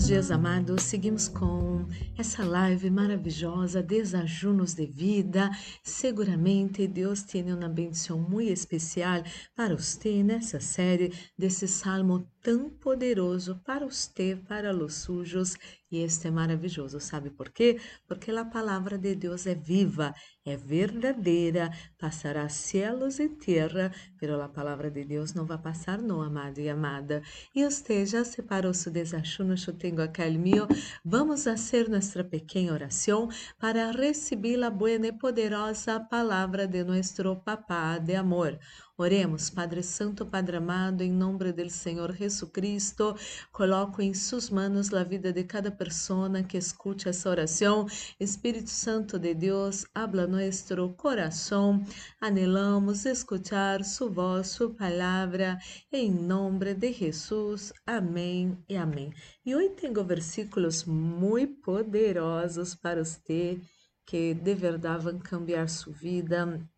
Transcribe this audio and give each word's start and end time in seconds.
Buenos 0.00 0.08
dias, 0.08 0.30
amados. 0.30 0.82
Seguimos 0.84 1.28
com 1.28 1.69
essa 2.16 2.44
live 2.44 2.90
maravilhosa, 2.90 3.82
Desajunos 3.82 4.74
de 4.74 4.86
Vida. 4.86 5.50
Seguramente 5.82 6.86
Deus 6.86 7.22
tem 7.22 7.52
uma 7.52 7.68
bendição 7.68 8.18
muito 8.18 8.52
especial 8.52 9.22
para 9.54 9.76
você 9.76 10.22
nessa 10.22 10.60
série 10.60 11.12
desse 11.36 11.66
salmo 11.66 12.26
tão 12.42 12.70
poderoso 12.70 13.60
para 13.64 13.86
você, 13.86 14.38
para 14.48 14.74
os 14.74 14.94
sujos 14.94 15.56
e 15.90 15.98
este 15.98 16.28
é 16.28 16.30
maravilhoso, 16.30 17.00
sabe 17.00 17.30
por 17.30 17.50
quê? 17.50 17.80
Porque 18.06 18.30
a 18.30 18.44
palavra 18.44 18.96
de 18.96 19.12
Deus 19.16 19.44
é 19.44 19.56
viva, 19.56 20.14
é 20.44 20.56
verdadeira, 20.56 21.68
passará 21.98 22.48
céus 22.48 23.18
e 23.18 23.28
terra, 23.28 23.92
pero 24.16 24.40
a 24.40 24.48
palavra 24.48 24.88
de 24.88 25.04
Deus 25.04 25.34
não 25.34 25.44
vai 25.44 25.58
passar, 25.58 26.00
não, 26.00 26.22
amado 26.22 26.60
e 26.60 26.68
amada. 26.68 27.22
E 27.52 27.64
você 27.64 28.06
já 28.06 28.24
separou 28.24 28.72
seu 28.72 28.92
desachuno, 28.92 29.54
eu 29.66 29.72
tenho 29.76 30.00
aqui 30.00 30.22
o 30.22 30.38
meu. 30.38 30.68
Vamos 31.04 31.48
fazer 31.70 31.88
nossa 31.88 32.24
pequena 32.24 32.72
oração 32.72 33.28
para 33.56 33.92
receber 33.92 34.60
a 34.64 34.70
boa 34.70 34.90
e 34.90 35.12
poderosa 35.12 36.00
palavra 36.00 36.66
de 36.66 36.82
nosso 36.82 37.36
Papá 37.36 37.96
de 37.98 38.16
amor. 38.16 38.58
Oremos, 39.00 39.48
Padre 39.48 39.82
Santo, 39.82 40.26
Padre 40.26 40.58
amado, 40.58 41.00
em 41.00 41.10
nome 41.10 41.50
do 41.52 41.70
Senhor 41.70 42.14
Jesus 42.14 42.50
Cristo, 42.50 43.16
coloco 43.50 44.02
em 44.02 44.12
suas 44.12 44.50
mãos 44.50 44.92
a 44.92 45.02
vida 45.02 45.32
de 45.32 45.42
cada 45.42 45.70
pessoa 45.70 46.42
que 46.42 46.58
escute 46.58 47.08
essa 47.08 47.30
oração. 47.30 47.86
Espírito 48.20 48.68
Santo 48.68 49.18
de 49.18 49.32
Deus, 49.32 49.86
habla 49.94 50.26
nosso 50.26 50.90
coração. 50.98 51.82
Anelamos 52.20 53.06
escutar 53.06 53.82
sua 53.84 54.10
voz, 54.10 54.48
sua 54.48 54.68
palavra, 54.68 55.58
em 55.90 56.10
nome 56.10 56.74
de 56.74 56.92
Jesus. 56.92 57.72
Amém 57.86 58.62
e 58.68 58.76
amém. 58.76 59.14
E 59.46 59.56
hoje 59.56 59.70
tenho 59.76 60.04
versículos 60.04 60.84
muito 60.84 61.62
poderosos 61.62 62.74
para 62.74 63.02
você 63.02 63.58
que 64.04 64.34
de 64.34 64.54
verdade 64.54 65.04
vão 65.04 65.18
cambiar 65.18 65.70
sua 65.70 65.94
vida 65.94 66.68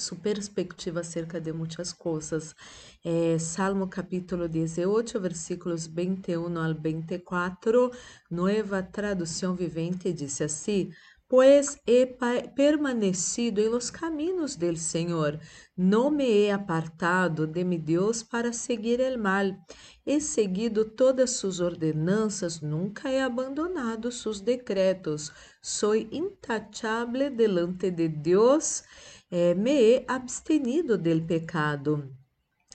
su 0.00 0.16
perspectiva 0.16 1.02
acerca 1.02 1.38
de 1.38 1.52
muitas 1.52 1.92
coisas. 1.92 2.54
É, 3.04 3.38
Salmo 3.38 3.88
capítulo 3.88 4.48
18, 4.48 5.20
versículos 5.20 5.86
21 5.86 6.58
ao 6.58 6.74
24, 6.74 7.90
nova 8.30 8.82
tradução 8.82 9.54
vivente, 9.54 10.12
diz 10.12 10.40
assim: 10.40 10.90
Pois 11.30 11.78
he 11.86 12.06
permanecido 12.56 13.60
em 13.60 13.68
los 13.68 13.88
caminhos 13.88 14.56
del 14.56 14.76
Senhor, 14.76 15.38
não 15.76 16.10
me 16.10 16.24
he 16.24 16.50
apartado 16.50 17.46
de 17.46 17.62
mi 17.62 17.78
Deus 17.78 18.20
para 18.20 18.52
seguir 18.52 19.00
el 19.00 19.16
mal. 19.16 19.56
He 20.04 20.20
seguido 20.20 20.84
todas 20.84 21.30
sus 21.30 21.60
ordenanças, 21.60 22.60
nunca 22.60 23.12
he 23.12 23.20
abandonado 23.20 24.10
sus 24.10 24.40
decretos. 24.40 25.32
Soy 25.62 26.08
intachable 26.10 27.30
delante 27.30 27.92
de 27.92 28.08
Deus 28.08 28.82
eh, 29.30 29.54
me 29.54 29.80
he 29.80 30.04
abstenido 30.08 30.98
del 30.98 31.24
pecado. 31.24 32.04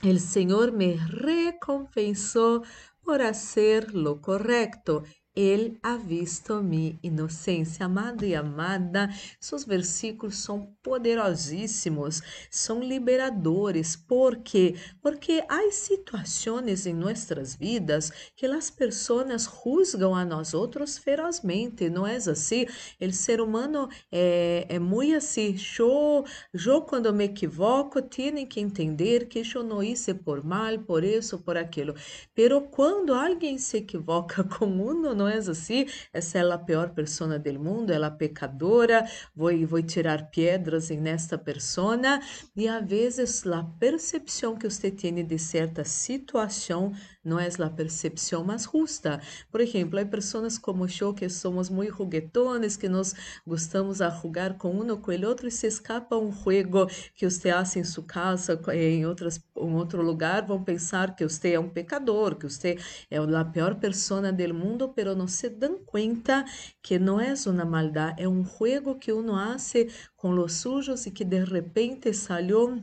El 0.01 0.19
Senhor 0.19 0.71
me 0.71 0.97
recompensou 1.07 2.63
por 3.03 3.21
hacer 3.21 3.93
lo 3.93 4.21
correcto. 4.21 5.03
Ele 5.33 5.79
ha 5.83 5.97
visto 5.97 6.61
minha 6.61 6.97
inocência. 7.01 7.85
Amado 7.85 8.25
e 8.25 8.35
amada, 8.35 9.09
seus 9.39 9.65
versículos 9.65 10.35
são 10.37 10.74
poderosíssimos, 10.85 12.21
são 12.47 12.79
liberadores. 12.79 13.95
Por 13.95 14.35
quê? 14.37 14.75
Porque 15.01 15.43
há 15.49 15.71
situações 15.71 16.85
em 16.85 16.93
nossas 16.93 17.55
vidas 17.55 18.11
que 18.35 18.45
as 18.45 18.69
pessoas 18.69 19.49
juzgam 19.65 20.13
a 20.13 20.23
nós 20.23 20.53
outros 20.53 20.99
ferozmente, 20.99 21.89
não 21.89 22.05
é 22.05 22.17
assim? 22.17 22.67
O 23.01 23.11
ser 23.11 23.41
humano 23.41 23.89
é, 24.11 24.67
é 24.69 24.77
muito 24.77 25.17
assim. 25.17 25.55
Eu, 25.79 26.23
eu, 26.53 26.81
quando 26.83 27.11
me 27.11 27.23
equivoco, 27.23 27.99
tenho 28.03 28.45
que 28.45 28.59
entender 28.59 29.27
que 29.27 29.41
eu 29.55 29.63
não 29.63 29.81
hice 29.81 30.13
por 30.13 30.43
mal, 30.43 30.77
por 30.79 31.03
isso, 31.03 31.39
por 31.39 31.57
aquilo. 31.57 31.95
Pero 32.35 32.61
quando 32.61 33.11
alguém 33.11 33.57
se 33.57 33.77
equivoca 33.77 34.43
com 34.53 34.65
uno, 34.65 35.15
não 35.15 35.27
é 35.27 35.37
assim? 35.37 35.87
Essa 36.13 36.37
é 36.37 36.41
a 36.41 36.57
pior 36.59 36.91
pessoa 36.91 37.39
do 37.39 37.59
mundo, 37.59 37.91
ela 37.91 38.07
é 38.07 38.11
pecadora, 38.11 39.03
vou, 39.35 39.49
vou 39.65 39.81
tirar 39.81 40.29
pedras 40.29 40.74
em 40.91 40.99
nesta 40.99 41.37
persona. 41.37 42.21
E 42.55 42.67
às 42.67 42.87
vezes 42.87 43.45
a 43.47 43.63
percepção 43.63 44.55
que 44.55 44.69
você 44.69 44.91
tem 44.91 45.25
de 45.25 45.39
certa 45.39 45.83
situação 45.83 46.91
não 47.25 47.39
é 47.39 47.49
a 47.59 47.69
percepção 47.69 48.43
mais 48.43 48.63
justa. 48.63 49.19
Por 49.51 49.59
exemplo, 49.59 49.99
há 49.99 50.05
pessoas 50.05 50.57
como 50.57 50.85
eu 50.85 51.13
que 51.13 51.27
somos 51.27 51.69
muito 51.69 51.97
juguetones, 51.97 52.77
que 52.77 52.87
nos 52.87 53.13
gostamos 53.45 54.01
a 54.01 54.09
com 54.57 54.69
um 54.69 54.95
com 54.97 55.11
o 55.11 55.27
outro 55.27 55.47
e 55.47 55.51
se 55.51 55.67
escapa 55.67 56.15
um 56.15 56.31
jogo 56.31 56.87
que 57.15 57.29
você 57.29 57.51
faz 57.51 57.75
em 57.75 57.83
sua 57.83 58.03
casa, 58.03 58.61
em 58.73 59.05
outro 59.05 60.01
lugar, 60.01 60.45
vão 60.45 60.63
pensar 60.63 61.15
que 61.15 61.27
você 61.27 61.53
é 61.53 61.59
um 61.59 61.69
pecador, 61.69 62.35
que 62.35 62.47
você 62.47 62.77
é 63.09 63.17
a 63.17 63.45
pior 63.45 63.75
pessoa 63.75 64.31
do 64.31 64.53
mundo, 64.53 64.89
pero 64.89 65.15
não 65.15 65.27
se 65.27 65.49
dão 65.49 65.79
conta 65.83 66.45
que 66.81 66.99
não 66.99 67.19
é 67.19 67.33
uma 67.47 67.65
maldade, 67.65 68.21
é 68.21 68.27
um 68.27 68.43
jogo 68.43 68.95
que 68.95 69.11
uno 69.11 69.35
hace 69.35 69.89
com 70.15 70.29
os 70.29 70.53
sujos 70.53 71.05
e 71.05 71.11
que 71.11 71.23
de 71.23 71.43
repente 71.43 72.13
saiu 72.13 72.81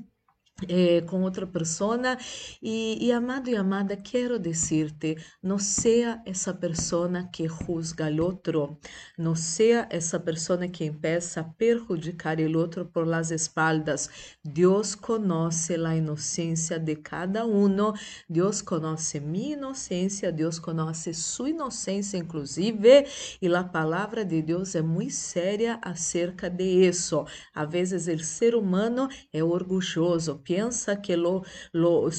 eh, 0.69 1.03
com 1.03 1.23
outra 1.23 1.47
pessoa 1.47 1.99
e, 2.63 2.99
e, 3.07 3.13
amado 3.13 3.49
e 3.49 3.57
amada 3.57 3.97
quero 3.97 4.39
dizer-te 4.39 5.17
não 5.43 5.59
seja 5.59 6.21
essa 6.25 6.55
pessoa 6.55 7.29
que 7.33 7.47
juzga 7.49 8.11
o 8.11 8.23
outro 8.23 8.79
não 9.19 9.35
seja 9.35 9.87
essa 9.91 10.19
pessoa 10.19 10.67
que 10.69 10.85
empieza 10.85 11.41
a 11.41 11.45
perjudicar 11.45 12.39
o 12.39 12.59
outro 12.59 12.85
por 12.85 13.07
las 13.07 13.31
espaldas. 13.31 14.09
Deus 14.45 14.95
conhece 14.95 15.75
a 15.75 15.97
inocência 15.97 16.79
de 16.79 16.97
cada 16.97 17.45
um 17.47 17.63
Deus 18.29 18.61
conhece 18.61 19.21
minha 19.21 19.55
inocência 19.55 20.33
Deus 20.33 20.59
conhece 20.59 21.15
sua 21.15 21.51
inocência 21.51 22.17
inclusive 22.17 23.07
e 23.41 23.55
a 23.55 23.65
palavra 23.65 24.25
de 24.25 24.43
Deus 24.43 24.75
é 24.75 24.83
muito 24.83 25.15
séria 25.15 25.79
acerca 25.83 26.51
de 26.51 26.65
isso 26.65 27.25
a 27.55 27.65
vezes 27.65 28.07
o 28.07 28.25
ser 28.25 28.55
humano 28.55 29.09
é 29.33 29.43
orgulhoso 29.43 30.41
pensa 30.53 30.95
que 30.95 31.17
lo, 31.17 31.43
lo, 31.73 32.11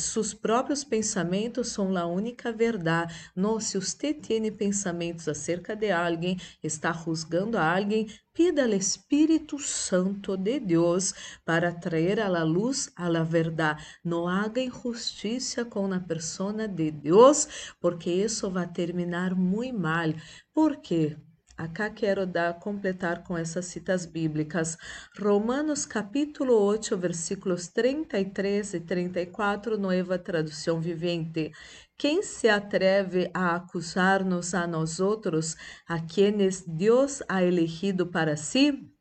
pensamentos 0.90 1.68
são 1.68 1.96
a 1.96 2.08
única 2.08 2.52
verdade. 2.52 3.14
Não, 3.36 3.60
se 3.60 3.80
você 3.80 4.12
tem 4.12 4.52
pensamentos 4.52 5.28
acerca 5.28 5.76
de 5.76 5.92
alguém, 5.92 6.40
está 6.64 6.92
juzgando 6.92 7.60
a 7.60 7.76
alguém, 7.76 8.08
pida 8.34 8.64
ao 8.64 8.70
Espírito 8.70 9.60
Santo 9.60 10.36
de 10.36 10.60
Deus 10.60 11.14
para 11.46 11.72
trazer 11.72 12.20
à 12.20 12.44
luz 12.44 12.90
a 12.96 13.08
la 13.08 13.24
verdade. 13.24 13.86
Não 14.04 14.28
haga 14.28 14.60
injustiça 14.60 15.64
com 15.64 15.94
a 15.94 16.00
persona 16.00 16.68
de 16.68 16.90
Deus, 16.90 17.48
porque 17.80 18.10
isso 18.10 18.50
vai 18.50 18.68
terminar 18.68 19.36
muito 19.36 19.78
mal. 19.78 20.12
Por 20.52 20.78
quê? 20.78 21.16
Acá 21.56 21.88
quero 21.92 22.26
dar, 22.26 22.60
completar 22.60 23.24
com 23.24 23.38
essas 23.38 23.66
citas 23.66 24.08
bíblicas. 24.08 24.76
Romanos 25.20 25.86
capítulo 25.86 26.60
8, 26.60 26.98
versículos 26.98 27.68
33 27.68 28.74
e 28.74 28.80
34, 28.80 29.78
nova 29.78 30.18
tradução 30.18 30.82
vivente. 30.82 31.52
Quem 31.96 32.24
se 32.24 32.50
atreve 32.50 33.30
a 33.36 33.56
acusar-nos 33.56 34.56
a 34.56 34.66
nós 34.66 35.00
outros, 35.00 35.56
a 35.88 36.00
quienes 36.00 36.64
Deus 36.68 37.22
ha 37.30 37.44
elegido 37.44 38.08
para 38.08 38.36
si? 38.36 38.92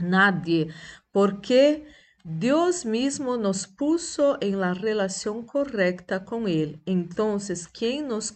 Nadie, 0.00 0.72
porque 1.12 1.84
Deus 2.24 2.84
mesmo 2.84 3.36
nos 3.36 3.64
puso 3.64 4.36
em 4.42 4.54
la 4.54 4.72
relação 4.72 5.42
correcta 5.42 6.20
com 6.20 6.46
Ele. 6.46 6.80
Então, 6.86 7.38
quem 7.72 8.02
nos 8.02 8.30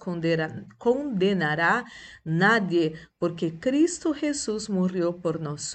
condenará? 0.78 1.84
Nadie, 2.24 2.96
porque 3.18 3.50
Cristo 3.50 4.14
Jesus 4.14 4.68
morreu 4.68 5.12
por 5.12 5.38
nós 5.38 5.72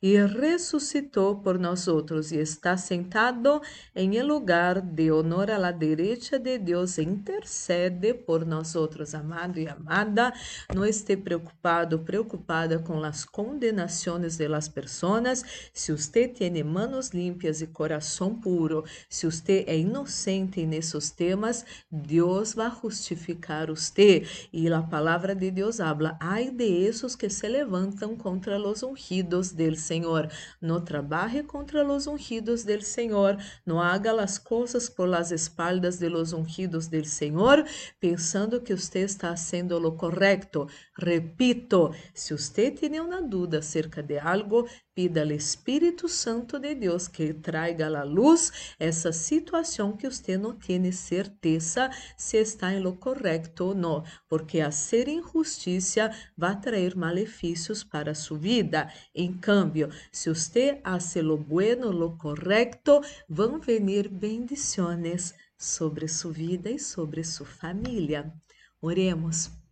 e 0.00 0.16
ressuscitou 0.16 1.40
por 1.40 1.58
nós 1.58 1.86
e 2.30 2.36
está 2.36 2.76
sentado 2.76 3.60
em 3.94 4.22
lugar 4.22 4.80
de 4.80 5.10
honor 5.10 5.50
à 5.50 5.58
la 5.58 5.72
derecha 5.72 6.38
de 6.38 6.58
Deus 6.58 6.98
e 6.98 7.02
intercede 7.02 8.14
por 8.14 8.46
nós 8.46 8.76
outros. 8.76 9.14
Amado 9.14 9.58
e 9.58 9.68
amada, 9.68 10.32
não 10.74 10.84
esteja 10.84 11.20
preocupado, 11.20 11.98
preocupada 12.00 12.78
com 12.78 13.02
as 13.02 13.24
condenações 13.24 14.36
de 14.36 14.46
las 14.46 14.68
pessoas. 14.68 15.44
Se 15.72 15.92
você 15.92 16.28
tem 16.28 16.62
manos 16.62 17.10
limpas 17.16 17.60
e 17.62 17.66
coração 17.66 18.30
puro. 18.34 18.84
Se 19.08 19.26
você 19.26 19.64
é 19.66 19.76
inocente 19.78 20.66
nesses 20.66 21.10
temas, 21.10 21.64
Deus 21.90 22.54
vai 22.54 22.70
justificar 22.82 23.68
você. 23.68 24.24
E 24.52 24.68
a 24.68 24.82
palavra 24.82 25.34
de 25.34 25.50
Deus 25.50 25.80
habla: 25.80 26.16
ai 26.20 26.50
de 26.50 26.64
esses 26.88 27.16
que 27.16 27.28
se 27.28 27.48
levantam 27.48 28.16
contra 28.16 28.58
os 28.58 28.82
ungidos 28.82 29.52
del 29.52 29.76
Senhor. 29.76 30.28
No 30.60 30.80
trabalhe 30.80 31.42
contra 31.42 31.84
os 31.84 32.06
ungidos 32.06 32.64
del 32.64 32.82
Senhor. 32.82 33.38
No 33.64 33.80
haga 33.80 34.12
as 34.22 34.38
coisas 34.38 34.88
por 34.88 35.08
las 35.08 35.32
espaldas 35.32 35.98
de 35.98 36.08
los 36.08 36.32
ungidos 36.32 36.88
del 36.88 37.06
Senhor, 37.06 37.64
pensando 38.00 38.60
que 38.60 38.76
você 38.76 39.00
está 39.00 39.34
sendo 39.36 39.78
lo 39.78 39.96
correcto. 39.96 40.68
Repito, 40.98 41.92
se 42.14 42.32
você 42.36 42.70
tem 42.70 43.00
uma 43.00 43.20
dúvida 43.22 43.58
acerca 43.58 44.02
de 44.02 44.18
algo, 44.18 44.68
pida 44.96 45.22
ao 45.22 45.30
Espírito 45.30 46.08
Santo 46.08 46.58
de 46.58 46.74
Deus 46.74 47.06
que 47.06 47.34
traiga 47.34 47.86
à 47.86 48.02
luz 48.02 48.74
essa 48.78 49.12
situação 49.12 49.94
que 49.94 50.08
você 50.10 50.38
não 50.38 50.54
tem 50.54 50.90
certeza 50.90 51.90
se 52.16 52.38
está 52.38 52.72
em 52.72 52.80
lo 52.80 52.96
correto 52.96 53.66
ou 53.66 53.74
não, 53.74 54.02
porque 54.26 54.58
a 54.58 54.70
ser 54.70 55.06
injustiça 55.06 56.10
vai 56.34 56.58
trazer 56.58 56.96
malefícios 56.96 57.84
para 57.84 58.14
sua 58.14 58.38
vida. 58.38 58.90
Em 59.14 59.34
cambio, 59.34 59.90
se 60.10 60.30
você 60.30 60.80
hace 60.82 61.20
lo 61.20 61.36
bueno, 61.36 61.90
lo 61.90 62.16
correcto, 62.16 63.02
vão 63.28 63.60
venir 63.60 64.08
bendições 64.08 65.34
sobre 65.58 66.08
sua 66.08 66.32
vida 66.32 66.70
e 66.70 66.78
sobre 66.78 67.22
sua 67.22 67.46
família. 67.46 68.32
Oremos. 68.80 69.65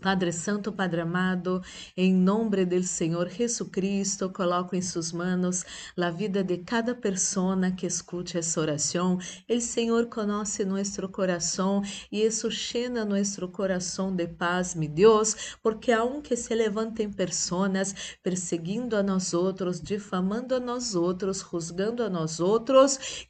Padre 0.00 0.32
Santo, 0.32 0.72
Padre 0.72 1.02
amado, 1.02 1.62
em 1.94 2.14
nome 2.14 2.64
do 2.64 2.82
Senhor 2.82 3.28
Jesucristo, 3.28 4.30
coloco 4.30 4.74
em 4.74 4.80
suas 4.80 5.12
mãos 5.12 5.64
a 5.96 6.10
vida 6.10 6.42
de 6.42 6.56
cada 6.58 6.94
pessoa 6.94 7.70
que 7.70 7.86
escute 7.86 8.38
essa 8.38 8.60
oração. 8.60 9.18
O 9.48 9.60
Senhor 9.60 10.06
conhece 10.06 10.64
nosso 10.64 11.06
coração 11.08 11.82
e 12.10 12.22
isso 12.22 12.48
llena 12.48 13.04
nosso 13.04 13.46
coração 13.48 14.14
de 14.14 14.26
paz, 14.26 14.74
meu 14.74 14.88
Deus, 14.88 15.56
porque 15.62 15.92
aunque 15.92 16.34
se 16.34 16.54
levantem 16.54 17.10
pessoas 17.10 17.94
perseguindo 18.22 18.96
a 18.96 19.02
nós 19.02 19.34
outros, 19.34 19.80
difamando 19.80 20.54
a 20.54 20.60
nós 20.60 20.94
outros, 20.94 21.44
juzgando 21.50 22.02
a 22.02 22.08
nós 22.08 22.40
outros, 22.40 23.26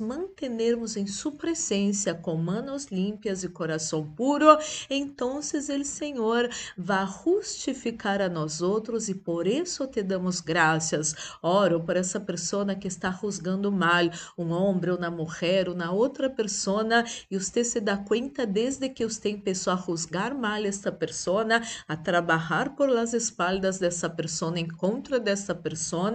mantermos 0.00 0.96
em 0.96 1.06
sua 1.06 1.32
presença 1.32 2.14
com 2.14 2.36
manos 2.36 2.86
limpas 2.86 3.44
e 3.44 3.48
coração 3.48 4.08
puro, 4.14 4.56
então 4.88 5.40
ele 5.68 5.84
Senhor 5.98 6.48
vá 6.76 7.04
justificar 7.04 8.22
a 8.22 8.28
nós 8.28 8.62
outros 8.62 9.08
e 9.08 9.14
por 9.14 9.48
isso 9.48 9.84
te 9.88 10.00
damos 10.00 10.40
graças. 10.40 11.12
Oro 11.42 11.80
por 11.80 11.96
essa 11.96 12.20
pessoa 12.20 12.72
que 12.76 12.86
está 12.86 13.10
juzgando 13.10 13.72
mal, 13.72 14.04
um 14.36 14.50
homem, 14.52 14.90
uma 14.90 15.10
mulher, 15.10 15.68
uma 15.68 15.90
outra 15.90 16.30
pessoa, 16.30 16.86
e 17.28 17.36
você 17.36 17.64
se 17.64 17.80
dá 17.80 17.96
conta 17.96 18.46
desde 18.46 18.88
que 18.88 19.04
você 19.04 19.34
começou 19.34 19.72
a 19.72 19.76
juzgar 19.76 20.36
mal 20.36 20.64
esta 20.64 20.92
pessoa, 20.92 21.44
a 21.88 21.96
trabalhar 21.96 22.76
por 22.76 22.88
las 22.88 23.12
espaldas 23.12 23.78
dessa 23.78 24.08
pessoa, 24.08 24.56
em 24.58 24.68
contra 24.68 25.18
dessa 25.18 25.54
pessoa, 25.54 26.12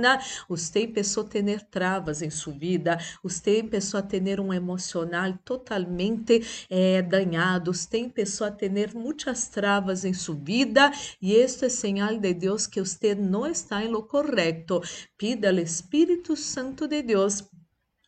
você 0.47 0.87
começou 0.87 1.23
a 1.23 1.27
ter 1.27 1.61
travas 1.63 2.21
em 2.21 2.29
sua 2.29 2.53
vida, 2.53 2.97
você 3.21 3.61
começou 3.61 3.99
a 3.99 4.03
ter 4.03 4.39
um 4.39 4.53
emocional 4.53 5.33
totalmente 5.43 6.41
eh, 6.69 7.01
danhado, 7.01 7.73
você 7.73 8.09
começou 8.09 8.47
a 8.47 8.51
ter 8.51 8.93
muitas 8.93 9.49
travas 9.49 9.72
em 10.03 10.13
sua 10.13 10.35
vida 10.35 10.91
e 11.21 11.33
isto 11.33 11.65
é 11.65 11.69
señal 11.69 12.19
de 12.19 12.33
Deus 12.33 12.67
que 12.67 12.79
você 12.79 13.15
não 13.15 13.45
está 13.47 13.83
em 13.83 13.87
lo 13.87 14.03
correto. 14.03 14.81
Pida 15.17 15.49
ao 15.49 15.57
Espírito 15.57 16.35
Santo 16.35 16.87
de 16.87 17.01
Deus 17.01 17.43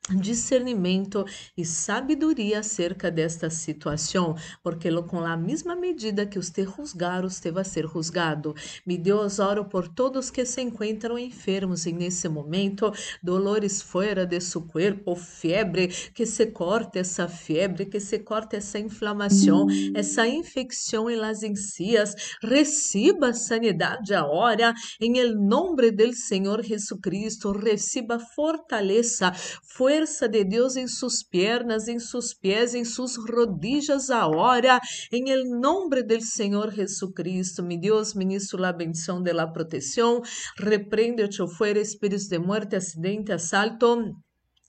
discernimento 0.10 1.26
e 1.58 1.66
sabedoria 1.66 2.60
acerca 2.60 3.10
desta 3.10 3.50
situação, 3.50 4.36
porque 4.64 4.92
com 5.04 5.20
a 5.20 5.36
mesma 5.36 5.76
medida 5.76 6.26
que 6.26 6.38
você 6.38 6.64
juzgar, 6.64 7.24
você 7.24 7.52
vai 7.52 7.64
ser 7.64 7.88
juzgado. 7.88 8.54
Me 8.86 8.98
Deus, 8.98 9.40
oro 9.40 9.66
por 9.66 9.88
todos 9.88 10.30
que 10.30 10.46
se 10.46 10.62
encontram 10.62 11.18
enfermos 11.18 11.86
e 11.86 11.92
nesse 11.92 12.30
momento, 12.30 12.92
dolores 13.22 13.82
fora 13.82 14.26
de 14.26 14.40
seu 14.40 14.62
corpo, 14.62 15.16
febre, 15.16 15.88
que 15.88 16.26
se 16.26 16.48
corte 16.48 17.00
essa 17.00 17.28
febre, 17.28 17.86
que 17.86 18.00
se 18.00 18.20
corte 18.20 18.56
essa 18.56 18.78
inflamação, 18.78 19.68
essa 19.96 20.28
infecção 20.28 21.10
em 21.10 21.16
las 21.16 21.42
encias, 21.42 22.16
receba 22.42 23.34
sanidade 23.34 24.14
agora, 24.14 24.74
em 25.02 25.18
el 25.18 25.36
nome 25.36 25.92
do 25.92 26.14
Senhor 26.14 26.64
Jesucristo, 26.64 27.52
receba 27.52 28.20
fortaleza, 28.20 29.32
foi 29.64 29.95
fuerza 29.96 30.28
de 30.28 30.44
Deus 30.44 30.76
em 30.76 30.88
suas 30.88 31.24
pernas, 31.24 31.88
em 31.88 32.00
seus 32.00 32.34
pés, 32.34 32.76
em 32.76 32.84
suas 32.84 33.16
rodillas 33.16 34.10
agora, 34.10 34.80
em 35.10 35.30
el 35.30 35.46
nombre 35.46 36.04
del 36.04 36.22
Senhor 36.22 36.74
Jesucristo. 36.74 37.64
Mi 37.64 37.80
Deus, 37.80 38.14
ministro 38.14 38.60
la 38.60 38.74
bendição 38.74 39.22
de 39.22 39.34
la 39.34 39.54
protección, 39.54 40.22
reprende 40.58 41.24
o 41.24 41.32
chofer, 41.32 41.78
espíritos 41.78 42.28
de 42.28 42.40
muerte, 42.40 42.76
acidente, 42.76 43.32
assalto, 43.32 43.98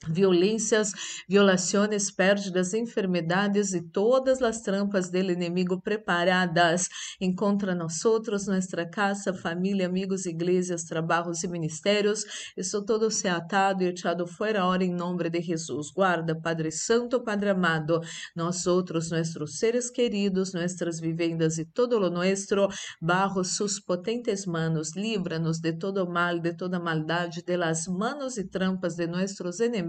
violências, 0.05 0.93
violações, 1.29 2.11
pérdidas, 2.11 2.75
enfermidades 2.75 3.73
e 3.73 3.81
todas 3.81 4.43
as 4.43 4.61
trampas 4.61 5.11
do 5.11 5.17
inimigo 5.19 5.81
preparadas 5.81 6.89
contra 7.37 7.75
nós 7.75 8.05
outros, 8.05 8.47
nossa 8.47 8.85
casa, 8.87 9.33
família, 9.33 9.87
amigos, 9.87 10.27
igrejas, 10.27 10.85
trabalhos 10.85 11.43
e 11.43 11.49
ministérios. 11.49 12.25
Isso 12.57 12.85
todo 12.85 13.11
se 13.11 13.27
atado 13.27 13.83
e 13.83 13.89
echado 13.89 14.27
fora 14.27 14.67
hora 14.67 14.85
em 14.85 14.93
nome 14.93 15.31
de 15.31 15.41
Jesus. 15.41 15.91
Guarda, 15.91 16.39
Padre 16.39 16.71
Santo, 16.71 17.23
Padre 17.23 17.51
amado, 17.51 18.01
nós 18.35 18.67
outros, 18.67 19.11
nossos 19.11 19.59
seres 19.59 19.91
queridos, 19.91 20.53
nossas 20.53 21.01
vivendas 21.01 21.59
e 21.59 21.65
todo 21.65 21.99
lo 21.99 22.11
nuestro, 22.11 22.69
bajo 23.01 23.43
sus 23.45 23.81
potentes 23.81 24.45
manos, 24.47 24.95
livra-nos 24.95 25.59
de 25.59 25.73
todo 25.73 26.07
mal, 26.07 26.39
de 26.39 26.53
toda 26.55 26.79
maldade, 26.79 27.43
de 27.43 27.57
las 27.57 27.87
manos 27.87 28.37
e 28.37 28.45
trampas 28.45 28.95
de 28.95 29.07
nossos 29.07 29.61
inimigos 29.61 29.86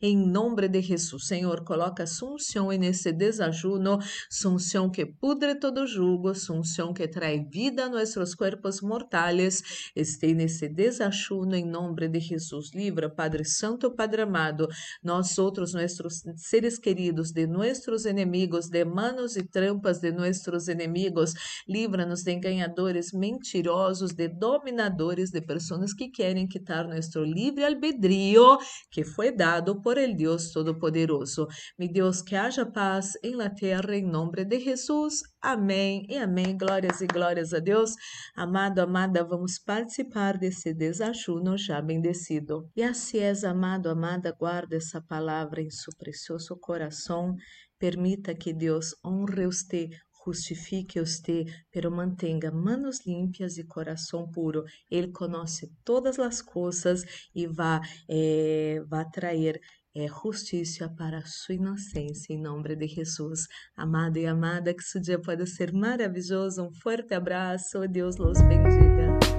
em 0.00 0.16
nome 0.16 0.68
de 0.68 0.80
Jesus. 0.80 1.26
Senhor, 1.26 1.64
coloca 1.64 2.06
sunção 2.06 2.68
nesse 2.68 3.12
desajuno, 3.12 3.98
sunção 4.30 4.90
que 4.90 5.06
pudre 5.06 5.54
todo 5.54 5.86
jugo, 5.86 6.34
sunção 6.34 6.92
que 6.92 7.08
traz 7.08 7.42
vida 7.50 7.84
a 7.84 7.88
nossos 7.88 8.34
corpos 8.34 8.80
mortais. 8.80 9.62
Este 9.94 10.34
nesse 10.34 10.68
desajuno, 10.68 11.54
em 11.54 11.64
nome 11.64 12.08
de 12.08 12.20
Jesus. 12.20 12.70
Livra, 12.74 13.08
Padre 13.08 13.44
Santo, 13.44 13.90
Padre 13.90 14.22
amado, 14.22 14.68
nós 15.02 15.38
outros, 15.38 15.72
nossos 15.72 16.22
seres 16.36 16.78
queridos, 16.78 17.32
de 17.32 17.46
nossos 17.46 18.04
inimigos, 18.04 18.68
de 18.68 18.84
manos 18.84 19.36
e 19.36 19.42
trampas 19.42 20.00
de 20.00 20.12
nossos 20.12 20.68
inimigos. 20.68 21.34
Livra-nos 21.68 22.22
de 22.22 22.32
enganadores 22.32 23.12
mentirosos, 23.12 24.12
de 24.12 24.28
dominadores, 24.28 25.30
de 25.30 25.40
pessoas 25.40 25.92
que 25.92 26.08
querem 26.08 26.46
quitar 26.46 26.86
nosso 26.88 27.22
livre 27.22 27.64
albedrío, 27.64 28.58
que 28.90 29.04
foi 29.14 29.30
dado 29.30 29.80
por 29.80 29.98
el 29.98 30.16
Deus 30.16 30.50
Todo-Poderoso. 30.52 31.46
Mi 31.78 31.92
Deus, 31.92 32.22
que 32.22 32.36
haja 32.36 32.66
paz 32.66 33.12
em 33.22 33.34
la 33.34 33.50
terra, 33.50 33.96
em 33.96 34.06
nome 34.06 34.44
de 34.44 34.60
Jesus. 34.60 35.22
Amém 35.40 36.06
e 36.08 36.16
amém. 36.16 36.56
Glórias 36.56 37.00
e 37.00 37.06
glórias 37.06 37.52
a 37.52 37.58
Deus. 37.58 37.94
Amado, 38.36 38.80
amada, 38.80 39.24
vamos 39.24 39.58
participar 39.58 40.38
desse 40.38 40.74
desajuno 40.74 41.56
já 41.56 41.80
bendecido. 41.80 42.68
E 42.76 42.82
assim 42.82 43.20
amado, 43.46 43.88
amada, 43.88 44.34
guarda 44.38 44.76
essa 44.76 45.00
palavra 45.00 45.62
em 45.62 45.70
seu 45.70 45.92
precioso 45.98 46.56
coração. 46.60 47.34
Permita 47.78 48.34
que 48.34 48.52
Deus 48.52 48.94
honre 49.04 49.46
você 49.46 49.90
justifique 50.24 51.00
usted, 51.00 51.46
pero 51.70 51.90
mantenga 51.90 52.50
manos 52.50 53.06
limpias 53.06 53.58
e 53.58 53.64
coração 53.64 54.30
puro. 54.30 54.64
Ele 54.90 55.08
conhece 55.08 55.72
todas 55.84 56.18
as 56.18 56.40
coisas 56.40 57.04
e 57.34 57.46
vai, 57.46 57.80
eh, 58.08 58.82
vai 58.88 59.08
trazer 59.10 59.60
é, 59.96 60.08
justiça 60.08 60.88
para 60.88 61.22
sua 61.24 61.54
inocência, 61.54 62.32
em 62.32 62.40
nome 62.40 62.74
de 62.74 62.88
Jesus. 62.88 63.46
Amado 63.76 64.18
e 64.18 64.26
amada, 64.26 64.74
que 64.74 64.82
seu 64.82 65.00
dia 65.00 65.20
pode 65.20 65.46
ser 65.46 65.72
maravilhoso. 65.72 66.64
Um 66.64 66.72
forte 66.72 67.14
abraço. 67.14 67.86
Deus 67.88 68.16
los 68.16 68.40
bendiga. 68.42 69.33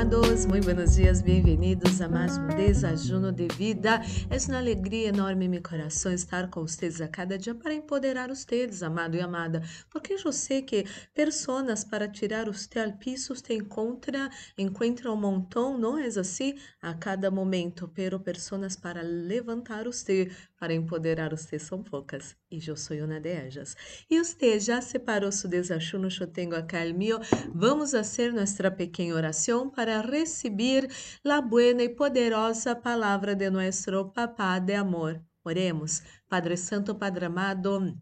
Amados, 0.00 0.46
muito 0.46 0.64
buenos 0.64 0.94
dias, 0.94 1.20
bem-vindos 1.20 2.00
a 2.00 2.08
mais 2.08 2.38
um 2.38 2.46
Desajuno 2.48 3.30
de 3.30 3.46
Vida. 3.54 4.00
É 4.30 4.36
uma 4.48 4.58
alegria 4.58 5.08
enorme 5.08 5.44
em 5.44 5.48
meu 5.48 5.62
coração 5.62 6.12
estar 6.12 6.48
com 6.48 6.62
vocês 6.62 7.00
a 7.00 7.06
cada 7.06 7.38
dia 7.38 7.54
para 7.54 7.74
empoderar 7.74 8.28
vocês, 8.28 8.82
amado 8.82 9.16
e 9.16 9.20
amada, 9.20 9.62
porque 9.90 10.14
eu 10.14 10.32
sei 10.32 10.62
que 10.62 10.84
pessoas 11.14 11.84
para 11.84 12.08
tirar 12.08 12.46
você 12.46 12.80
ao 12.80 12.92
piso 12.92 13.34
você 13.34 13.54
encontra, 13.54 14.30
encontra 14.56 15.12
um 15.12 15.16
montão, 15.16 15.78
não 15.78 15.98
é 15.98 16.06
assim? 16.06 16.54
A 16.80 16.94
cada 16.94 17.30
momento, 17.30 17.86
pero 17.94 18.18
pessoas 18.18 18.74
para 18.74 19.02
levantar 19.02 19.84
você, 19.84 20.30
para 20.60 20.74
empoderar 20.74 21.30
você 21.30 21.58
são 21.58 21.82
poucas, 21.82 22.36
e 22.50 22.60
eu 22.68 22.76
sou 22.76 22.94
uma 22.98 23.18
delas. 23.18 23.74
E 24.10 24.22
você 24.22 24.60
já 24.60 24.82
separou 24.82 25.32
seu 25.32 25.48
desajuno, 25.48 26.08
eu 26.20 26.26
tenho 26.26 26.54
acá 26.54 26.84
o 26.84 26.94
meu. 26.94 27.18
Vamos 27.54 27.92
fazer 27.92 28.30
nossa 28.30 28.70
pequena 28.70 29.14
oração 29.14 29.70
para 29.70 30.02
recibir 30.02 30.86
la 31.24 31.40
buena 31.40 31.82
y 31.82 31.88
poderosa 31.88 32.76
palabra 32.76 33.34
de 33.34 33.50
nuestro 33.50 34.12
Papá 34.12 34.58
de 34.58 34.74
amor. 34.74 35.24
Oremos, 35.42 36.02
Padre 36.28 36.58
Santo, 36.58 36.94
Padre 36.98 37.24
amado. 37.24 37.98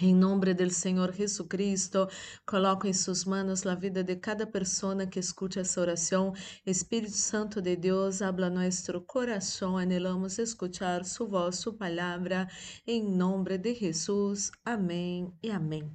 Em 0.00 0.12
nome 0.12 0.52
do 0.54 0.68
Senhor 0.70 1.12
Jesucristo, 1.12 2.08
coloco 2.44 2.84
em 2.84 2.92
suas 2.92 3.24
mãos 3.24 3.64
a 3.64 3.76
vida 3.76 4.02
de 4.02 4.16
cada 4.16 4.44
pessoa 4.44 5.06
que 5.06 5.20
escute 5.20 5.60
essa 5.60 5.80
oração. 5.80 6.32
Espírito 6.66 7.16
Santo 7.16 7.62
de 7.62 7.76
Deus, 7.76 8.20
habla 8.20 8.50
nosso 8.50 9.00
coração. 9.02 9.78
Anelamos 9.78 10.36
escuchar 10.40 11.04
sua 11.04 11.28
voz, 11.28 11.56
sua 11.56 11.74
palavra. 11.74 12.48
Em 12.84 13.04
nome 13.04 13.56
de 13.56 13.72
Jesus. 13.72 14.50
Amém 14.64 15.32
e 15.40 15.50
amém. 15.52 15.88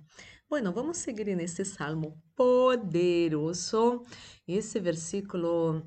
Bueno, 0.50 0.72
vamos 0.72 0.98
seguir 1.00 1.36
nesse 1.36 1.66
salmo 1.66 2.24
poderoso. 2.38 4.06
Esse 4.48 4.80
versículo, 4.80 5.86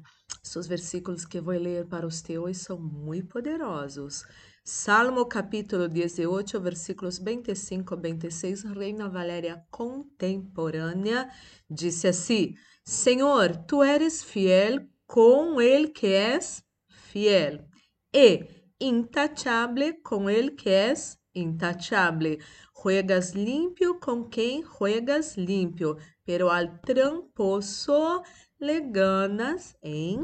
os 0.54 0.66
versículos 0.66 1.24
que 1.24 1.40
vou 1.40 1.54
ler 1.54 1.86
para 1.86 2.06
você 2.06 2.38
hoje 2.38 2.58
são 2.58 2.78
muito 2.78 3.28
poderosos. 3.28 4.22
Salmo 4.64 5.26
capítulo 5.26 5.88
18, 5.88 6.60
versículos 6.60 7.18
25 7.18 7.94
a 7.94 7.96
26, 7.96 8.62
Reina 8.62 9.08
Valéria 9.08 9.66
contemporânea, 9.72 11.28
disse 11.68 12.06
assim: 12.06 12.54
Senhor, 12.84 13.56
tu 13.66 13.82
eres 13.82 14.22
fiel 14.22 14.86
com 15.04 15.60
ele 15.60 15.88
que 15.88 16.06
és 16.06 16.62
fiel, 16.88 17.66
e 18.14 18.46
intachable 18.80 19.94
com 19.94 20.30
ele 20.30 20.52
que 20.52 20.70
és 20.70 21.18
intachable. 21.34 22.38
Juegas 22.72 23.32
limpio 23.32 23.98
com 23.98 24.28
quem 24.28 24.62
juegas 24.62 25.36
limpio, 25.36 25.96
pero 26.24 26.48
al 26.48 26.80
tramposo 26.82 28.22
le 28.60 28.80
ganas 28.80 29.76
em 29.82 30.20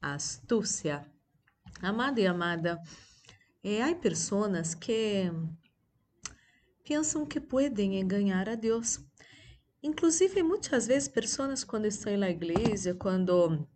astúcia. 0.00 1.04
Amado 1.82 2.20
e 2.20 2.26
amada, 2.26 2.80
eh, 3.62 3.82
há 3.82 3.94
pessoas 3.94 4.74
que 4.74 5.30
pensam 6.84 7.24
que 7.24 7.40
podem 7.40 8.06
ganhar 8.06 8.48
a 8.48 8.54
Deus. 8.54 8.98
Inclusive, 9.82 10.42
muitas 10.42 10.86
vezes, 10.86 11.08
pessoas 11.08 11.64
quando 11.64 11.86
estão 11.86 12.16
na 12.16 12.30
igreja, 12.30 12.94
quando 12.94 13.66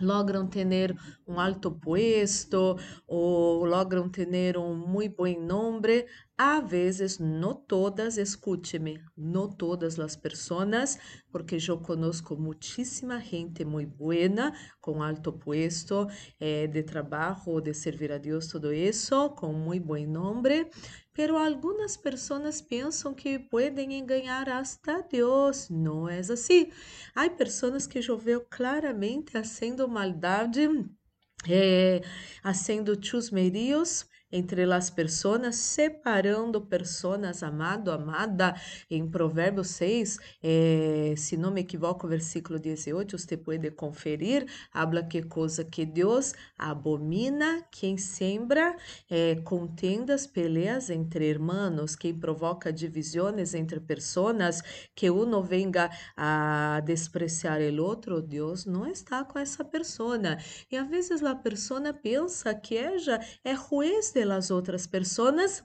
logram 0.00 0.46
ter 0.46 0.96
um 1.26 1.38
alto 1.40 1.70
puesto 1.70 2.76
ou 3.06 3.64
logram 3.64 4.08
ter 4.08 4.56
um 4.56 4.74
muito 4.74 5.16
bom 5.16 5.40
nome, 5.40 6.06
a 6.44 6.60
vezes, 6.60 7.20
não 7.20 7.54
todas, 7.54 8.18
escúcheme, 8.18 9.00
não 9.16 9.48
todas 9.48 9.96
as 10.00 10.16
pessoas, 10.16 10.98
porque 11.30 11.56
eu 11.68 11.78
conosco 11.78 12.36
muitíssima 12.36 13.20
gente 13.20 13.64
muito 13.64 13.96
buena, 13.96 14.52
com 14.80 15.04
alto 15.04 15.32
puesto 15.32 16.08
eh, 16.40 16.66
de 16.66 16.82
trabalho, 16.82 17.60
de 17.60 17.72
servir 17.72 18.10
a 18.10 18.18
Deus, 18.18 18.48
tudo 18.48 18.72
isso, 18.72 19.30
com 19.30 19.52
muito 19.52 19.86
bom 19.86 20.04
nome, 20.04 20.68
pero 21.12 21.36
algumas 21.36 21.96
pessoas 21.96 22.60
pensam 22.60 23.14
que 23.14 23.38
podem 23.38 24.04
ganhar 24.04 24.48
hasta 24.48 25.00
Deus. 25.02 25.68
Não 25.70 26.08
é 26.08 26.18
assim. 26.18 26.72
Há 27.14 27.30
pessoas 27.30 27.86
que 27.86 28.00
eu 28.00 28.18
vejo 28.18 28.44
claramente 28.50 29.30
fazendo 29.30 29.86
maldade, 29.86 30.68
eh, 31.48 32.02
fazendo 32.42 32.98
chusmerios, 33.00 34.06
entre 34.32 34.62
as 34.72 34.88
pessoas, 34.88 35.56
separando 35.56 36.60
pessoas, 36.60 37.42
amado, 37.42 37.90
amada. 37.90 38.54
Em 38.90 39.06
Provérbios 39.06 39.68
6, 39.68 40.18
eh, 40.42 41.14
se 41.16 41.36
não 41.36 41.50
me 41.50 41.60
equivoco, 41.60 42.08
versículo 42.08 42.58
18, 42.58 43.18
você 43.18 43.36
pode 43.36 43.70
conferir, 43.72 44.46
habla 44.72 45.02
que 45.02 45.22
coisa 45.22 45.64
que 45.64 45.84
Deus 45.84 46.32
abomina, 46.58 47.62
quem 47.70 47.96
sembra 47.98 48.76
eh, 49.10 49.36
contendas, 49.44 50.26
peleas 50.26 50.88
entre 50.88 51.28
irmãos, 51.28 51.94
quem 51.94 52.14
provoca 52.14 52.72
divisões 52.72 53.54
entre 53.54 53.80
pessoas, 53.80 54.62
que 54.94 55.10
uno 55.10 55.42
venga 55.42 55.90
a 56.16 56.80
despreciar 56.84 57.60
o 57.60 57.82
outro, 57.82 58.22
Deus 58.22 58.64
não 58.64 58.86
está 58.86 59.24
com 59.24 59.38
essa 59.38 59.64
pessoa. 59.64 60.12
E 60.70 60.76
às 60.76 60.88
vezes 60.88 61.22
a 61.22 61.34
pessoa 61.34 61.92
pensa 61.92 62.54
que 62.54 62.76
ela 62.76 63.20
é 63.44 63.54
juiz 63.56 64.12
de 64.12 64.21
pelas 64.22 64.52
outras 64.52 64.86
pessoas 64.86 65.64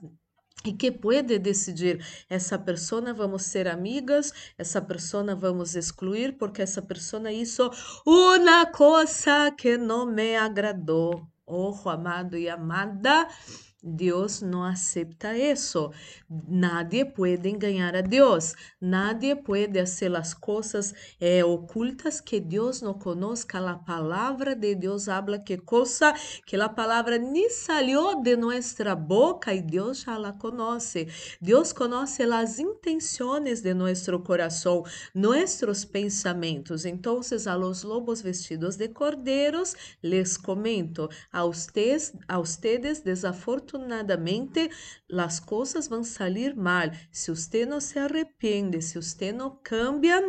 e 0.64 0.72
que 0.72 0.90
pode 0.90 1.38
decidir 1.38 2.04
essa 2.28 2.58
pessoa 2.58 3.14
vamos 3.14 3.44
ser 3.44 3.68
amigas, 3.68 4.32
essa 4.58 4.82
pessoa 4.82 5.32
vamos 5.36 5.76
excluir 5.76 6.36
porque 6.36 6.60
essa 6.60 6.82
pessoa 6.82 7.30
hizo 7.30 7.70
uma 8.04 8.66
coisa 8.66 9.52
que 9.52 9.78
não 9.78 10.04
me 10.06 10.36
agradou. 10.36 11.24
Ojo, 11.46 11.88
amado 11.88 12.36
e 12.36 12.48
amada, 12.48 13.28
Deus 13.82 14.42
não 14.42 14.64
aceita 14.64 15.38
isso. 15.38 15.92
Nadie 16.28 17.04
pode 17.04 17.48
enganar 17.48 17.94
a 17.94 18.00
Deus. 18.00 18.54
Nadie 18.80 19.36
pode 19.36 19.78
fazer 19.78 20.14
as 20.16 20.34
coisas 20.34 20.92
eh, 21.20 21.44
ocultas 21.44 22.20
que 22.20 22.40
Deus 22.40 22.82
não 22.82 22.94
conozca. 22.94 23.58
A 23.58 23.76
palavra 23.76 24.56
de 24.56 24.74
Deus 24.74 25.08
habla 25.08 25.38
que 25.38 25.58
coisa 25.58 26.12
que 26.44 26.56
a 26.56 26.68
palavra 26.68 27.18
nem 27.18 27.48
saiu 27.50 28.20
de 28.20 28.36
nossa 28.36 28.96
boca 28.96 29.54
e 29.54 29.62
Deus 29.62 30.00
já 30.00 30.18
la 30.18 30.32
conoce. 30.32 31.06
Deus 31.40 31.72
conoce 31.72 32.24
as 32.24 32.58
intenções 32.58 33.60
de 33.60 33.74
nosso 33.74 34.18
coração, 34.20 34.82
nossos 35.14 35.84
pensamentos. 35.84 36.84
Então, 36.84 37.20
a 37.46 37.54
los 37.54 37.84
lobos 37.84 38.22
vestidos 38.22 38.76
de 38.76 38.88
cordeiros, 38.88 39.76
les 40.02 40.36
comento, 40.36 41.08
a 41.32 41.44
ustedes, 41.44 42.12
a 42.26 42.40
ustedes 42.40 43.00
desafortunados 43.00 43.67
desafortunadamente 43.68 44.70
as 45.12 45.38
coisas 45.38 45.88
vão 45.88 46.02
sair 46.02 46.56
mal. 46.56 46.90
Se 47.12 47.30
você 47.30 47.66
não 47.66 47.80
se 47.80 47.98
arrepende, 47.98 48.80
se 48.80 49.00
você 49.00 49.32
não 49.32 49.58
cambia, 49.62 50.20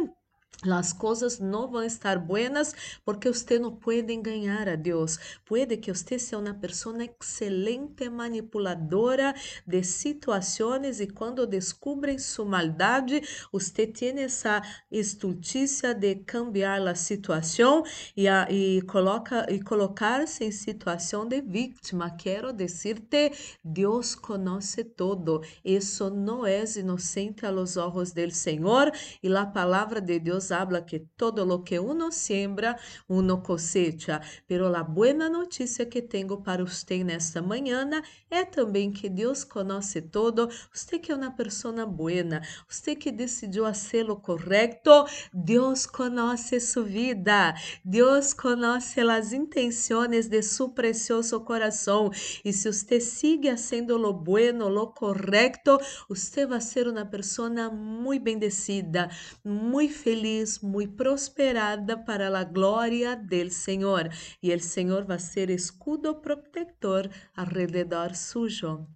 as 0.67 0.91
coisas 0.91 1.39
não 1.39 1.69
vão 1.69 1.83
estar 1.83 2.19
buenas 2.19 2.73
porque 3.05 3.29
você 3.29 3.57
não 3.57 3.75
pode 3.75 4.11
enganar 4.11 4.67
a 4.67 4.75
Deus. 4.75 5.17
Pode 5.45 5.77
que 5.77 5.93
você 5.93 6.19
seja 6.19 6.37
uma 6.37 6.53
pessoa 6.53 6.95
excelente 7.03 8.09
manipuladora 8.09 9.33
de 9.65 9.83
situações 9.83 10.99
e 10.99 11.07
quando 11.07 11.47
descobrem 11.47 12.17
sua 12.17 12.45
maldade, 12.45 13.21
você 13.51 13.87
tem 13.87 14.19
essa 14.19 14.61
estultícia 14.91 15.93
de 15.93 16.15
cambiar 16.15 16.85
a 16.87 16.95
situação 16.95 17.83
e, 18.15 18.27
a, 18.27 18.47
e, 18.49 18.81
coloca, 18.81 19.45
e 19.49 19.61
colocar-se 19.61 20.43
em 20.43 20.51
situação 20.51 21.25
de 21.25 21.41
vítima. 21.41 22.09
Quero 22.17 22.51
dizer-te, 22.51 23.31
Deus 23.63 24.13
conhece 24.13 24.83
todo. 24.83 25.41
Isso 25.63 26.09
não 26.09 26.45
é 26.45 26.63
inocente 26.75 27.45
a 27.45 27.49
los 27.49 27.77
ojos 27.77 28.13
Senhor 28.31 28.91
e 29.23 29.33
a 29.33 29.45
palavra 29.45 30.01
de 30.01 30.19
Habla 30.51 30.85
que 30.85 30.99
todo 30.99 31.45
lo 31.45 31.63
que 31.63 31.79
uno 31.79 32.11
siembra, 32.11 32.77
uno 33.07 33.43
cosecha. 33.43 34.21
Pero 34.47 34.69
la 34.69 34.83
buena 34.83 35.29
noticia 35.29 35.89
que 35.89 36.01
tengo 36.01 36.41
para 36.43 36.63
usted 36.63 37.03
nesta 37.03 37.41
manhã 37.41 37.89
é 38.29 38.45
também 38.45 38.91
que 38.91 39.09
Deus 39.09 39.43
conhece 39.43 40.01
todo. 40.01 40.49
Você 40.73 40.99
que 40.99 41.11
é 41.11 41.15
uma 41.15 41.31
pessoa 41.31 41.85
buena, 41.85 42.41
você 42.67 42.95
que 42.95 43.11
decidiu 43.11 43.65
fazer 43.65 44.09
o 44.09 44.15
correto, 44.15 45.05
Deus 45.33 45.85
conhece 45.85 46.59
sua 46.59 46.83
vida. 46.83 47.53
Deus 47.83 48.33
conhece 48.33 49.01
as 49.01 49.33
intenções 49.33 50.27
de 50.27 50.41
seu 50.41 50.69
precioso 50.69 51.39
coração. 51.41 52.09
E 52.43 52.51
se 52.53 52.71
você 52.71 52.99
sigue 52.99 53.49
fazendo 53.49 53.97
lo 53.97 54.13
bueno, 54.13 54.69
lo 54.69 54.93
correto, 54.93 55.79
você 56.07 56.45
vai 56.45 56.61
ser 56.61 56.87
uma 56.87 57.05
pessoa 57.05 57.49
muito 57.69 58.23
bendecida, 58.23 59.09
muito 59.43 59.93
feliz 59.93 60.38
muito 60.61 60.95
prosperada 60.95 61.97
para 61.97 62.27
a 62.37 62.43
glória 62.43 63.15
del 63.15 63.49
Senhor. 63.49 64.09
E 64.41 64.53
o 64.53 64.59
Senhor 64.59 65.05
vai 65.05 65.19
ser 65.19 65.49
escudo 65.49 66.15
protector 66.21 67.09
alrededor 67.35 68.15
sujo. 68.15 68.87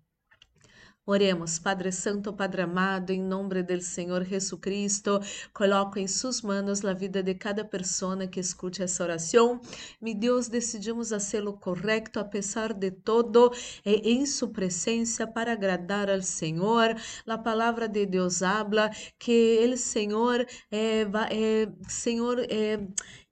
Oremos, 1.06 1.60
Padre 1.60 1.92
Santo, 1.92 2.32
Padre 2.32 2.62
amado, 2.62 3.12
em 3.12 3.22
nome 3.22 3.62
do 3.62 3.82
Senhor 3.82 4.24
Jesucristo, 4.24 5.20
coloco 5.54 6.00
em 6.00 6.08
suas 6.08 6.42
manos 6.42 6.86
a 6.86 6.94
vida 6.94 7.22
de 7.22 7.34
cada 7.36 7.66
pessoa 7.66 8.26
que 8.26 8.40
escute 8.40 8.82
essa 8.82 9.04
oração. 9.04 9.60
Mi 10.02 10.16
Deus, 10.16 10.48
decidimos 10.48 11.10
fazê-lo 11.10 11.58
correto, 11.58 12.22
a 12.22 12.24
pesar 12.24 12.74
de 12.74 12.90
todo, 12.90 13.52
e 13.86 14.14
em 14.14 14.26
sua 14.26 14.48
presença 14.48 15.28
para 15.28 15.52
agradar 15.52 16.10
ao 16.10 16.22
Senhor. 16.22 16.96
A 17.28 17.38
palavra 17.38 17.90
de 17.90 18.06
Deus 18.06 18.42
habla 18.42 18.90
que 19.20 19.60
o 19.74 19.76
Senhor 19.76 20.48
é, 20.72 21.02
é 21.02 21.70
Senhor 21.90 22.40
é, 22.50 22.80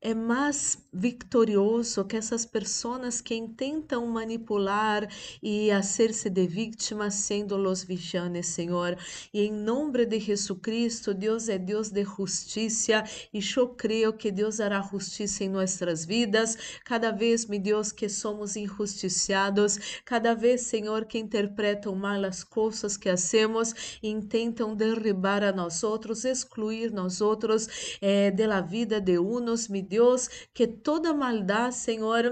é 0.01 0.15
mais 0.15 0.79
vitorioso 0.91 2.03
que 2.05 2.17
essas 2.17 2.43
pessoas 2.43 3.21
que 3.21 3.39
tentam 3.55 4.07
manipular 4.07 5.07
e 5.41 5.69
hacer-se 5.69 6.27
de 6.27 6.47
vítimas 6.47 7.13
sendo 7.13 7.55
los 7.55 7.83
vigianes, 7.83 8.47
Senhor. 8.47 8.97
E 9.31 9.41
em 9.41 9.51
nome 9.51 10.05
de 10.07 10.19
Jesucristo, 10.19 11.13
Deus 11.13 11.47
é 11.47 11.59
Deus 11.59 11.91
de 11.91 12.03
justiça 12.03 13.03
e 13.31 13.39
eu 13.55 13.69
creio 13.69 14.11
que 14.11 14.31
Deus 14.31 14.59
hará 14.59 14.81
justiça 14.81 15.43
em 15.43 15.49
nossas 15.49 16.03
vidas. 16.03 16.57
Cada 16.83 17.11
vez, 17.11 17.45
meu 17.45 17.59
Deus, 17.59 17.91
que 17.91 18.09
somos 18.09 18.55
injusticiados, 18.55 20.01
cada 20.03 20.33
vez, 20.33 20.61
Senhor, 20.61 21.05
que 21.05 21.19
interpretam 21.19 21.95
mal 21.95 22.25
as 22.25 22.43
coisas 22.43 22.97
que 22.97 23.07
hacemos 23.07 23.99
e 24.01 24.09
intentam 24.09 24.75
derribar 24.75 25.43
a 25.43 25.51
nós 25.51 25.83
outros, 25.83 26.25
excluir 26.25 26.91
nós 26.91 27.21
outros 27.21 27.97
eh, 28.01 28.31
de 28.31 28.47
la 28.47 28.61
vida 28.61 28.99
de 28.99 29.19
unos, 29.19 29.67
meu 29.67 29.90
Deus, 29.95 30.29
que 30.53 30.65
toda 30.87 31.13
maldade, 31.13 31.75
Senhor, 31.75 32.23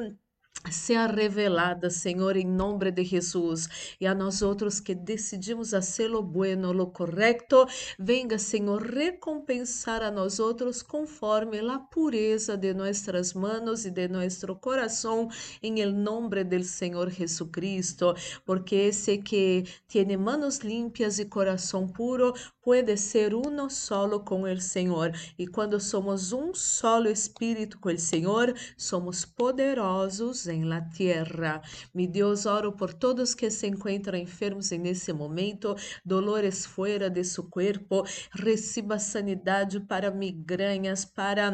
seja 0.71 1.07
revelada, 1.07 1.89
Senhor, 1.89 2.35
em 2.35 2.45
nome 2.45 2.91
de 2.91 3.03
Jesus. 3.03 3.95
E 3.99 4.05
a 4.05 4.13
nós 4.13 4.41
outros 4.41 4.79
que 4.79 4.93
decidimos 4.93 5.71
fazer 5.71 6.11
o 6.13 6.21
bueno, 6.21 6.71
o 6.71 6.87
correto, 6.87 7.65
venga, 7.97 8.37
Senhor, 8.37 8.81
recompensar 8.81 10.01
a 10.03 10.11
nós 10.11 10.39
outros 10.39 10.81
conforme 10.81 11.59
a 11.59 11.79
pureza 11.79 12.57
de 12.57 12.73
nossas 12.73 13.33
manos 13.33 13.85
e 13.85 13.91
de 13.91 14.07
nosso 14.07 14.53
coração, 14.55 15.29
em 15.63 15.79
el 15.79 15.93
nome 15.93 16.43
del 16.43 16.63
Senhor 16.63 17.09
Jesucristo, 17.09 18.13
porque 18.45 18.75
esse 18.75 19.17
que 19.17 19.63
tem 19.87 20.17
manos 20.17 20.59
limpias 20.59 21.19
e 21.19 21.25
coração 21.25 21.87
puro 21.87 22.33
pode 22.69 22.95
ser 22.97 23.33
uno 23.33 23.67
solo 23.67 24.19
com 24.19 24.43
o 24.43 24.61
Senhor. 24.61 25.11
E 25.39 25.47
quando 25.47 25.79
somos 25.79 26.31
um 26.31 26.53
solo 26.53 27.09
espírito 27.09 27.79
com 27.79 27.89
o 27.89 27.97
Senhor, 27.97 28.53
somos 28.77 29.25
poderosos 29.25 30.47
em 30.47 30.63
la 30.63 30.79
tierra. 30.79 31.63
Mi 31.91 32.05
Deus, 32.05 32.45
oro 32.45 32.71
por 32.71 32.93
todos 32.93 33.33
que 33.33 33.49
se 33.49 33.65
encontram 33.65 34.19
enfermos 34.19 34.69
nesse 34.69 35.11
momento, 35.11 35.75
dolores 36.05 36.63
fora 36.63 37.09
de 37.09 37.23
seu 37.23 37.45
corpo, 37.45 38.03
receba 38.31 38.99
sanidade 38.99 39.79
para 39.79 40.11
migrañas, 40.11 41.03
para 41.03 41.49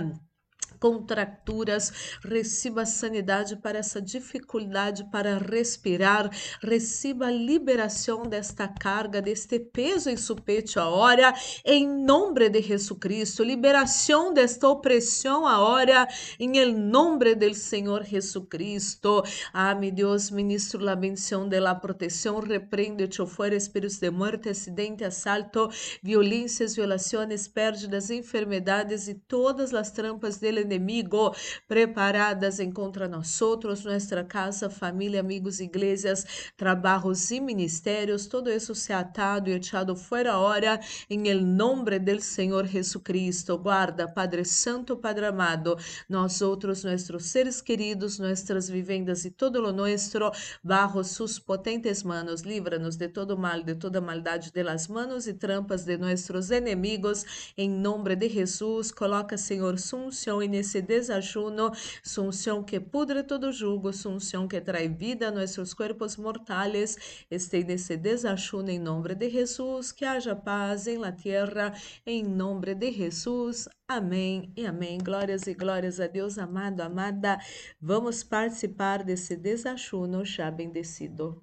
contracturas, 0.79 2.19
receba 2.23 2.85
sanidade 2.85 3.55
para 3.57 3.79
essa 3.79 4.01
dificuldade 4.01 5.03
para 5.11 5.37
respirar, 5.37 6.29
receba 6.61 7.27
a 7.27 7.31
liberação 7.31 8.23
desta 8.23 8.67
carga, 8.67 9.21
deste 9.21 9.59
peso 9.59 10.09
em 10.09 10.17
seu 10.17 10.35
peito 10.35 10.79
agora, 10.79 11.33
em 11.63 11.87
nome 11.87 12.49
de 12.49 12.61
Jesus 12.61 12.99
Cristo, 12.99 13.43
liberação 13.43 14.33
desta 14.33 14.67
opressão 14.67 15.45
agora, 15.45 16.07
em 16.39 16.57
el 16.57 16.73
nome 16.73 17.35
do 17.35 17.53
Senhor 17.53 18.03
Jesus 18.03 18.45
Cristo. 18.49 19.23
Ah, 19.53 19.73
meu 19.73 19.91
Deus, 19.91 20.29
ministro 20.29 20.87
a 20.89 20.95
bendição 20.95 21.47
de 21.47 21.59
la 21.59 21.75
proteção, 21.75 22.39
repreende-te 22.39 23.25
fora 23.25 23.55
espíritos 23.55 23.99
de 23.99 24.09
morte, 24.11 24.49
acidente, 24.49 25.03
assalto, 25.03 25.69
violências, 26.03 26.75
violações, 26.75 27.47
pérdidas, 27.47 28.09
enfermidades 28.09 29.07
e 29.07 29.15
todas 29.15 29.73
as 29.73 29.91
trampas 29.91 30.37
dele 30.37 30.64
inimigo 30.65 31.33
preparadas 31.67 32.59
em 32.59 32.71
contra 32.71 33.07
nós 33.07 33.41
outros, 33.41 33.85
nossa 33.85 34.23
casa, 34.23 34.69
família, 34.69 35.19
amigos, 35.19 35.59
igrejas, 35.59 36.51
trabalhos 36.57 37.31
e 37.31 37.39
ministérios, 37.39 38.27
todo 38.27 38.51
isso 38.51 38.73
se 38.75 38.91
atado 38.91 39.49
e 39.49 39.53
echado 39.53 39.95
fora 39.95 40.37
hora, 40.37 40.79
em 41.09 41.27
el 41.27 41.41
nome 41.41 41.99
del 41.99 42.21
Senhor 42.21 42.65
Jesucristo. 42.65 43.57
Guarda, 43.57 44.07
Padre 44.07 44.43
Santo, 44.45 44.97
Padre 44.97 45.25
amado, 45.27 45.77
nós 46.09 46.41
outros, 46.41 46.83
nossos 46.83 47.25
seres 47.25 47.61
queridos, 47.61 48.19
nossas 48.19 48.69
vivendas 48.69 49.25
e 49.25 49.31
todo 49.31 49.61
lo 49.61 49.71
nuestro, 49.71 50.31
bajo 50.63 51.03
sus 51.03 51.39
potentes 51.39 52.03
manos, 52.03 52.41
livra-nos 52.41 52.95
de 52.95 53.07
todo 53.07 53.37
mal, 53.37 53.63
de 53.63 53.75
toda 53.75 54.01
maldade, 54.01 54.51
de 54.51 54.63
las 54.63 54.87
manos 54.87 55.27
e 55.27 55.33
trampas 55.33 55.85
de 55.85 55.97
nossos 55.97 56.51
inimigos, 56.51 57.53
em 57.57 57.69
nome 57.69 58.15
de 58.15 58.29
Jesus, 58.29 58.91
coloca, 58.91 59.37
Senhor, 59.37 59.77
sunção 59.77 60.41
e 60.41 60.47
nesse 60.55 60.81
desajuno, 60.81 61.71
sunção 62.03 62.63
que 62.63 62.79
pudre 62.79 63.23
todo 63.23 63.51
jugo, 63.51 63.91
sunção 63.91 64.47
que 64.47 64.61
trai 64.61 64.87
vida 64.87 65.27
a 65.27 65.31
nossos 65.31 65.73
corpos 65.73 66.15
mortais, 66.15 67.25
este 67.29 67.63
nesse 67.63 67.97
desajuno 67.97 68.69
em 68.69 68.79
nome 68.79 69.15
de 69.15 69.29
Jesus, 69.29 69.91
que 69.91 70.05
haja 70.05 70.35
paz 70.35 70.87
em 70.87 70.97
la 70.97 71.11
tierra, 71.11 71.73
em 72.05 72.23
nome 72.23 72.73
de 72.73 72.91
Jesus. 72.91 73.67
Amém 73.87 74.51
e 74.55 74.65
amém. 74.65 74.97
Glórias 74.97 75.45
e 75.45 75.53
glórias 75.53 75.99
a 75.99 76.07
Deus, 76.07 76.37
amado, 76.37 76.81
amada. 76.81 77.37
Vamos 77.79 78.23
participar 78.23 79.03
desse 79.03 79.35
desajuno 79.35 80.23
já 80.25 80.49
bendecido. 80.49 81.41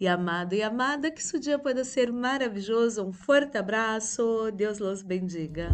E 0.00 0.06
amado 0.08 0.54
e 0.54 0.62
amada, 0.62 1.10
que 1.10 1.22
seu 1.22 1.38
dia 1.38 1.58
pode 1.58 1.84
ser 1.84 2.12
maravilhoso. 2.12 3.04
Um 3.04 3.12
forte 3.12 3.56
abraço. 3.56 4.50
Deus 4.52 4.78
los 4.78 5.02
bendiga. 5.02 5.68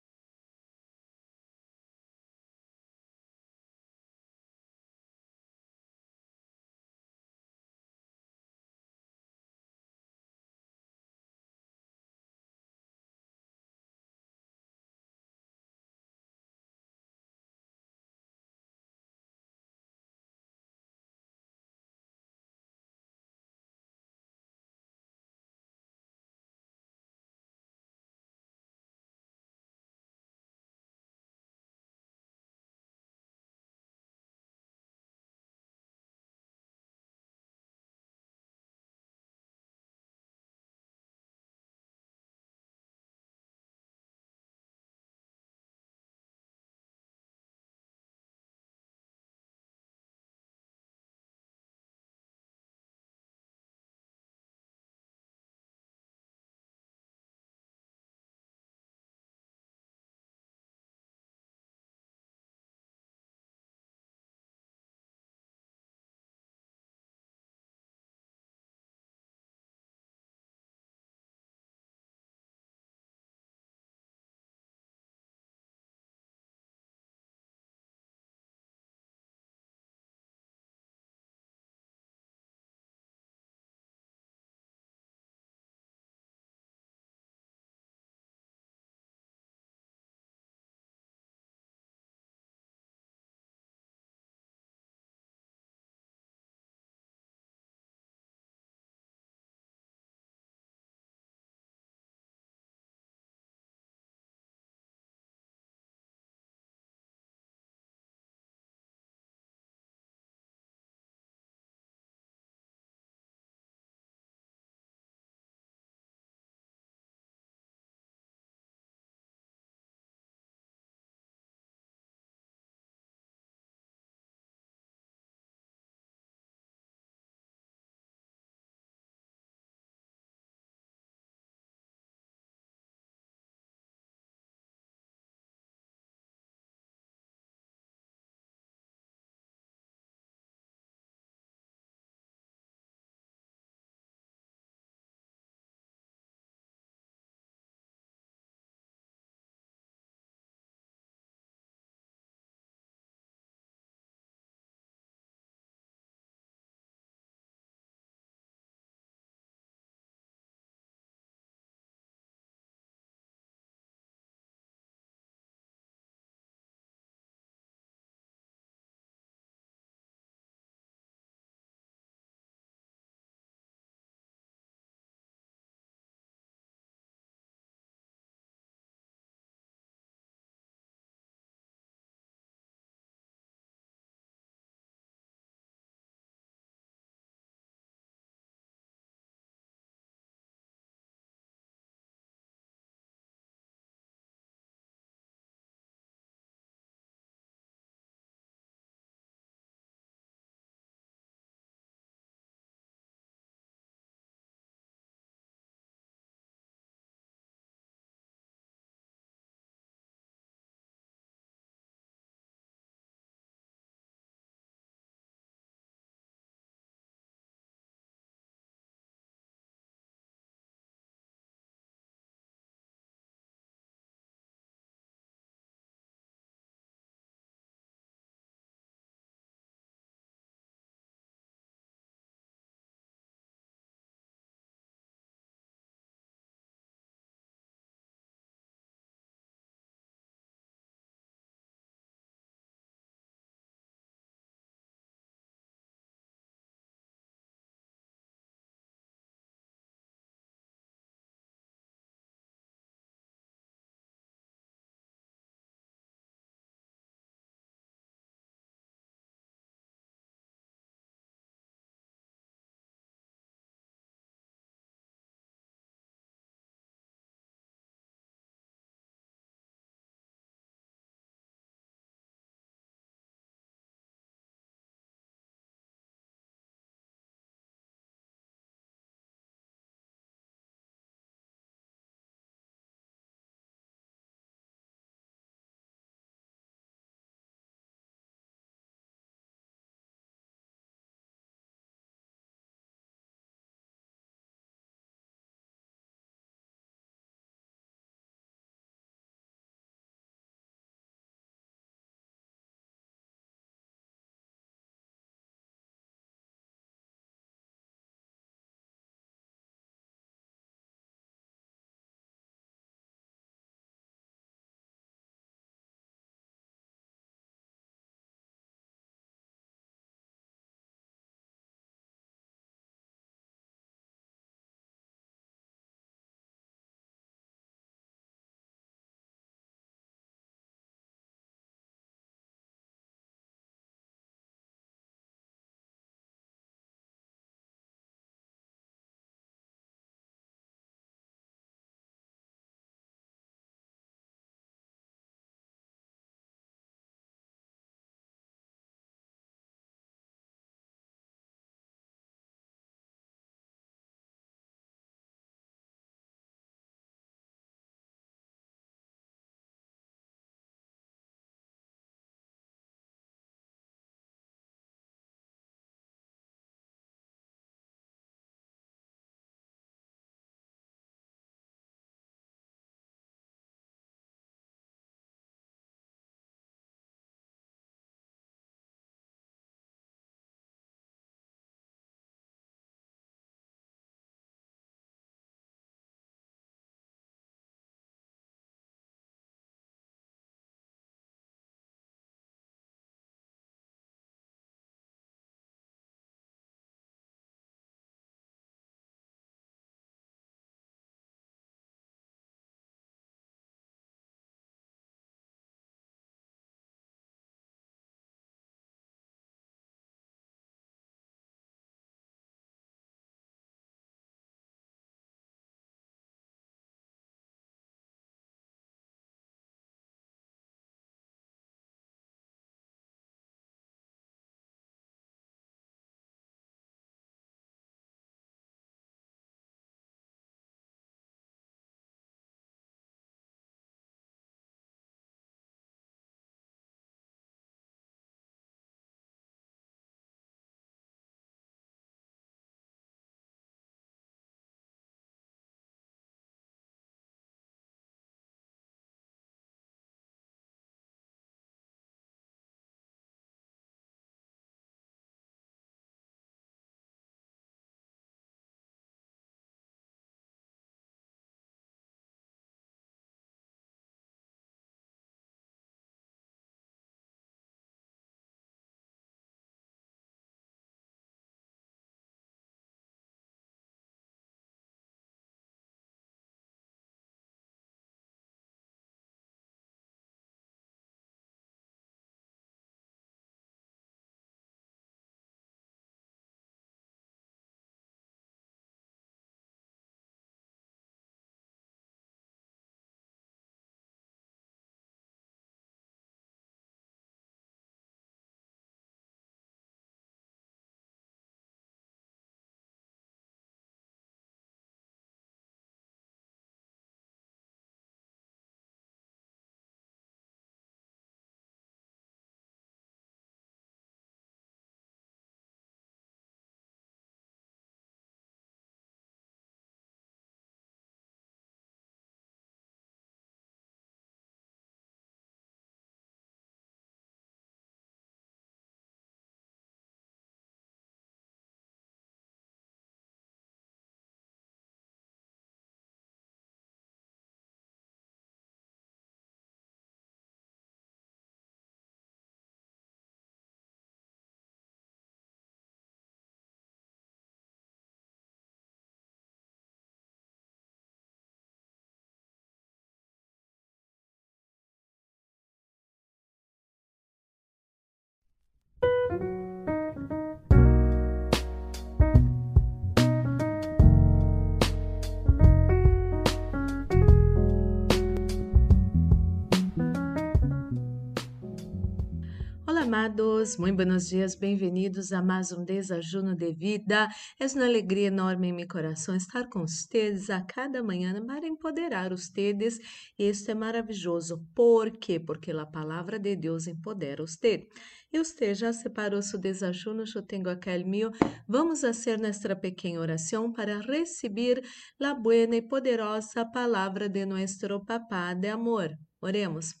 Amados, 573.13 573.75
muito 573.75 573.97
buenos 573.97 574.29
dias, 574.29 574.55
bem-vindos 574.55 575.33
a 575.33 575.41
mais 575.41 575.73
um 575.73 575.83
desajuno 575.83 576.55
de 576.55 576.71
vida. 576.71 577.27
É 577.59 577.65
uma 577.75 577.83
alegria 577.83 578.27
enorme 578.27 578.69
em 578.69 578.71
meu 578.71 578.87
coração 578.87 579.35
estar 579.35 579.67
com 579.67 579.81
vocês 579.81 580.49
a 580.49 580.61
cada 580.61 581.03
manhã 581.03 581.45
para 581.45 581.67
empoderar 581.67 582.29
vocês. 582.29 582.99
E 583.37 583.49
isso 583.49 583.69
é 583.69 583.75
maravilhoso. 583.75 584.65
Por 584.73 585.11
quê? 585.11 585.41
Porque 585.41 585.71
a 585.71 585.85
palavra 585.85 586.39
de 586.39 586.55
Deus 586.55 586.87
empodera 586.87 587.45
você. 587.45 587.85
E 588.31 588.37
você 588.37 588.73
já 588.73 588.93
separou 588.93 589.41
seu 589.41 589.59
desajuno? 589.59 590.23
Eu 590.33 590.41
tenho 590.41 590.69
aquele 590.69 591.03
meu. 591.03 591.31
Vamos 591.67 591.99
fazer 591.99 592.39
nossa 592.39 592.73
pequena 592.77 593.19
oração 593.19 593.73
para 593.73 593.99
receber 593.99 594.81
a 595.21 595.33
boa 595.33 595.53
e 595.75 595.81
poderosa 595.81 596.63
palavra 596.63 597.27
de 597.27 597.45
nosso 597.45 598.05
Papá 598.05 598.53
de 598.53 598.69
amor. 598.69 599.09
Oremos. 599.41 600.00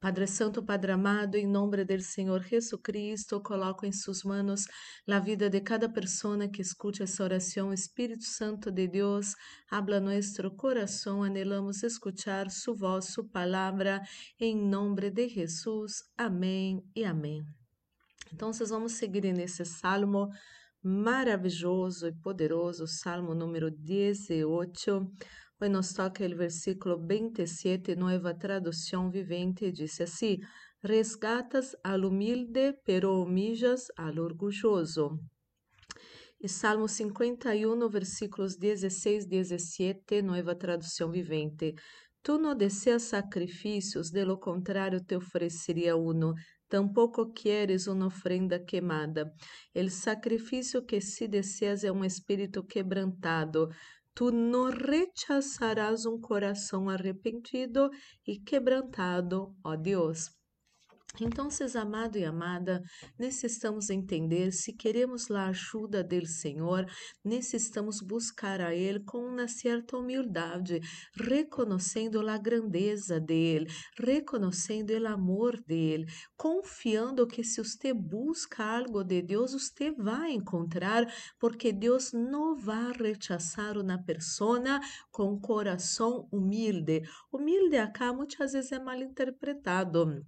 Padre 0.00 0.26
Santo, 0.26 0.62
Padre 0.62 0.92
amado, 0.92 1.34
em 1.34 1.46
nome 1.46 1.84
do 1.84 2.00
Senhor 2.00 2.42
Jesus 2.42 2.80
Cristo, 2.82 3.38
coloco 3.42 3.84
em 3.84 3.92
suas 3.92 4.22
mãos 4.22 4.64
a 5.06 5.18
vida 5.18 5.50
de 5.50 5.60
cada 5.60 5.90
pessoa 5.90 6.48
que 6.48 6.62
escute 6.62 7.02
essa 7.02 7.22
oração. 7.22 7.70
Espírito 7.70 8.24
Santo 8.24 8.70
de 8.70 8.88
Deus, 8.88 9.34
habla 9.70 10.00
nosso 10.00 10.50
coração, 10.52 11.22
anelamos 11.22 11.82
escuchar 11.82 12.50
sua 12.50 12.74
voz, 12.74 13.12
sua 13.12 13.28
palavra, 13.28 14.00
em 14.40 14.56
nome 14.56 15.10
de 15.10 15.28
Jesus. 15.28 16.02
Amém 16.16 16.82
e 16.96 17.04
amém. 17.04 17.44
Então, 18.32 18.54
vocês 18.54 18.70
vamos 18.70 18.92
seguir 18.92 19.30
nesse 19.34 19.66
salmo 19.66 20.30
maravilhoso 20.82 22.06
e 22.06 22.12
poderoso, 22.22 22.86
salmo 22.86 23.34
número 23.34 23.70
18 23.70 25.12
Hoy 25.62 25.68
nos 25.68 25.92
toca 25.92 26.24
o 26.24 26.36
versículo 26.36 26.96
27, 27.06 27.94
nueva 27.94 28.32
tradução 28.32 29.10
vivente, 29.10 29.70
diz 29.70 30.00
assim: 30.00 30.38
Resgatas 30.82 31.76
al 31.84 32.06
humilde, 32.06 32.80
pero 32.82 33.20
humillas 33.20 33.92
al 33.94 34.18
orgulloso. 34.20 35.18
E 36.40 36.48
Salmo 36.48 36.88
51, 36.88 37.90
versículos 37.90 38.56
16 38.56 39.26
17, 39.26 40.22
nova 40.22 40.54
tradução 40.54 41.10
vivente. 41.10 41.74
Tu 42.22 42.38
não 42.38 42.56
deseas 42.56 43.02
sacrifícios, 43.02 44.10
de 44.10 44.24
lo 44.24 44.38
contrário 44.38 45.04
te 45.04 45.14
ofereceria 45.14 45.94
uno. 45.94 46.32
Tampouco 46.70 47.32
queres 47.32 47.86
uma 47.86 48.06
ofrenda 48.06 48.64
queimada. 48.64 49.30
El 49.74 49.90
sacrifício 49.90 50.86
que 50.86 51.00
se 51.00 51.26
deseas 51.26 51.82
é 51.82 51.90
um 51.90 52.04
espírito 52.04 52.62
quebrantado. 52.62 53.68
Tu 54.14 54.30
não 54.30 54.70
rechazarás 54.70 56.04
um 56.04 56.20
coração 56.20 56.88
arrependido 56.88 57.90
e 58.26 58.38
quebrantado, 58.38 59.54
ó 59.64 59.76
Deus. 59.76 60.39
Então, 61.18 61.48
amado 61.74 62.16
e 62.16 62.24
amada, 62.24 62.82
necessitamos 63.18 63.90
entender 63.90 64.52
se 64.52 64.72
queremos 64.72 65.30
a 65.30 65.48
ajuda 65.48 66.04
do 66.04 66.24
Senhor, 66.26 66.86
necessitamos 67.24 68.00
buscar 68.00 68.60
a 68.60 68.74
Ele 68.74 69.00
com 69.00 69.18
uma 69.18 69.48
certa 69.48 69.96
humildade, 69.96 70.80
reconhecendo 71.14 72.26
a 72.26 72.38
grandeza 72.38 73.18
dele, 73.18 73.66
reconhecendo 73.98 74.90
o 74.90 75.06
amor 75.08 75.60
dele, 75.60 76.06
confiando 76.36 77.26
que 77.26 77.42
se 77.42 77.62
você 77.62 77.92
busca 77.92 78.64
algo 78.64 79.02
de 79.02 79.20
Deus, 79.20 79.52
você 79.52 79.90
vai 79.90 80.32
encontrar, 80.32 81.06
porque 81.38 81.72
Deus 81.72 82.12
não 82.12 82.56
vai 82.56 82.92
rechazar 82.92 83.76
uma 83.76 84.02
pessoa 84.02 84.80
com 85.10 85.40
coração 85.40 86.28
humilde. 86.32 87.02
Humilde 87.32 87.76
acá 87.76 88.12
muitas 88.12 88.52
vezes 88.52 88.72
é 88.72 88.78
mal 88.78 88.96
interpretado. 88.96 90.24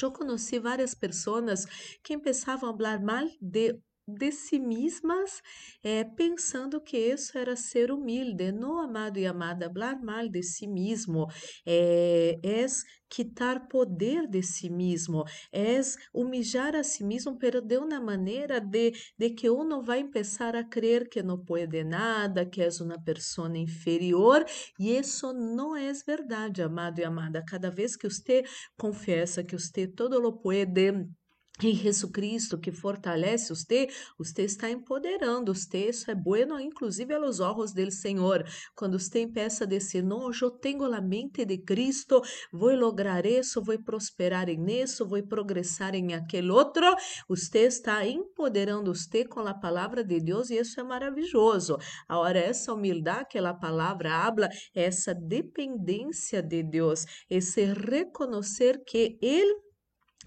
Eu 0.00 0.12
conheci 0.12 0.58
várias 0.58 0.94
pessoas 0.94 1.64
que 2.02 2.16
começavam 2.18 2.70
a 2.70 2.76
falar 2.76 3.00
mal 3.00 3.26
de 3.40 3.80
de 4.06 4.32
si 4.32 4.58
mesmas, 4.58 5.40
eh, 5.82 6.04
pensando 6.16 6.80
que 6.80 6.96
isso 6.98 7.36
era 7.38 7.56
ser 7.56 7.90
humilde. 7.90 8.52
No, 8.52 8.78
amado 8.78 9.18
e 9.18 9.26
amada, 9.26 9.66
hablar 9.66 10.00
mal 10.02 10.28
de 10.28 10.42
si 10.42 10.66
mesmo 10.66 11.26
eh, 11.66 12.38
é 12.42 12.66
quitar 13.08 13.66
poder 13.68 14.28
de 14.28 14.42
si 14.42 14.70
mesmo, 14.70 15.24
é 15.52 15.80
humilhar 16.14 16.76
a 16.76 16.84
si 16.84 17.02
mesmo, 17.02 17.36
pero 17.36 17.60
de 17.60 17.76
uma 17.76 18.00
maneira 18.00 18.60
de, 18.60 18.92
de 19.18 19.30
que 19.30 19.50
uno 19.50 19.82
vai 19.82 20.04
começar 20.04 20.54
a 20.54 20.64
crer 20.64 21.08
que 21.08 21.22
não 21.22 21.44
pode 21.44 21.82
nada, 21.82 22.46
que 22.46 22.62
é 22.62 22.68
uma 22.80 23.02
pessoa 23.02 23.50
inferior, 23.58 24.44
e 24.78 24.96
isso 24.96 25.32
não 25.32 25.76
é 25.76 25.92
verdade, 26.06 26.62
amado 26.62 27.00
e 27.00 27.04
amada. 27.04 27.44
Cada 27.44 27.70
vez 27.70 27.96
que 27.96 28.08
você 28.08 28.44
confessa 28.78 29.42
que 29.42 29.58
você 29.58 29.88
todo 29.88 30.20
lo 30.20 30.40
pode, 30.40 30.92
em 31.62 31.74
Jesus 31.74 32.10
Cristo 32.12 32.58
que 32.58 32.72
fortalece 32.72 33.50
você, 33.50 33.88
você 34.18 34.42
está 34.42 34.70
empoderando 34.70 35.54
você, 35.54 35.88
isso 35.88 36.10
é 36.10 36.14
bueno, 36.14 36.58
inclusive 36.60 37.14
aos 37.14 37.40
olhos 37.40 37.72
do 37.72 37.90
Senhor. 37.90 38.44
Quando 38.74 38.98
você 38.98 39.22
empieza 39.22 39.64
a 39.64 39.66
dizer, 39.66 40.02
não, 40.02 40.30
eu 40.30 40.50
tenho 40.50 40.84
a 40.84 41.00
mente 41.00 41.44
de 41.44 41.58
Cristo, 41.58 42.22
vou 42.52 42.74
lograr 42.74 43.26
isso, 43.26 43.62
vou 43.62 43.78
prosperar 43.82 44.48
em 44.48 44.82
isso, 44.82 45.06
vou 45.06 45.22
progressar 45.22 45.94
em 45.94 46.14
aquele 46.14 46.50
outro, 46.50 46.84
você 47.28 47.60
está 47.60 48.06
empoderando 48.06 48.94
você 48.94 49.24
com 49.24 49.40
a 49.40 49.54
palavra 49.54 50.02
de 50.04 50.20
Deus 50.20 50.50
e 50.50 50.58
isso 50.58 50.80
é 50.80 50.82
maravilhoso. 50.82 51.76
Agora, 52.08 52.38
essa 52.38 52.72
humildade 52.72 53.28
que 53.30 53.38
a 53.38 53.54
palavra 53.54 54.14
habla, 54.14 54.48
essa 54.74 55.14
dependência 55.14 56.42
de 56.42 56.62
Deus, 56.62 57.04
esse 57.28 57.64
reconhecer 57.64 58.82
que 58.84 59.18
Ele 59.20 59.69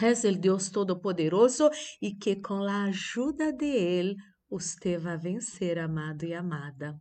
És 0.01 0.23
o 0.23 0.31
Deus 0.31 0.69
Todo-Poderoso 0.69 1.69
e 2.01 2.15
que 2.15 2.35
com 2.37 2.63
a 2.63 2.85
ajuda 2.85 3.53
de 3.53 3.65
Ele, 3.65 4.15
você 4.49 4.97
vai 4.97 5.17
vencer, 5.17 5.77
amado 5.77 6.25
e 6.25 6.33
amada. 6.33 6.99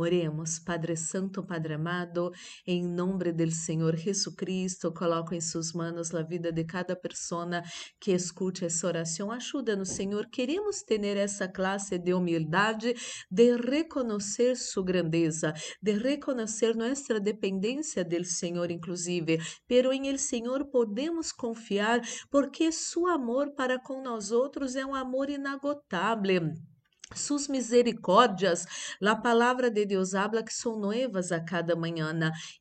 Oremos, 0.00 0.60
Padre 0.60 0.96
Santo, 0.96 1.42
Padre 1.42 1.74
amado, 1.74 2.30
em 2.64 2.86
nome 2.86 3.32
do 3.32 3.50
Senhor 3.50 3.96
Jesus 3.96 4.32
Cristo, 4.36 4.92
coloco 4.92 5.34
em 5.34 5.40
suas 5.40 5.72
mãos 5.72 6.14
a 6.14 6.22
vida 6.22 6.52
de 6.52 6.62
cada 6.62 6.94
pessoa 6.94 7.64
que 7.98 8.12
escute 8.12 8.64
essa 8.64 8.86
oração. 8.86 9.32
Ajuda-nos, 9.32 9.88
Senhor. 9.88 10.28
Queremos 10.30 10.82
ter 10.84 11.04
essa 11.16 11.48
classe 11.48 11.98
de 11.98 12.14
humildade, 12.14 12.94
de 13.28 13.56
reconhecer 13.56 14.56
sua 14.56 14.84
grandeza, 14.84 15.52
de 15.82 15.92
reconhecer 15.94 16.76
nossa 16.76 17.18
dependência 17.18 18.04
do 18.04 18.24
Senhor, 18.24 18.70
inclusive. 18.70 19.40
Pero 19.66 19.92
em 19.92 20.06
el 20.06 20.18
Senhor 20.18 20.66
podemos 20.66 21.32
confiar, 21.32 22.00
porque 22.30 22.70
seu 22.70 23.08
amor 23.08 23.50
para 23.50 23.80
com 23.80 24.00
nós 24.00 24.30
outros 24.30 24.76
é 24.76 24.86
um 24.86 24.94
amor 24.94 25.28
inagotável. 25.28 26.52
Sus 27.14 27.48
misericórdias, 27.48 28.66
a 29.02 29.16
palavra 29.16 29.70
de 29.70 29.86
Deus 29.86 30.14
habla 30.14 30.42
que 30.42 30.52
são 30.52 30.78
novas 30.78 31.32
a 31.32 31.40
cada 31.40 31.74
manhã 31.74 32.12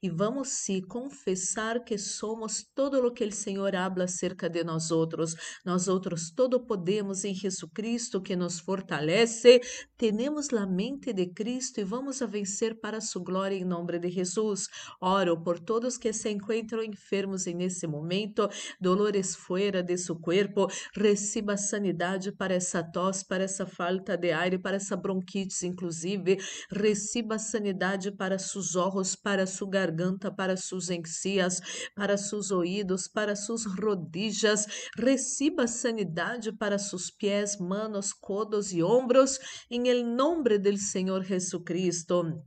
e 0.02 0.10
vamos 0.10 0.50
se 0.50 0.82
confessar 0.82 1.84
que 1.84 1.98
somos 1.98 2.66
todo 2.74 3.06
o 3.06 3.12
que 3.12 3.26
o 3.26 3.32
Senhor 3.32 3.76
habla 3.76 4.06
acerca 4.06 4.50
de 4.50 4.64
nós 4.64 4.90
outros. 4.90 5.36
Nós 5.66 5.88
outros 5.88 6.32
todo 6.32 6.66
podemos 6.66 7.26
em 7.26 7.34
Jesus 7.34 7.70
Cristo 7.74 8.22
que 8.22 8.36
nos 8.36 8.60
fortalece. 8.60 9.60
Temos 9.98 10.52
a 10.54 10.66
mente 10.66 11.12
de 11.12 11.28
Cristo 11.28 11.82
e 11.82 11.84
vamos 11.84 12.22
a 12.22 12.26
vencer 12.26 12.80
para 12.80 13.02
sua 13.02 13.24
glória 13.24 13.56
em 13.56 13.66
nome 13.66 14.00
de 14.00 14.10
Jesus. 14.10 14.68
Oro 15.02 15.44
por 15.44 15.60
todos 15.60 15.98
que 15.98 16.14
se 16.14 16.30
encontram 16.30 16.84
enfermos 16.84 17.48
em 17.48 17.54
nesse 17.54 17.88
momento, 17.88 18.50
dolores 18.80 19.36
fora 19.36 19.84
de 19.84 19.98
seu 19.98 20.16
corpo, 20.16 20.68
receba 20.96 21.58
sanidade 21.58 22.32
para 22.32 22.54
essa 22.54 22.84
tosse, 22.84 23.26
para 23.26 23.44
essa 23.44 23.66
falta 23.66 24.16
de 24.18 24.37
aire, 24.38 24.58
para 24.58 24.78
essa 24.78 24.96
bronquite, 24.96 25.66
inclusive. 25.66 26.38
Receba 26.72 27.38
sanidade 27.40 28.12
para 28.12 28.38
seus 28.38 28.76
olhos, 28.76 29.16
para 29.16 29.46
sua 29.46 29.70
garganta, 29.70 30.32
para 30.32 30.56
suas 30.56 30.90
encias, 30.90 31.60
para 31.96 32.18
seus 32.18 32.52
ouvidos, 32.52 33.08
para 33.08 33.36
suas 33.36 33.66
rodillas. 33.66 34.66
Receba 34.98 35.68
sanidade 35.68 36.52
para 36.52 36.78
seus 36.78 37.10
pés, 37.10 37.58
manos, 37.58 38.14
codos 38.14 38.72
e 38.72 38.82
ombros, 38.84 39.40
em 39.70 40.04
nome 40.04 40.58
do 40.58 40.78
Senhor 40.78 41.24
Jesucristo 41.24 42.42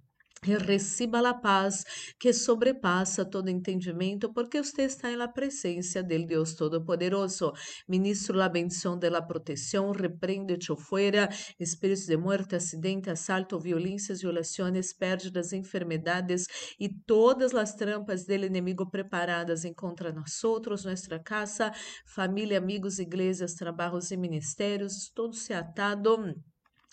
e 0.46 0.56
receba 0.56 1.28
a 1.28 1.34
paz 1.34 1.84
que 2.18 2.32
sobrepassa 2.32 3.26
todo 3.26 3.50
entendimento, 3.50 4.32
porque 4.32 4.62
você 4.62 4.82
está 4.82 5.10
na 5.14 5.28
presença 5.28 6.02
do 6.02 6.26
Deus 6.26 6.54
Todo-Poderoso. 6.54 7.52
Ministro 7.86 8.40
a 8.40 8.48
bendição 8.48 8.98
de 8.98 9.10
la 9.10 9.20
proteção, 9.20 9.92
repreende-te 9.92 10.74
fora, 10.76 11.28
espíritos 11.58 12.06
de 12.06 12.16
morte, 12.16 12.56
acidente, 12.56 13.10
assalto, 13.10 13.60
violências, 13.60 14.22
violações, 14.22 14.94
pérdidas, 14.94 15.52
enfermedades 15.52 16.46
e 16.78 16.88
todas 16.88 17.54
as 17.54 17.74
trampas 17.74 18.24
do 18.24 18.32
inimigo 18.32 18.90
preparadas 18.90 19.62
contra 19.76 20.10
nós 20.10 20.42
outros, 20.42 20.86
nossa 20.86 21.18
casa, 21.18 21.70
família, 22.06 22.56
amigos, 22.56 22.98
igrejas, 22.98 23.54
trabalhos 23.54 24.10
e 24.10 24.16
ministérios, 24.16 25.10
todo 25.14 25.34
se 25.34 25.52
atado 25.52 26.34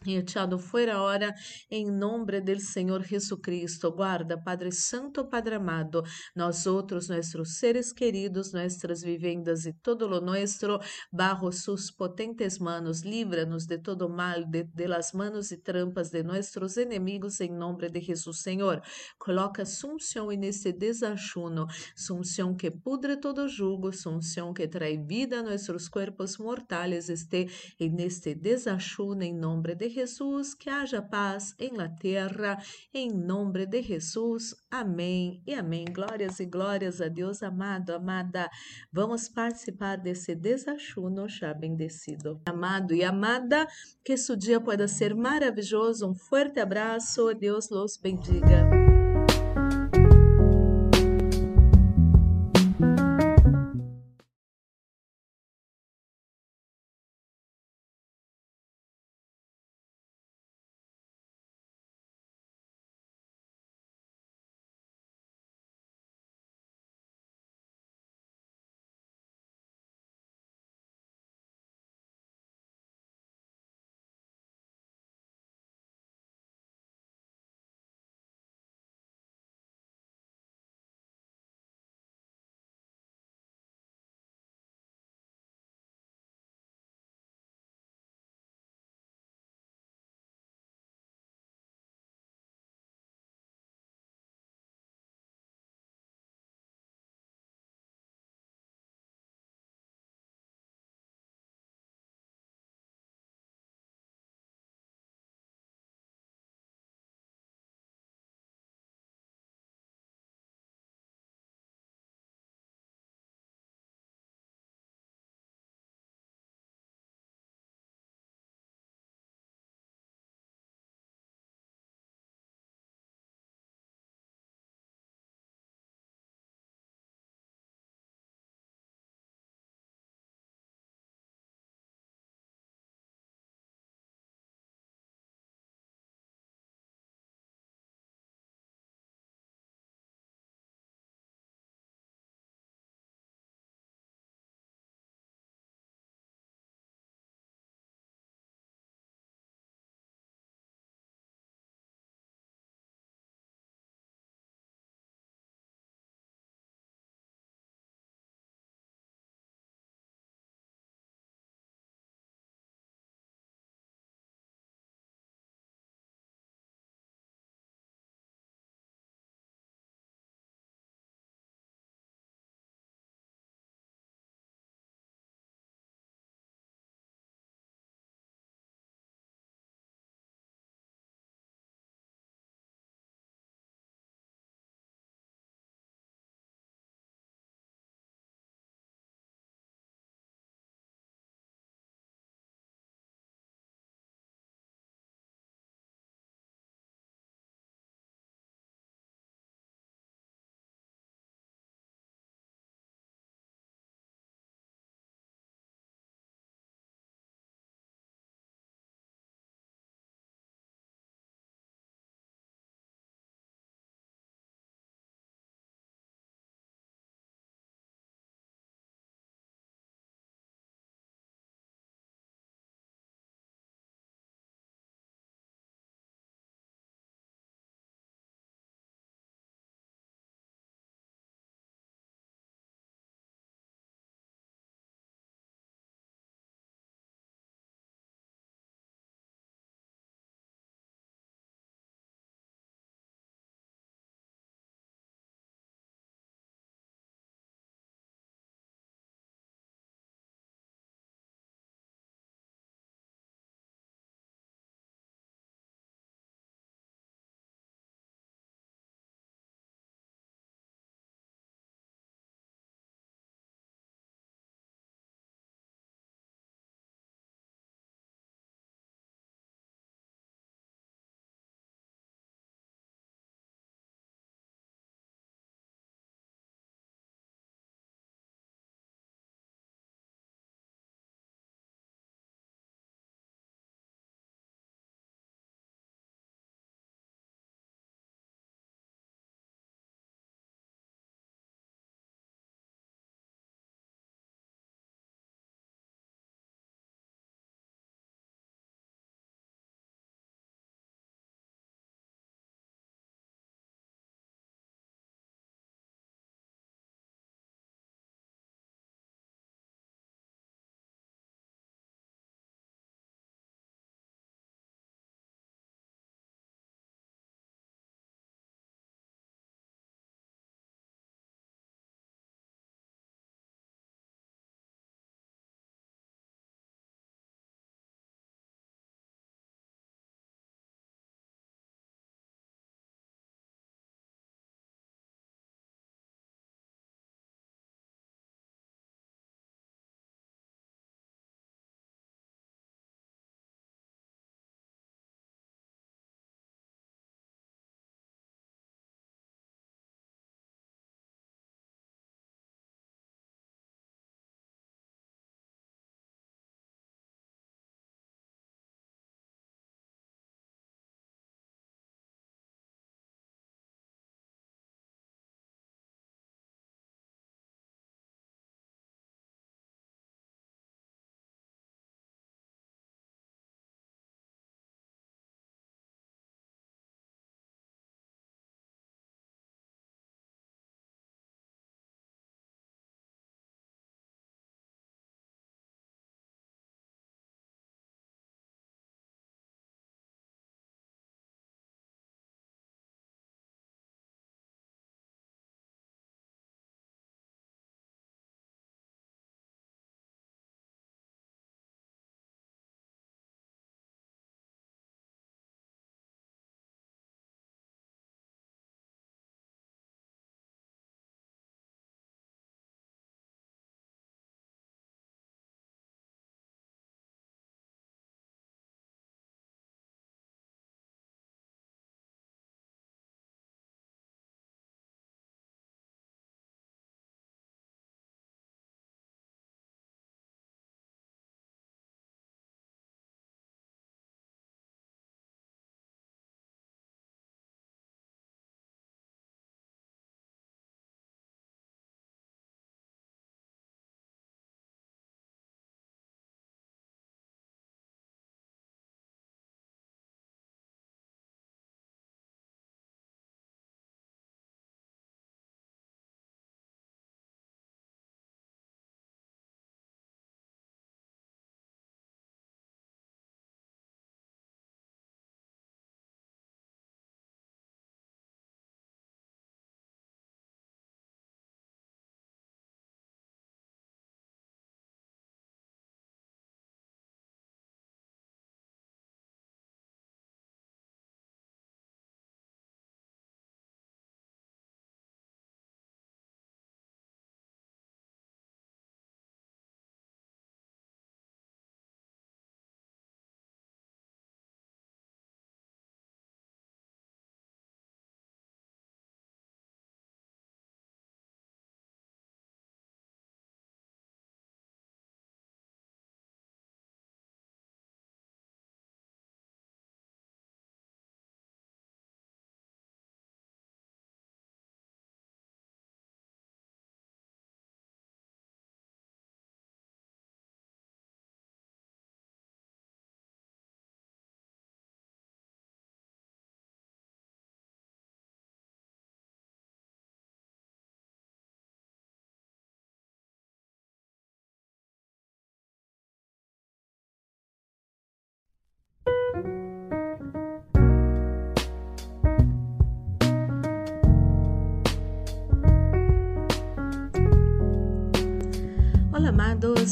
echado 0.05 0.59
fuera 0.59 0.95
ahora 0.95 1.35
en 1.69 1.97
nombre 1.97 2.41
del 2.41 2.61
Señor 2.61 3.03
Jesucristo. 3.03 3.93
Guarda, 3.93 4.43
Padre 4.43 4.71
Santo, 4.71 5.29
Padre 5.29 5.55
amado, 5.55 6.03
nosotros, 6.35 7.09
nuestros 7.09 7.55
seres 7.55 7.93
queridos, 7.93 8.53
nuestras 8.53 9.03
vivendas 9.03 9.65
y 9.65 9.73
todo 9.73 10.07
lo 10.07 10.21
nuestro 10.21 10.79
bajo 11.11 11.51
sus 11.51 11.91
potentes 11.91 12.61
manos. 12.61 13.03
Líbranos 13.03 13.67
de 13.67 13.79
todo 13.79 14.07
mal, 14.07 14.45
de, 14.49 14.65
de 14.65 14.87
las 14.87 15.15
manos 15.15 15.51
y 15.51 15.57
trampas 15.57 16.11
de 16.11 16.23
nuestros 16.23 16.77
enemigos 16.77 17.41
en 17.41 17.57
nombre 17.57 17.89
de 17.89 18.01
Jesús, 18.01 18.39
Señor. 18.39 18.81
Coloca 19.17 19.65
sunción 19.65 20.31
en 20.31 20.43
este 20.43 20.73
desayuno, 20.73 21.67
sunción 21.95 22.55
que 22.55 22.71
pudre 22.71 23.17
todo 23.17 23.47
jugo, 23.49 23.91
sunción 23.91 24.53
que 24.53 24.67
trae 24.67 24.97
vida 24.97 25.39
a 25.39 25.43
nuestros 25.43 25.89
cuerpos 25.89 26.39
mortales, 26.39 27.09
esté 27.09 27.49
en 27.79 27.99
este 27.99 28.35
desayuno 28.35 29.23
en 29.23 29.39
nombre 29.39 29.75
de 29.75 29.86
Jesus, 29.89 30.53
que 30.53 30.69
haja 30.69 31.01
paz 31.01 31.55
em 31.59 31.75
la 31.75 31.89
terra, 31.89 32.61
em 32.93 33.09
nome 33.09 33.65
de 33.65 33.81
Jesus. 33.81 34.55
Amém 34.69 35.41
e 35.45 35.53
amém. 35.53 35.85
Glórias 35.85 36.39
e 36.39 36.45
glórias 36.45 37.01
a 37.01 37.07
Deus, 37.07 37.41
amado, 37.41 37.91
amada. 37.91 38.49
Vamos 38.91 39.29
participar 39.29 39.97
desse 39.97 40.35
desachuno 40.35 41.27
já 41.27 41.53
bendecido. 41.53 42.41
Amado 42.45 42.93
e 42.93 43.03
amada, 43.03 43.67
que 44.03 44.13
esse 44.13 44.35
dia 44.35 44.59
pueda 44.59 44.87
ser 44.87 45.15
maravilhoso. 45.15 46.09
Um 46.09 46.15
forte 46.15 46.59
abraço. 46.59 47.33
Deus 47.33 47.69
los 47.69 47.97
bendiga. 47.97 49.06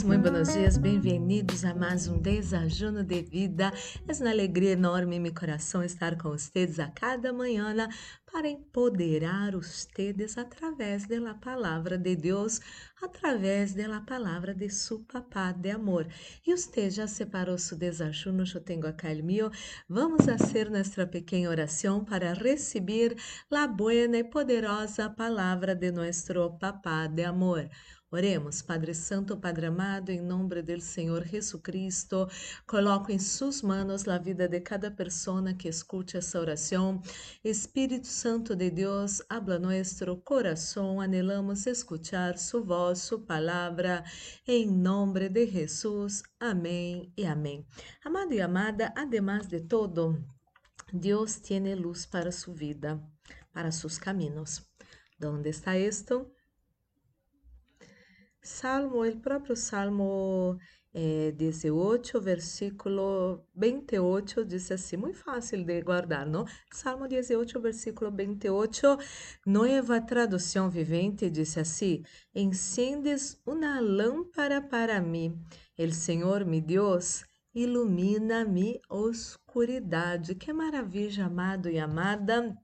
Muito 0.03 0.23
buenos 0.23 0.51
dias, 0.51 0.77
bem-vindos 0.77 1.63
a 1.63 1.73
mais 1.73 2.07
um 2.07 2.19
desajuno 2.19 3.03
de 3.03 3.21
vida. 3.21 3.71
É 4.07 4.13
uma 4.21 4.29
alegria 4.29 4.71
enorme 4.71 5.15
em 5.15 5.19
meu 5.19 5.33
coração 5.33 5.83
estar 5.83 6.17
com 6.17 6.31
vocês 6.31 6.79
a 6.79 6.87
cada 6.87 7.31
manhã 7.31 7.73
para 8.29 8.49
empoderar 8.49 9.51
vocês 9.55 10.37
através 10.37 11.07
da 11.07 11.33
palavra 11.35 11.97
de 11.97 12.15
Deus, 12.15 12.59
através 13.01 13.73
da 13.73 14.01
palavra 14.01 14.53
de 14.53 14.69
su 14.69 14.99
papá 15.05 15.53
de 15.53 15.69
amor. 15.69 16.07
E 16.45 16.51
você 16.51 16.89
já 16.89 17.07
separou 17.07 17.57
seu 17.57 17.77
desajuno? 17.77 18.43
Eu 18.53 18.61
tenho 18.61 18.85
acá 18.87 19.09
o 19.13 19.23
meu. 19.23 19.49
Vamos 19.87 20.25
fazer 20.25 20.69
nossa 20.69 21.07
pequena 21.07 21.49
oração 21.49 22.03
para 22.03 22.33
receber 22.33 23.15
a 23.49 23.67
boa 23.67 23.93
e 23.93 24.23
poderosa 24.25 25.09
palavra 25.09 25.73
de 25.73 25.91
nosso 25.91 26.57
papá 26.59 27.07
de 27.07 27.23
amor. 27.23 27.69
Oremos, 28.15 28.61
Padre 28.61 28.93
Santo, 28.93 29.35
Padre 29.35 29.65
amado, 29.65 30.09
em 30.09 30.21
nome 30.21 30.61
do 30.61 30.79
Senhor 30.79 31.25
Jesus 31.25 31.61
Cristo, 31.61 32.29
coloco 32.65 33.11
em 33.11 33.19
suas 33.19 33.61
mãos 33.61 34.07
a 34.07 34.17
vida 34.17 34.47
de 34.47 34.61
cada 34.61 34.89
pessoa 34.89 35.53
que 35.53 35.67
escute 35.67 36.15
essa 36.15 36.39
oração. 36.39 37.01
Espírito 37.43 38.07
Santo 38.07 38.55
de 38.55 38.71
Deus, 38.71 39.21
habla 39.27 39.59
nosso 39.59 40.15
coração, 40.23 41.01
anelamos 41.01 41.67
escuchar 41.67 42.37
sua 42.37 42.61
voz, 42.61 42.99
sua 42.99 43.19
palavra, 43.19 44.01
em 44.47 44.65
nome 44.65 45.27
de 45.27 45.45
Jesus. 45.47 46.23
Amém 46.39 47.11
e 47.17 47.25
amém. 47.25 47.67
Amado 48.01 48.33
e 48.33 48.39
amada, 48.39 48.93
además 48.95 49.45
de 49.45 49.59
todo, 49.59 50.23
Deus 50.93 51.41
tiene 51.41 51.75
luz 51.75 52.05
para 52.05 52.31
sua 52.31 52.53
vida, 52.53 52.97
para 53.51 53.73
seus 53.73 53.97
caminhos. 53.97 54.65
¿Dónde 55.19 55.49
está 55.49 55.77
esto? 55.77 56.34
Salmo, 58.45 59.03
el 59.05 59.19
propio 59.19 59.55
Salmo 59.55 60.59
eh, 60.93 61.33
18, 61.35 62.21
versículo 62.21 63.47
28, 63.55 64.45
dice 64.45 64.75
así, 64.75 64.95
muy 64.97 65.13
fácil 65.13 65.65
de 65.65 65.81
guardar, 65.81 66.27
¿no? 66.27 66.45
Salmo 66.71 67.07
18, 67.07 67.59
versículo 67.59 68.11
28, 68.11 68.97
nueva 69.45 70.05
traducción 70.05 70.71
vivente, 70.71 71.29
dice 71.31 71.61
así, 71.61 72.05
enciendes 72.33 73.41
una 73.45 73.81
lámpara 73.81 74.69
para 74.69 75.01
mí, 75.01 75.33
el 75.75 75.93
Senhor, 75.93 76.45
mi 76.45 76.61
Deus, 76.61 77.25
ilumina 77.53 78.45
mi 78.45 78.79
oscuridade. 78.89 80.37
Que 80.37 80.53
maravilha, 80.53 81.25
amado 81.25 81.67
e 81.69 81.79
amada. 81.79 82.55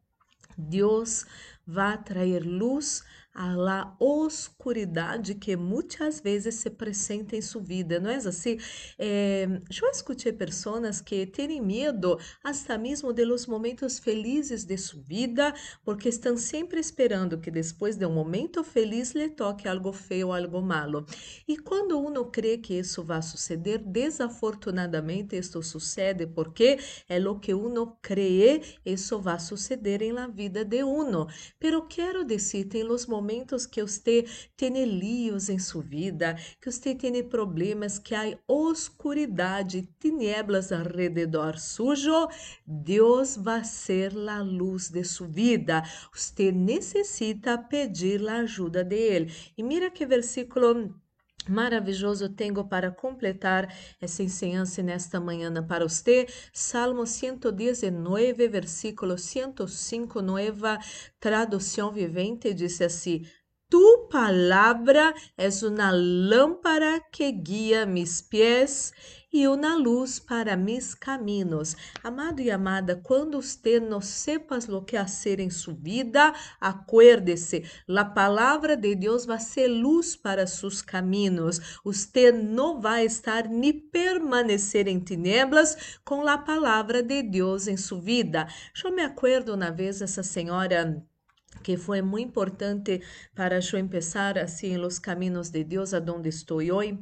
Deus 0.57 1.25
vai 1.65 1.97
trazer 2.03 2.45
luz 2.45 3.03
a 3.33 3.55
la 3.55 3.95
oscuridade 3.99 5.35
que 5.35 5.55
muitas 5.55 6.19
vezes 6.19 6.55
se 6.55 6.69
presenta 6.69 7.35
em 7.35 7.41
sua 7.41 7.61
vida, 7.61 7.99
não 7.99 8.09
é 8.09 8.15
assim? 8.15 8.57
É, 8.99 9.47
eu 9.81 9.89
escutei 9.89 10.33
pessoas 10.33 10.99
que 10.99 11.25
têm 11.25 11.61
medo 11.61 12.19
até 12.43 12.77
mesmo 12.77 13.13
de 13.13 13.23
los 13.23 13.47
momentos 13.47 13.99
felizes 13.99 14.65
de 14.65 14.77
sua 14.77 15.01
vida, 15.01 15.53
porque 15.83 16.09
estão 16.09 16.35
sempre 16.35 16.79
esperando 16.79 17.37
que 17.37 17.49
depois 17.49 17.95
de 17.95 18.05
um 18.05 18.13
momento 18.13 18.63
feliz 18.63 19.13
lhe 19.13 19.29
toque 19.29 19.67
algo 19.67 19.93
feio, 19.93 20.33
algo 20.33 20.61
malo. 20.61 21.05
E 21.47 21.57
quando 21.57 21.99
uno 21.99 22.25
crê 22.25 22.57
que 22.57 22.73
isso 22.73 23.03
vai 23.03 23.21
suceder, 23.21 23.79
desafortunadamente 23.79 25.37
isso 25.37 25.61
sucede 25.63 26.27
porque 26.27 26.77
é 27.07 27.19
o 27.21 27.39
que 27.39 27.53
uno 27.53 27.97
crê, 28.01 28.61
isso 28.85 29.19
vai 29.19 29.39
suceder 29.39 30.01
em 30.01 30.11
la 30.11 30.27
vida 30.27 30.65
de 30.65 30.83
uno. 30.83 31.27
Pero 31.59 31.87
quero 31.87 32.25
dizer, 32.25 32.65
tem 32.65 32.83
los 32.83 33.05
momentos 33.05 33.20
momentos 33.21 33.67
que 33.67 33.81
você 33.81 34.25
tem 34.57 34.83
líos 34.83 35.47
em 35.47 35.59
sua 35.59 35.83
vida, 35.83 36.35
que 36.59 36.71
você 36.71 36.95
tem 36.95 37.23
problemas, 37.23 37.99
que 37.99 38.15
há 38.15 38.37
oscuridade, 38.47 39.87
tinieblas 39.99 40.71
alrededor 40.71 41.59
sujo, 41.59 42.27
Deus 42.65 43.37
vai 43.37 43.63
ser 43.63 44.11
a 44.27 44.41
luz 44.41 44.89
de 44.89 45.03
sua 45.03 45.27
vida. 45.27 45.83
Você 46.11 46.51
necessita 46.51 47.57
pedir 47.57 48.27
a 48.27 48.39
ajuda 48.39 48.83
dele. 48.83 49.31
E 49.55 49.61
mira 49.61 49.91
que 49.91 50.05
versículo 50.05 50.95
maravilhoso 51.47 52.29
tenho 52.29 52.63
para 52.63 52.91
completar 52.91 53.73
essa 53.99 54.23
ensinança 54.23 54.81
nesta 54.81 55.19
manhã 55.19 55.51
para 55.63 55.87
você. 55.87 56.27
Salmo 56.53 57.05
119, 57.05 58.47
versículo 58.47 59.17
105, 59.17 60.21
nova 60.21 60.77
tradução 61.19 61.91
vivente, 61.91 62.53
diz 62.53 62.81
assim: 62.81 63.25
Tu 63.69 64.07
palavra 64.11 65.13
és 65.37 65.63
uma 65.63 65.91
lâmpada 65.91 66.99
que 67.11 67.31
guia 67.31 67.85
mis 67.85 68.21
pés 68.21 68.91
e 69.31 69.47
uma 69.47 69.75
luz 69.75 70.19
para 70.19 70.57
mis 70.57 70.93
caminhos. 70.93 71.75
Amado 72.03 72.41
e 72.41 72.51
amada, 72.51 72.95
quando 72.95 73.41
você 73.41 73.79
não 73.79 74.01
sepas 74.01 74.67
o 74.67 74.81
que 74.81 74.97
fazer 74.97 75.39
em 75.39 75.49
sua 75.49 75.73
vida, 75.73 76.33
acuérdese, 76.59 77.63
a 77.87 78.05
palavra 78.05 78.75
de 78.75 78.95
Deus 78.95 79.25
vai 79.25 79.39
ser 79.39 79.67
luz 79.67 80.15
para 80.15 80.45
seus 80.45 80.81
caminhos. 80.81 81.79
Você 81.83 82.31
não 82.31 82.81
vai 82.81 83.05
estar 83.05 83.47
nem 83.47 83.79
permanecer 83.79 84.87
em 84.87 84.99
tinieblas 84.99 85.99
com 86.03 86.27
a 86.27 86.37
palavra 86.37 87.01
de 87.01 87.23
Deus 87.23 87.67
em 87.67 87.77
sua 87.77 88.01
vida. 88.01 88.47
Eu 88.83 88.91
me 88.91 89.01
acordo 89.01 89.53
uma 89.53 89.71
vez 89.71 90.01
essa 90.01 90.23
senhora 90.23 91.01
que 91.63 91.77
foi 91.77 92.01
muito 92.01 92.29
importante 92.29 93.01
para 93.35 93.59
eu 93.59 93.87
começar 93.87 94.37
assim 94.37 94.77
os 94.77 94.97
caminhos 94.97 95.49
de 95.49 95.63
Deus 95.63 95.93
aonde 95.93 96.29
estou 96.29 96.57
hoje. 96.57 96.97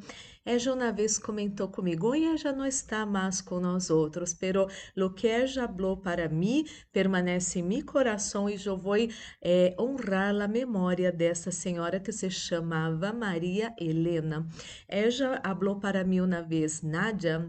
Ella 0.50 0.74
uma 0.74 0.92
vez 0.92 1.19
comentou 1.19 1.68
comigo, 1.68 2.16
ella 2.16 2.52
não 2.52 2.66
está 2.66 3.06
mais 3.06 3.40
com 3.40 3.60
nós 3.60 3.92
outros, 3.92 4.34
pero 4.34 4.68
lo 4.95 5.14
que 5.14 5.28
ella 5.28 5.68
falou 5.68 5.95
para 5.98 6.28
mim 6.28 6.66
permanece 6.92 7.60
em 7.60 7.61
meu 7.61 7.86
coração 7.86 8.50
e 8.50 8.60
eu 8.66 8.76
vou 8.76 8.95
eh, 9.44 9.76
honrar 9.80 10.34
a 10.42 10.48
memória 10.48 11.11
dessa 11.11 11.52
senhora 11.52 12.00
que 12.00 12.11
se 12.11 12.32
chamava 12.32 13.14
Maria 13.14 13.76
Helena. 13.80 14.48
Ella 14.88 15.40
falou 15.44 15.80
para 15.80 16.03
mim 16.03 16.19
uma 16.22 16.42
vez, 16.42 16.82
Nádia, 16.82 17.48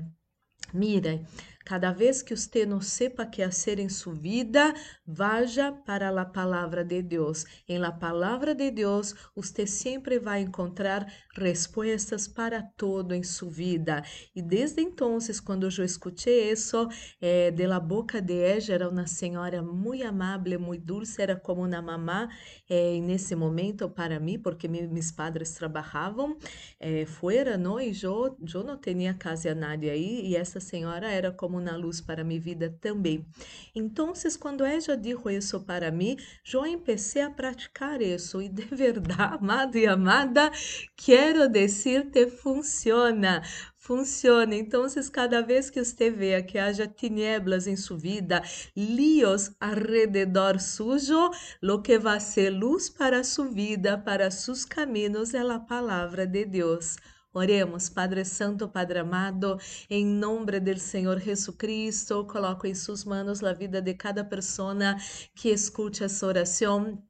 mira, 0.75 1.23
Cada 1.65 1.93
vez 1.93 2.23
que 2.23 2.35
você 2.35 2.65
não 2.65 2.81
sepa 2.81 3.27
que 3.27 3.43
hacer 3.43 3.79
em 3.79 3.89
sua 3.89 4.15
vida, 4.15 4.75
vaja 5.07 5.71
para 5.71 6.09
a 6.09 6.25
palavra 6.25 6.85
de 6.85 7.03
Deus. 7.03 7.45
Em 7.69 7.79
la 7.79 7.93
palavra 7.93 8.55
de 8.55 8.71
Deus, 8.71 9.15
você 9.37 9.67
sempre 9.67 10.19
vai 10.19 10.41
encontrar 10.41 11.07
respostas 11.37 12.27
para 12.27 12.63
todo 12.63 13.15
em 13.15 13.23
sua 13.23 13.51
vida. 13.51 14.03
E 14.35 14.43
desde 14.43 14.83
então, 14.83 15.19
quando 15.45 15.69
eu 15.69 15.85
escutei 15.85 16.51
isso, 16.51 16.89
eh, 17.21 17.51
de 17.51 17.67
la 17.67 17.79
boca 17.79 18.21
de 18.21 18.35
ella, 18.35 18.73
era 18.73 18.89
uma 18.89 19.07
senhora 19.07 19.63
muito 19.63 20.05
amável, 20.05 20.59
muito 20.59 20.85
dulce, 20.85 21.21
era 21.23 21.37
como 21.37 21.65
uma 21.65 21.83
mamá 21.83 22.29
eh, 22.69 23.01
nesse 23.01 23.37
momento 23.37 23.89
para 23.89 24.19
mim, 24.19 24.39
porque 24.39 24.67
meus 24.67 25.11
padres 25.13 25.53
trabalhavam 25.53 26.37
eh, 26.81 27.05
fora, 27.07 27.57
não? 27.57 27.79
E 27.81 27.93
eu, 28.03 28.37
eu 28.55 28.65
não 28.65 28.79
tinha 28.79 29.15
casa 29.15 29.53
a 29.53 29.55
nadie 29.55 29.91
aí, 29.91 30.27
e 30.27 30.37
essa 30.37 30.59
senhora 30.59 31.11
era 31.11 31.31
como 31.31 31.50
como 31.51 31.61
na 31.61 31.77
luz 31.77 32.01
para 32.01 32.23
minha 32.23 32.41
vida 32.41 32.73
também. 32.81 33.27
Então, 33.75 34.12
quando 34.39 34.65
ela 34.65 34.97
dijo 34.97 35.29
isso 35.29 35.61
para 35.61 35.91
mim, 35.91 36.17
eu 36.55 36.65
empecé 36.65 37.23
a 37.23 37.31
praticar 37.31 38.01
isso 38.01 38.41
e 38.41 38.49
de 38.49 38.62
verdade, 38.73 39.35
amado 39.35 39.77
e 39.77 39.85
amada, 39.87 40.53
quero 40.97 41.49
dizer-te, 41.49 42.29
funciona 42.29 43.43
funciona. 43.83 44.55
Então, 44.55 44.87
cada 45.11 45.41
vez 45.41 45.70
que 45.70 45.83
você 45.83 46.11
vê 46.11 46.41
que 46.43 46.59
haja 46.59 46.87
tinieblas 46.87 47.67
em 47.67 47.77
sua 47.77 47.97
vida, 47.97 48.43
líos 48.77 49.51
alrededor 49.59 50.61
sujo, 50.61 51.31
lo 51.61 51.81
que 51.83 51.99
vai 51.99 52.20
ser 52.20 52.51
luz 52.51 52.91
para 52.91 53.25
sua 53.25 53.49
vida, 53.49 53.99
para 53.99 54.31
seus 54.31 54.65
caminhos, 54.67 55.35
é 55.35 55.41
a 55.41 55.59
palavra 55.59 56.27
de 56.27 56.45
Deus. 56.45 56.99
Oremos, 57.33 57.89
Padre 57.89 58.25
Santo, 58.25 58.68
Padre 58.68 58.99
amado, 58.99 59.57
em 59.89 60.05
nome 60.05 60.59
do 60.59 60.78
Senhor 60.81 61.20
Jesus 61.20 61.57
Cristo, 61.57 62.25
coloco 62.25 62.67
em 62.67 62.75
suas 62.75 63.05
mãos 63.05 63.41
a 63.44 63.52
vida 63.52 63.81
de 63.81 63.94
cada 63.94 64.25
pessoa 64.25 64.75
que 65.33 65.49
escute 65.50 66.02
essa 66.02 66.26
oração 66.26 67.00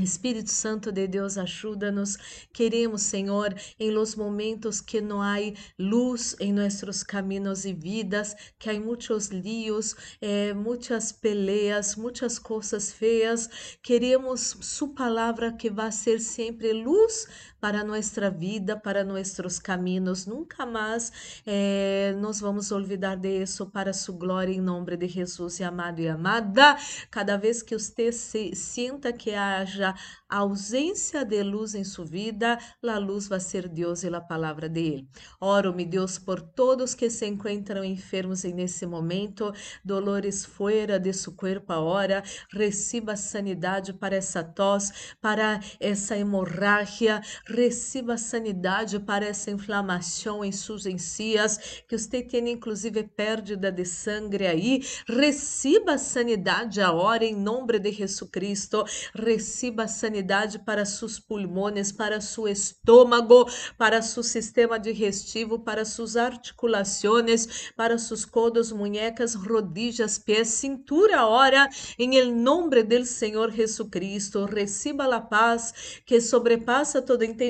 Espírito 0.00 0.50
Santo 0.50 0.90
de 0.90 1.06
Deus, 1.06 1.36
ajuda-nos. 1.36 2.16
Queremos, 2.52 3.02
Senhor, 3.02 3.54
em 3.78 3.90
los 3.90 4.14
momentos 4.14 4.80
que 4.80 5.02
não 5.02 5.20
há 5.20 5.36
luz 5.78 6.34
em 6.40 6.50
nossos 6.50 7.02
caminhos 7.02 7.66
e 7.66 7.74
vidas, 7.74 8.34
que 8.58 8.70
há 8.70 8.80
muitos 8.80 9.26
líos, 9.28 9.94
eh, 10.20 10.54
muitas 10.54 11.12
peleas, 11.12 11.94
muitas 11.94 12.38
coisas 12.38 12.90
feias. 12.90 13.50
Queremos 13.82 14.56
Sua 14.62 14.94
palavra 14.94 15.52
que 15.52 15.68
vai 15.68 15.92
ser 15.92 16.20
sempre 16.20 16.72
luz 16.72 17.28
para 17.62 17.84
nossa 17.84 18.28
vida, 18.28 18.76
para 18.76 19.04
nossos 19.04 19.60
caminhos. 19.60 20.26
Nunca 20.26 20.66
mais 20.66 21.12
eh, 21.46 22.12
nos 22.18 22.40
vamos 22.40 22.72
olvidar 22.72 23.16
de 23.16 23.42
isso 23.44 23.66
para 23.66 23.92
Sua 23.92 24.16
glória, 24.16 24.52
em 24.52 24.60
nome 24.60 24.96
de 24.96 25.06
Jesus, 25.06 25.60
e 25.60 25.62
amado 25.62 26.00
e 26.00 26.08
amada. 26.08 26.76
Cada 27.08 27.36
vez 27.36 27.62
que 27.62 27.78
você 27.78 28.10
se, 28.10 28.56
sinta 28.56 29.12
que 29.12 29.32
haja 29.32 29.94
ausência 30.28 31.24
de 31.24 31.40
luz 31.44 31.76
em 31.76 31.84
sua 31.84 32.04
vida, 32.04 32.58
a 32.82 32.98
luz 32.98 33.28
vai 33.28 33.38
ser 33.38 33.68
Deus 33.68 34.02
e 34.02 34.08
a 34.08 34.20
palavra 34.20 34.68
dele. 34.68 35.06
Oro, 35.40 35.72
meu 35.72 35.86
Deus, 35.86 36.18
por 36.18 36.40
todos 36.40 36.96
que 36.96 37.08
se 37.10 37.26
encontram 37.26 37.84
enfermos 37.84 38.42
nesse 38.42 38.86
momento, 38.86 39.52
dolores 39.84 40.44
fora 40.44 40.98
de 40.98 41.12
seu 41.12 41.32
corpo 41.32 41.72
agora, 41.72 42.24
receba 42.50 43.14
sanidade 43.14 43.92
para 43.92 44.16
essa 44.16 44.42
tos, 44.42 45.14
para 45.20 45.60
essa 45.78 46.16
hemorragia, 46.16 47.20
receba 47.52 48.16
sanidade 48.16 48.98
para 48.98 49.26
essa 49.26 49.50
inflamação 49.50 50.44
em 50.44 50.50
suas 50.50 50.86
encias, 50.86 51.82
que 51.86 51.96
você 51.96 52.22
tem 52.22 52.50
inclusive 52.50 53.02
perda 53.04 53.70
de 53.70 53.84
sangue 53.84 54.46
aí, 54.46 54.82
receba 55.06 55.98
sanidade 55.98 56.80
agora 56.80 57.24
em 57.24 57.34
nome 57.34 57.78
de 57.78 57.92
Jesus 57.92 58.30
Cristo, 58.30 58.84
receba 59.14 59.86
sanidade 59.86 60.58
para 60.58 60.84
seus 60.84 61.20
pulmões, 61.20 61.92
para 61.92 62.20
seu 62.20 62.48
estômago, 62.48 63.46
para 63.76 64.00
seu 64.00 64.22
sistema 64.22 64.78
digestivo, 64.78 65.58
para 65.58 65.84
suas 65.84 66.16
articulações, 66.16 67.70
para 67.76 67.98
seus 67.98 68.24
codos, 68.24 68.72
muñecas, 68.72 69.34
rodillas, 69.34 70.18
pés, 70.18 70.48
cintura 70.48 71.20
agora, 71.20 71.68
em 71.98 72.32
nome 72.32 72.82
do 72.82 73.04
Senhor 73.04 73.50
Jesus 73.50 73.88
Cristo, 73.90 74.44
receba 74.44 75.04
a 75.14 75.20
paz 75.20 76.02
que 76.06 76.20
sobrepassa 76.20 77.02
todo 77.02 77.22
entendimento, 77.22 77.41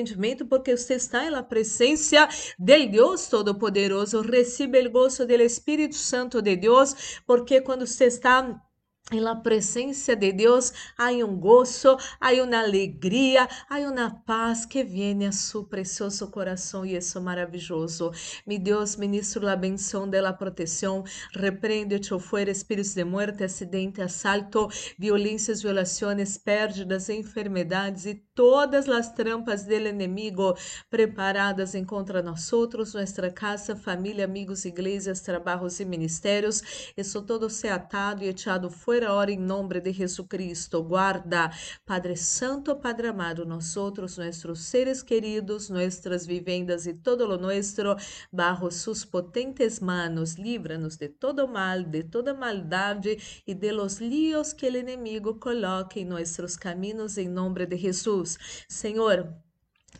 porque 0.45 0.75
você 0.75 0.95
está 0.95 1.29
na 1.29 1.43
presença 1.43 2.27
del 2.57 2.89
Deus 2.89 3.27
Todo-Poderoso, 3.27 4.21
receba 4.21 4.79
o 4.79 4.89
gozo 4.89 5.25
do 5.25 5.33
Espírito 5.33 5.95
Santo 5.95 6.41
de 6.41 6.55
Deus, 6.55 7.21
porque 7.25 7.61
quando 7.61 7.85
você 7.85 8.05
está 8.05 8.61
la 9.19 9.35
presencia 9.35 10.15
de 10.15 10.31
Deus 10.31 10.73
há 10.97 11.09
um 11.09 11.35
gozo, 11.35 11.97
há 12.19 12.31
uma 12.33 12.59
alegria, 12.59 13.47
há 13.69 13.77
uma 13.79 14.09
paz 14.25 14.65
que 14.65 14.83
vem 14.83 15.25
a 15.25 15.31
su 15.31 15.65
precioso 15.65 16.29
coração 16.29 16.85
e 16.85 16.95
isso 16.95 17.17
é 17.17 17.21
maravilhoso. 17.21 18.11
Mi 18.45 18.57
Deus, 18.57 18.95
ministro 18.95 19.43
la 19.43 19.55
bendição 19.55 20.09
de 20.09 20.21
la 20.21 20.33
proteção, 20.33 21.03
repreende 21.33 21.99
o 22.13 22.19
fuera 22.19 22.51
espíritos 22.51 22.93
de 22.93 23.03
muerte, 23.03 23.43
acidente, 23.43 24.01
assalto, 24.01 24.67
violências, 24.97 25.61
violações, 25.61 26.37
pérdidas, 26.37 27.09
enfermidades 27.09 28.05
e 28.05 28.15
todas 28.35 28.89
as 28.89 29.11
trampas 29.13 29.63
del 29.63 29.87
enemigo 29.87 30.55
preparadas 30.89 31.75
em 31.75 31.85
contra 31.85 32.21
nós 32.21 32.51
outros, 32.51 32.93
nossa 32.93 33.29
casa, 33.29 33.75
família, 33.75 34.25
amigos, 34.25 34.65
igrejas, 34.65 35.21
trabalhos 35.21 35.79
e 35.79 35.85
ministérios. 35.85 36.61
Isso 36.97 37.21
todo 37.21 37.49
se 37.49 37.67
atado 37.67 38.23
e 38.23 38.27
echado 38.27 38.69
fuera 39.05 39.31
em 39.31 39.37
nome 39.37 39.79
de 39.81 39.91
Jesucristo. 39.91 40.81
Guarda, 40.83 41.51
Padre 41.85 42.15
Santo, 42.15 42.75
Padre 42.75 43.09
amado, 43.09 43.45
nosotros, 43.45 44.17
nuestros 44.17 44.59
seres 44.61 45.03
queridos, 45.03 45.69
nuestras 45.69 46.25
vivendas 46.25 46.85
e 46.85 46.93
todo 46.93 47.27
lo 47.27 47.37
nuestro, 47.37 47.95
bajo 48.31 48.71
sus 48.71 49.05
potentes 49.05 49.81
manos, 49.81 50.37
líbranos 50.37 50.97
de 50.97 51.09
todo 51.09 51.47
mal, 51.47 51.83
de 51.89 52.03
toda 52.03 52.33
maldade 52.33 53.17
e 53.45 53.53
de 53.53 53.71
los 53.71 53.99
líos 53.99 54.53
que 54.53 54.67
el 54.67 54.75
enemigo 54.77 55.39
coloque 55.39 55.99
em 55.99 56.05
nossos 56.05 56.57
caminhos, 56.57 57.17
em 57.17 57.27
nome 57.27 57.65
de 57.65 57.77
Jesus. 57.77 58.37
Senhor, 58.67 59.42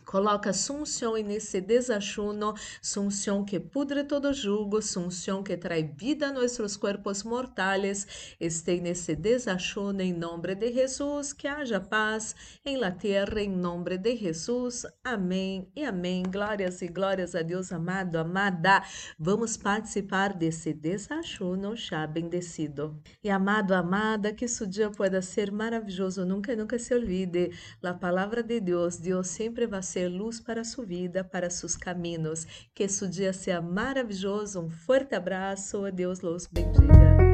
Coloca 0.04 0.52
sunção 0.52 1.14
nesse 1.14 1.60
desachuno, 1.60 2.54
sunção 2.80 3.44
que 3.44 3.60
pudre 3.60 4.04
todo 4.04 4.32
jugo, 4.32 4.82
sunção 4.82 5.42
que 5.42 5.56
traz 5.56 5.88
vida 5.96 6.28
a 6.28 6.32
nossos 6.32 6.76
corpos 6.76 7.22
mortais. 7.22 8.34
Este 8.38 8.80
nesse 8.80 9.14
desachuno 9.14 10.02
em 10.02 10.12
nome 10.12 10.54
de 10.54 10.72
Jesus, 10.72 11.32
que 11.32 11.48
haja 11.48 11.80
paz 11.80 12.34
em 12.64 12.76
la 12.76 12.90
terra 12.90 13.40
em 13.40 13.50
nome 13.50 13.96
de 13.98 14.16
Jesus. 14.16 14.86
Amém 15.02 15.68
e 15.74 15.84
amém. 15.84 16.22
Glórias 16.22 16.82
e 16.82 16.88
glórias 16.88 17.34
a 17.34 17.42
Deus 17.42 17.72
amado, 17.72 18.16
amada. 18.16 18.82
Vamos 19.18 19.56
participar 19.56 20.34
desse 20.34 20.72
desachuno 20.72 21.76
já 21.76 22.06
bendecido. 22.06 23.00
E 23.22 23.30
amado, 23.30 23.72
amada, 23.72 24.32
que 24.32 24.46
seu 24.48 24.66
dia 24.66 24.90
pueda 24.90 25.20
ser 25.22 25.50
maravilhoso, 25.50 26.24
nunca, 26.24 26.54
nunca 26.54 26.78
se 26.78 26.94
olvide. 26.94 27.52
A 27.82 27.94
palavra 27.94 28.42
de 28.42 28.60
Deus, 28.60 28.96
Deus 28.96 29.28
sempre 29.28 29.66
vai 29.66 29.83
ser 29.84 30.08
luz 30.08 30.40
para 30.40 30.64
sua 30.64 30.84
vida, 30.84 31.22
para 31.22 31.48
seus 31.50 31.76
caminhos. 31.76 32.46
Que 32.74 32.88
seu 32.88 33.08
dia 33.08 33.32
seja 33.32 33.60
maravilhoso. 33.60 34.60
Um 34.60 34.70
forte 34.70 35.14
abraço. 35.14 35.90
Deus 35.92 36.20
los 36.20 36.46
bendiga. 36.46 37.33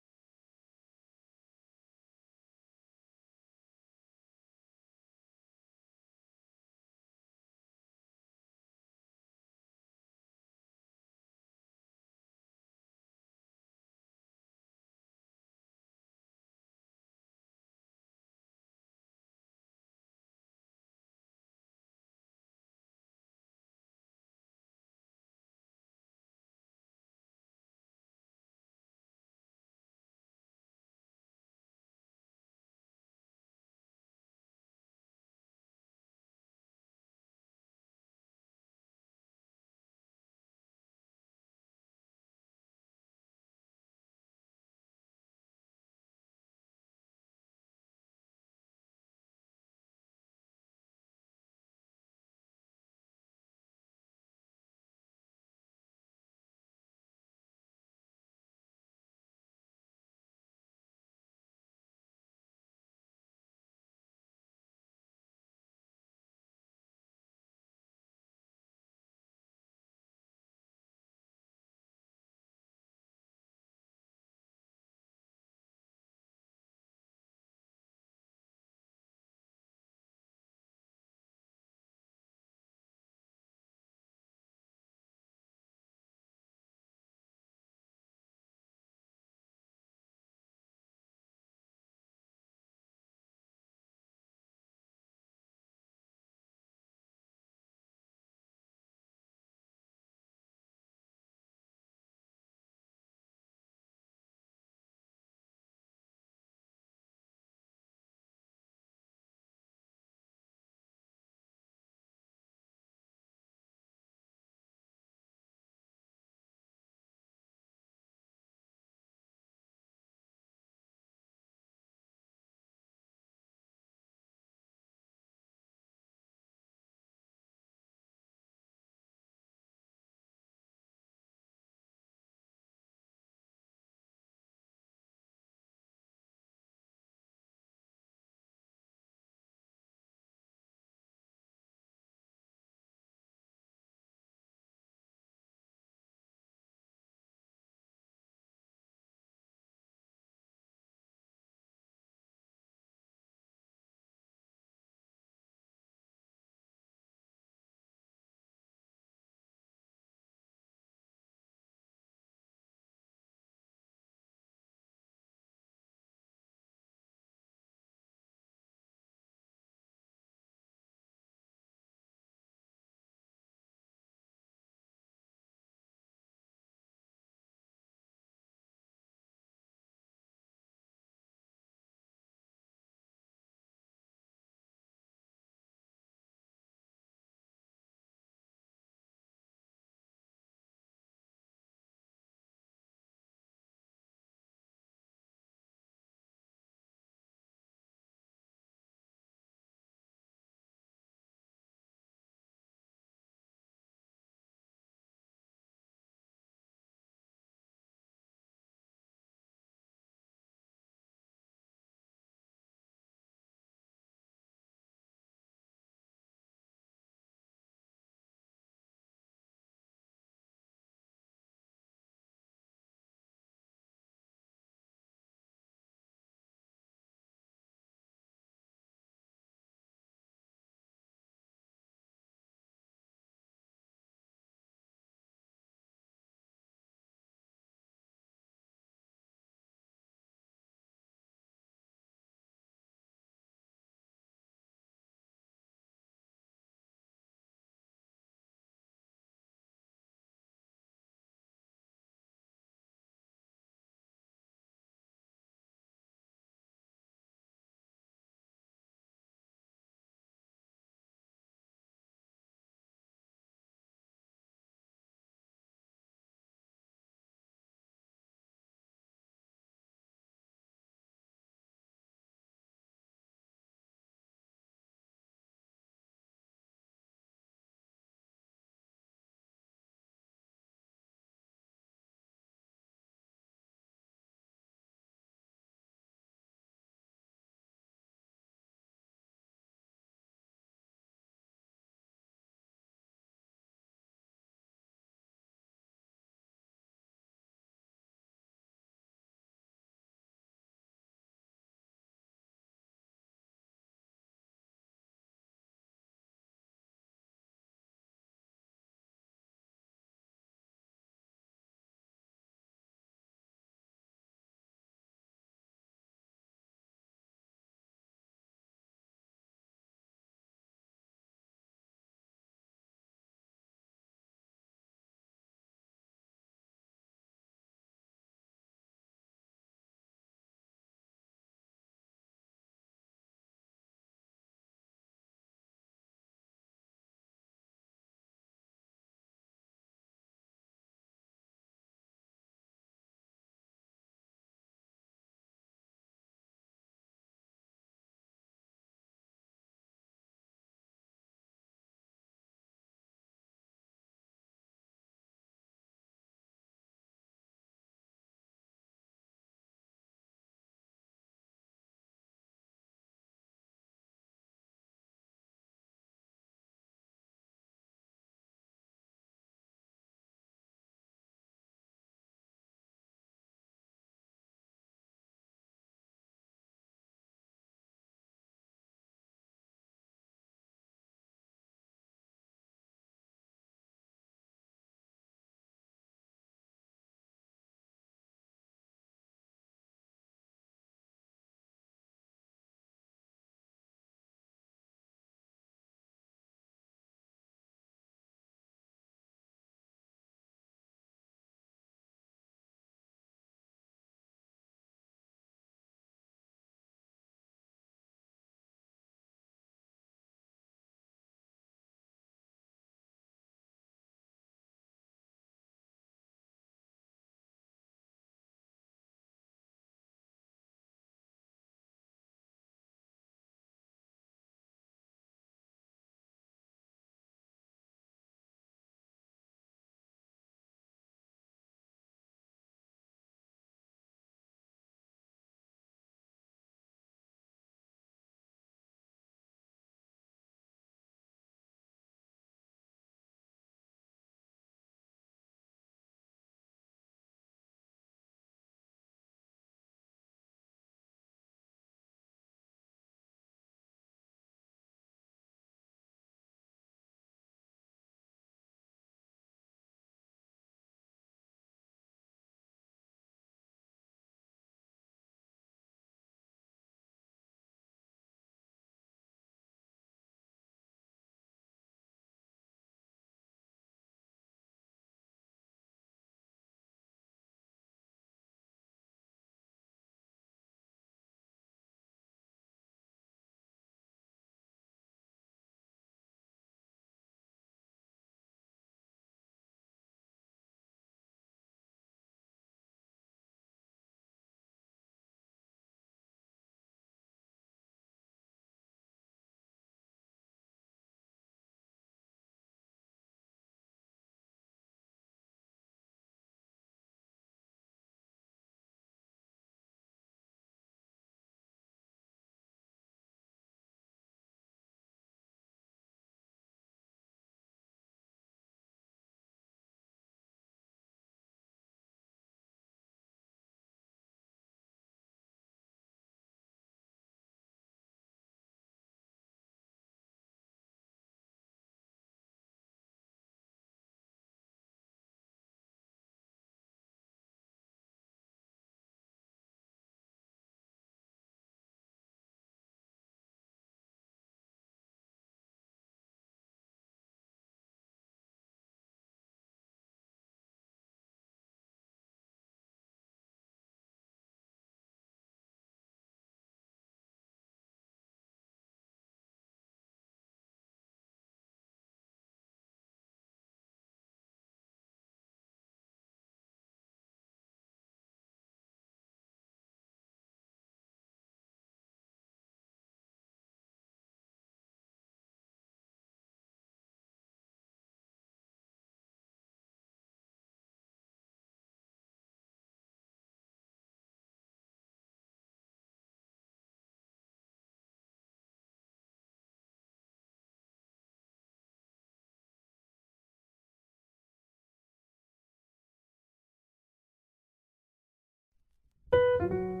thank 599.61 599.73
you 599.73 600.00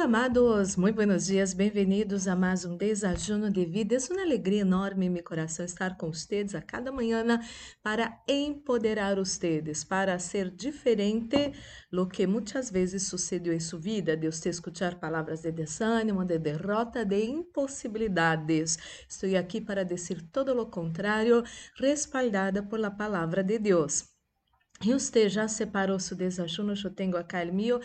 Amados, 0.00 0.76
muito 0.76 0.96
buenos 0.96 1.26
dias, 1.26 1.52
bem-vindos 1.52 2.26
a 2.26 2.34
mais 2.34 2.64
um 2.64 2.74
Desajuno 2.74 3.50
de 3.50 3.66
Vida. 3.66 3.94
É 3.94 3.98
uma 4.10 4.22
alegria 4.22 4.62
enorme 4.62 5.04
em 5.04 5.10
meu 5.10 5.22
coração 5.22 5.62
estar 5.62 5.98
com 5.98 6.10
vocês 6.10 6.54
a 6.54 6.62
cada 6.62 6.90
manhã 6.90 7.22
para 7.82 8.18
empoderar 8.26 9.16
vocês, 9.16 9.84
para 9.84 10.18
ser 10.18 10.50
diferente 10.50 11.52
lo 11.92 12.06
que 12.06 12.26
muitas 12.26 12.70
vezes 12.70 13.08
sucedeu 13.08 13.52
em 13.52 13.60
sua 13.60 13.78
vida, 13.78 14.16
de 14.16 14.26
você 14.32 14.48
escutar 14.48 14.98
palavras 14.98 15.42
de 15.42 15.52
desânimo, 15.52 16.24
de 16.24 16.38
derrota, 16.38 17.04
de 17.04 17.22
impossibilidades. 17.22 18.78
Estou 19.06 19.36
aqui 19.36 19.60
para 19.60 19.84
dizer 19.84 20.22
todo 20.32 20.58
o 20.58 20.64
contrário, 20.64 21.44
respaldada 21.74 22.62
por 22.62 22.80
la 22.80 22.90
palavra 22.90 23.44
de 23.44 23.58
Deus. 23.58 24.09
E 24.82 24.94
você 24.94 25.28
já 25.28 25.46
separou 25.46 26.00
seu 26.00 26.16
desajuno? 26.16 26.72
Eu 26.72 26.90
tenho 26.90 27.14
acá 27.14 27.42
o 27.42 27.52
meu. 27.52 27.80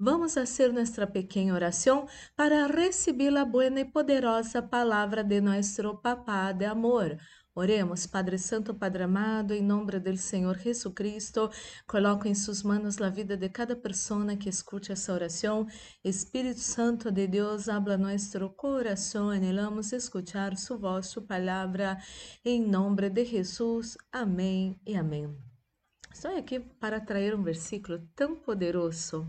Vamos 0.00 0.34
fazer 0.34 0.72
nossa 0.72 1.06
pequena 1.06 1.54
oração 1.54 2.08
para 2.34 2.66
receber 2.66 3.36
a 3.36 3.44
boa 3.44 3.66
e 3.66 3.84
poderosa 3.84 4.60
palavra 4.60 5.22
de 5.22 5.40
nosso 5.40 5.96
Papá 5.98 6.50
de 6.50 6.64
amor. 6.64 7.16
Oremos, 7.54 8.04
Padre 8.04 8.36
Santo, 8.36 8.74
Padre 8.74 9.04
amado, 9.04 9.54
em 9.54 9.62
nome 9.62 9.98
do 10.00 10.16
Senhor 10.16 10.58
Jesus 10.58 10.92
Cristo, 10.92 11.50
coloco 11.86 12.26
em 12.26 12.34
suas 12.34 12.64
mãos 12.64 13.00
a 13.00 13.10
vida 13.10 13.36
de 13.36 13.48
cada 13.48 13.76
pessoa 13.76 14.36
que 14.36 14.48
escute 14.48 14.90
essa 14.90 15.12
oração. 15.12 15.68
Espírito 16.02 16.60
Santo 16.60 17.12
de 17.12 17.28
Deus, 17.28 17.68
habla 17.68 17.96
nosso 17.96 18.48
coração, 18.50 19.30
anelamos 19.30 19.92
escuchar 19.92 20.56
sua 20.56 20.76
voz, 20.78 21.06
sua 21.06 21.22
palavra, 21.22 21.96
em 22.44 22.60
nome 22.60 23.08
de 23.08 23.24
Jesus. 23.24 23.96
Amém 24.12 24.80
e 24.84 24.96
amém. 24.96 25.49
Estou 26.12 26.36
aqui 26.36 26.60
para 26.60 27.00
trazer 27.00 27.34
um 27.34 27.42
versículo 27.42 28.00
tão 28.14 28.34
poderoso, 28.36 29.26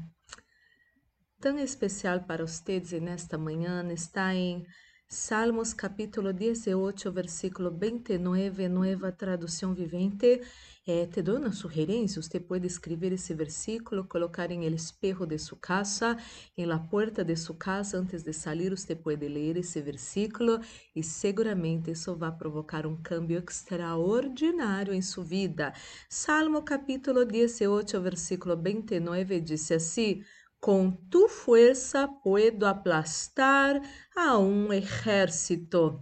tão 1.39 1.57
especial 1.59 2.21
para 2.21 2.45
vocês 2.45 2.91
nesta 2.93 3.37
manhã. 3.37 3.87
Está 3.93 4.33
em 4.33 4.65
Salmos 5.14 5.73
capítulo 5.73 6.31
18, 6.31 7.11
versículo 7.11 7.69
29, 7.69 8.69
nova 8.69 9.11
tradução 9.11 9.73
vivente. 9.73 10.40
Eh, 10.88 11.06
te 11.06 11.22
dou 11.22 11.38
uma 11.38 11.51
sugerência, 11.51 12.22
você 12.22 12.40
pode 12.40 12.65
escrever 12.65 13.11
esse 13.11 13.33
versículo, 13.33 14.06
colocar 14.06 14.49
em 14.51 14.64
el 14.64 14.73
espejo 14.73 15.25
de 15.25 15.38
sua 15.38 15.57
casa, 15.57 16.17
em 16.57 16.65
la 16.65 16.80
puerta 16.80 17.25
de 17.25 17.35
sua 17.35 17.57
casa, 17.57 17.98
antes 17.98 18.23
de 18.23 18.31
sair, 18.31 18.69
você 18.69 18.95
pode 18.95 19.27
ler 19.27 19.57
esse 19.57 19.81
versículo 19.81 20.61
e 20.95 21.03
seguramente 21.03 21.91
isso 21.91 22.15
vai 22.15 22.31
provocar 22.31 22.88
um 22.88 22.95
cambio 22.95 23.43
extraordinário 23.45 24.93
em 24.93 25.01
sua 25.01 25.25
vida. 25.25 25.73
Salmo 26.07 26.64
capítulo 26.64 27.25
18, 27.25 27.99
versículo 27.99 28.56
29 28.56 29.41
diz 29.41 29.69
assim: 29.73 30.23
Com 30.61 30.91
tu 31.09 31.27
fuerza 31.27 32.07
puedo 32.07 32.67
aplastar 32.67 33.81
a 34.15 34.38
um 34.38 34.72
ejército. 34.72 35.99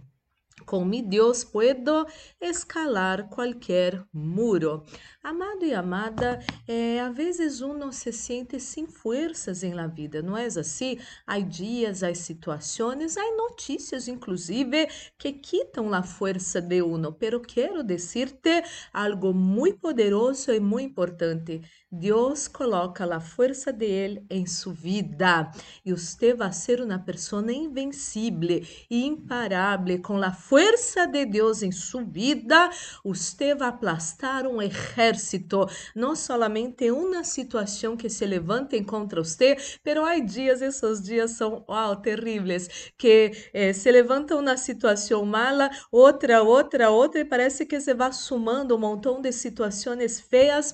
Com 0.66 0.84
mi 0.84 1.00
Deus 1.00 1.42
puedo 1.42 2.06
escalar 2.38 3.30
qualquer 3.30 4.04
muro. 4.12 4.84
Amado 5.22 5.64
e 5.64 5.72
amada, 5.72 6.38
é, 6.68 7.00
às 7.00 7.16
vezes 7.16 7.62
uno 7.62 7.90
se 7.90 8.12
sente 8.12 8.60
sem 8.60 8.86
forças 8.86 9.62
em 9.62 9.72
la 9.72 9.86
vida, 9.86 10.20
não 10.20 10.36
é 10.36 10.44
assim? 10.44 10.98
Há 11.26 11.40
dias, 11.40 12.02
há 12.02 12.14
situações, 12.14 13.16
há 13.16 13.36
notícias, 13.36 14.08
inclusive, 14.08 14.86
que 15.18 15.32
quitam 15.32 15.94
a 15.94 16.02
força 16.02 16.60
de 16.60 16.82
uno. 16.82 17.14
Pero 17.14 17.40
quero 17.40 17.82
dizer-te 17.82 18.62
algo 18.92 19.32
muito 19.32 19.78
poderoso 19.78 20.52
e 20.52 20.60
muito 20.60 20.90
importante. 20.90 21.62
Deus 21.92 22.46
coloca 22.46 23.04
a 23.12 23.18
força 23.18 23.72
de 23.72 23.84
Ele 23.84 24.24
em 24.30 24.46
sua 24.46 24.72
vida 24.72 25.50
e 25.84 25.92
você 25.92 26.32
vai 26.32 26.52
ser 26.52 26.80
uma 26.80 27.00
pessoa 27.00 27.42
invencível 27.52 28.62
e 28.88 29.04
imparável 29.06 30.00
com 30.00 30.22
a 30.22 30.32
força 30.32 31.04
de 31.08 31.26
Deus 31.26 31.64
em 31.64 31.72
sua 31.72 32.04
vida. 32.04 32.70
Você 33.04 33.56
vai 33.56 33.70
aplastar 33.70 34.46
um 34.46 34.62
exército, 34.62 35.66
não 35.96 36.14
somente 36.14 36.92
uma 36.92 37.24
situação 37.24 37.96
que 37.96 38.08
se 38.08 38.24
levante 38.24 38.80
contra 38.84 39.24
você, 39.24 39.56
pero 39.82 40.04
há 40.04 40.16
dias, 40.20 40.62
esses 40.62 41.02
dias 41.02 41.32
são 41.32 41.64
wow, 41.68 41.96
terríveis, 41.96 42.92
que 42.96 43.32
eh, 43.52 43.72
se 43.72 43.90
levanta 43.90 44.36
uma 44.36 44.56
situação 44.56 45.24
mala, 45.26 45.68
outra, 45.90 46.40
outra, 46.40 46.88
outra, 46.90 47.20
e 47.20 47.24
parece 47.24 47.66
que 47.66 47.80
se 47.80 47.94
vai 47.94 48.12
sumando 48.12 48.76
um 48.76 48.78
montão 48.78 49.20
de 49.20 49.32
situações 49.32 50.20
feias 50.20 50.72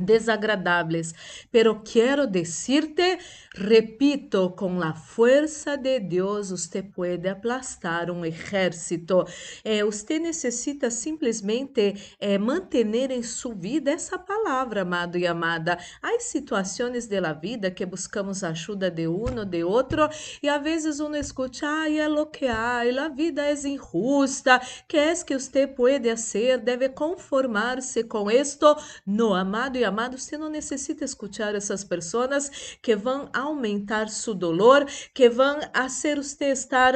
desagradables, 0.00 1.14
pero 1.52 1.84
quiero 1.84 2.26
decirte, 2.26 3.18
repito, 3.52 4.56
con 4.56 4.80
la 4.80 4.92
fuerza 4.92 5.76
de 5.76 6.00
Dios 6.00 6.50
usted 6.50 6.84
puede 6.90 7.30
aplastar 7.30 8.10
un 8.10 8.24
ejército. 8.24 9.24
Eh, 9.62 9.84
usted 9.84 10.20
necessita 10.20 10.90
simplesmente 10.90 11.94
eh, 12.18 12.38
manter 12.38 13.12
em 13.12 13.22
sua 13.22 13.54
vida 13.54 13.92
essa 13.92 14.18
palavra, 14.18 14.82
amado 14.82 15.16
e 15.16 15.28
amada. 15.28 15.78
Há 16.02 16.18
situações 16.18 17.06
de 17.06 17.20
la 17.20 17.32
vida 17.32 17.70
que 17.70 17.86
buscamos 17.86 18.42
ajuda 18.42 18.90
de 18.90 19.06
um 19.06 19.44
de 19.48 19.62
outro 19.62 20.08
e 20.42 20.48
às 20.48 20.60
vezes 20.60 20.98
uno 20.98 21.16
escuta, 21.16 21.68
ai, 21.68 22.00
é 22.00 22.08
lo 22.08 22.26
que 22.26 22.46
hay, 22.46 22.98
a 22.98 23.08
vida 23.08 23.42
é 23.42 23.54
injusta, 23.68 24.60
que 24.88 24.96
é 24.96 25.14
que 25.14 25.36
usted 25.36 25.68
pode 25.68 26.10
fazer? 26.10 26.58
Deve 26.58 26.88
conformar-se 26.88 28.02
com 28.02 28.28
esto. 28.28 28.76
No, 29.06 29.32
amado 29.32 29.78
e 29.78 29.83
amado, 29.84 30.18
você 30.18 30.36
não 30.36 30.48
necessita 30.48 31.04
escutar 31.04 31.54
essas 31.54 31.84
pessoas 31.84 32.76
que 32.82 32.96
vão 32.96 33.28
aumentar 33.32 34.08
seu 34.08 34.34
dolor, 34.34 34.86
que 35.12 35.28
vão 35.28 35.60
fazer 35.74 36.16
você 36.16 36.46
estar 36.46 36.94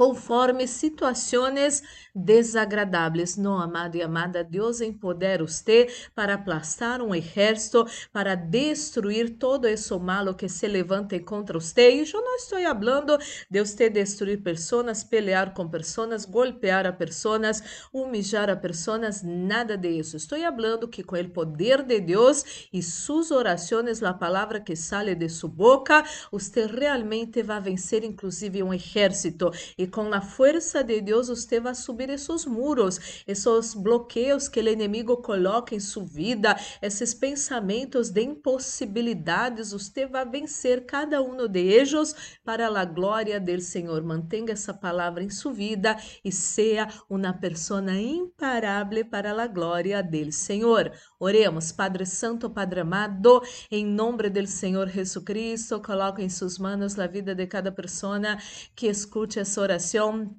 conforme 0.00 0.66
situações 0.66 1.82
desagradáveis. 2.14 3.36
Não, 3.36 3.60
amado 3.60 3.96
e 3.96 4.02
amada, 4.02 4.42
Deus 4.42 4.80
empodera 4.80 5.46
você 5.46 5.88
para 6.14 6.34
aplastar 6.34 7.02
um 7.02 7.14
exército, 7.14 7.86
para 8.10 8.34
destruir 8.34 9.36
todo 9.36 9.66
esse 9.66 9.94
malo 9.98 10.34
que 10.34 10.48
se 10.48 10.66
levanta 10.66 11.20
contra 11.20 11.60
você. 11.60 11.90
E 11.90 12.10
eu 12.10 12.22
não 12.22 12.36
estou 12.36 12.58
falando 12.58 13.18
de 13.50 13.60
você 13.60 13.90
destruir 13.90 14.42
pessoas, 14.42 15.04
pelear 15.04 15.52
com 15.52 15.68
pessoas, 15.68 16.24
golpear 16.24 16.86
a 16.86 16.92
pessoas, 16.94 17.62
humilhar 17.92 18.48
a 18.48 18.56
pessoas, 18.56 19.22
nada 19.22 19.76
disso. 19.76 20.16
Estou 20.16 20.38
falando 20.38 20.88
que 20.88 21.02
com 21.02 21.16
o 21.16 21.28
poder 21.28 21.82
de 21.82 22.00
Deus 22.00 22.68
e 22.72 22.82
suas 22.82 23.30
orações, 23.30 24.02
a 24.02 24.14
palavra 24.14 24.60
que 24.60 24.74
sale 24.74 25.14
de 25.14 25.28
sua 25.28 25.50
boca, 25.50 26.02
você 26.32 26.64
realmente 26.64 27.42
vai 27.42 27.60
vencer, 27.60 28.02
inclusive, 28.02 28.62
um 28.62 28.72
exército. 28.72 29.50
E 29.76 29.89
com 29.90 30.12
a 30.14 30.20
força 30.20 30.82
de 30.82 31.00
Deus, 31.00 31.28
você 31.28 31.60
vai 31.60 31.74
subir 31.74 32.10
esses 32.10 32.46
muros, 32.46 33.22
esses 33.26 33.74
bloqueios 33.74 34.48
que 34.48 34.60
o 34.60 34.68
inimigo 34.68 35.16
coloca 35.18 35.74
em 35.74 35.80
sua 35.80 36.04
vida, 36.04 36.56
esses 36.80 37.12
pensamentos 37.12 38.10
de 38.10 38.22
impossibilidades, 38.22 39.72
você 39.72 40.06
vai 40.06 40.24
vencer 40.24 40.86
cada 40.86 41.20
um 41.20 41.46
de 41.48 41.60
eles 41.60 42.14
para 42.44 42.68
a 42.68 42.84
glória 42.84 43.40
do 43.40 43.60
Senhor. 43.60 44.02
Mantenha 44.02 44.52
essa 44.52 44.72
palavra 44.72 45.22
em 45.22 45.30
sua 45.30 45.52
vida 45.52 45.96
e 46.24 46.30
seja 46.30 46.88
uma 47.08 47.32
pessoa 47.32 47.80
imparável 47.92 49.04
para 49.04 49.42
a 49.42 49.46
glória 49.46 50.02
do 50.02 50.32
Senhor. 50.32 50.92
Oremos, 51.22 51.70
Padre 51.70 52.06
Santo, 52.06 52.48
Padre 52.48 52.80
amado, 52.80 53.42
em 53.70 53.84
nome 53.84 54.30
do 54.30 54.46
Senhor 54.46 54.88
Jesus 54.88 55.22
Cristo, 55.22 55.78
coloque 55.82 56.22
em 56.22 56.30
suas 56.30 56.56
mãos 56.56 56.98
a 56.98 57.06
vida 57.06 57.34
de 57.34 57.46
cada 57.46 57.70
pessoa 57.70 58.18
que 58.74 58.86
escute 58.86 59.38
essa 59.38 59.60
oração 59.60 60.34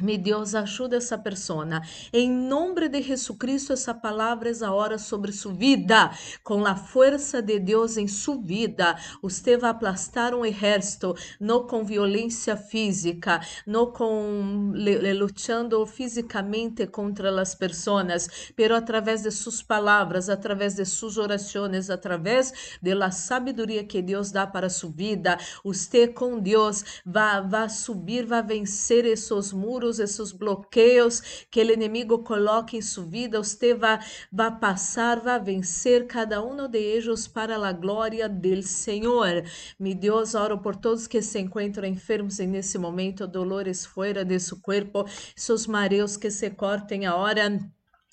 Mi 0.00 0.16
Deus, 0.16 0.54
ajuda 0.54 0.96
essa 0.96 1.18
persona. 1.18 1.82
Em 2.12 2.30
nome 2.30 2.88
de 2.88 3.02
Jesucristo, 3.02 3.72
essa 3.72 3.92
palavra 3.92 4.50
é 4.50 4.64
hora 4.64 4.96
sobre 4.96 5.30
sua 5.30 5.52
vida. 5.52 6.10
Com 6.42 6.64
a 6.64 6.74
força 6.74 7.42
de 7.42 7.58
Deus 7.58 7.98
em 7.98 8.08
sua 8.08 8.38
vida, 8.38 8.96
você 9.22 9.58
vai 9.58 9.70
aplastar 9.70 10.34
um 10.34 10.44
exército, 10.44 11.14
não 11.38 11.66
com 11.66 11.84
violência 11.84 12.56
física, 12.56 13.40
não 13.66 13.92
com 13.92 14.72
lutando 15.18 15.84
fisicamente 15.84 16.86
contra 16.86 17.30
as 17.40 17.54
pessoas, 17.54 18.52
pero 18.56 18.74
através 18.74 19.22
de 19.22 19.30
suas 19.30 19.62
palavras, 19.62 20.28
através 20.28 20.74
de 20.74 20.84
suas 20.84 21.18
orações, 21.18 21.90
através 21.90 22.78
da 22.80 23.10
sabedoria 23.10 23.84
que 23.84 24.00
Deus 24.00 24.30
dá 24.30 24.46
para 24.46 24.70
sua 24.70 24.90
vida, 24.90 25.36
você 25.64 26.06
com 26.08 26.38
Deus 26.38 26.84
vai, 27.04 27.46
vai 27.46 27.68
subir, 27.68 28.24
vai 28.24 28.42
vencer 28.42 29.04
esses 29.04 29.52
muros 29.52 29.89
esses 29.98 30.32
bloqueios 30.32 31.46
que 31.50 31.62
o 31.62 31.72
inimigo 31.72 32.20
coloca 32.20 32.76
em 32.76 32.82
sua 32.82 33.04
vida, 33.04 33.42
você 33.42 33.74
vai, 33.74 33.98
vai 34.30 34.58
passar, 34.58 35.20
vai 35.20 35.40
vencer 35.40 36.06
cada 36.06 36.42
um 36.42 36.68
de 36.68 37.00
para 37.26 37.56
a 37.56 37.72
glória 37.72 38.28
do 38.28 38.62
Senhor. 38.62 39.42
Mi 39.78 39.94
Deus, 39.94 40.34
oro 40.34 40.58
por 40.58 40.76
todos 40.76 41.06
que 41.06 41.22
se 41.22 41.38
encontram 41.38 41.88
enfermos 41.88 42.38
nesse 42.38 42.78
momento, 42.78 43.26
dolores 43.26 43.84
fora 43.84 44.24
de 44.24 44.38
seu 44.38 44.58
corpo, 44.60 45.06
seus 45.34 45.66
mareos 45.66 46.16
que 46.16 46.30
se 46.30 46.50
cortem 46.50 47.06
agora 47.06 47.58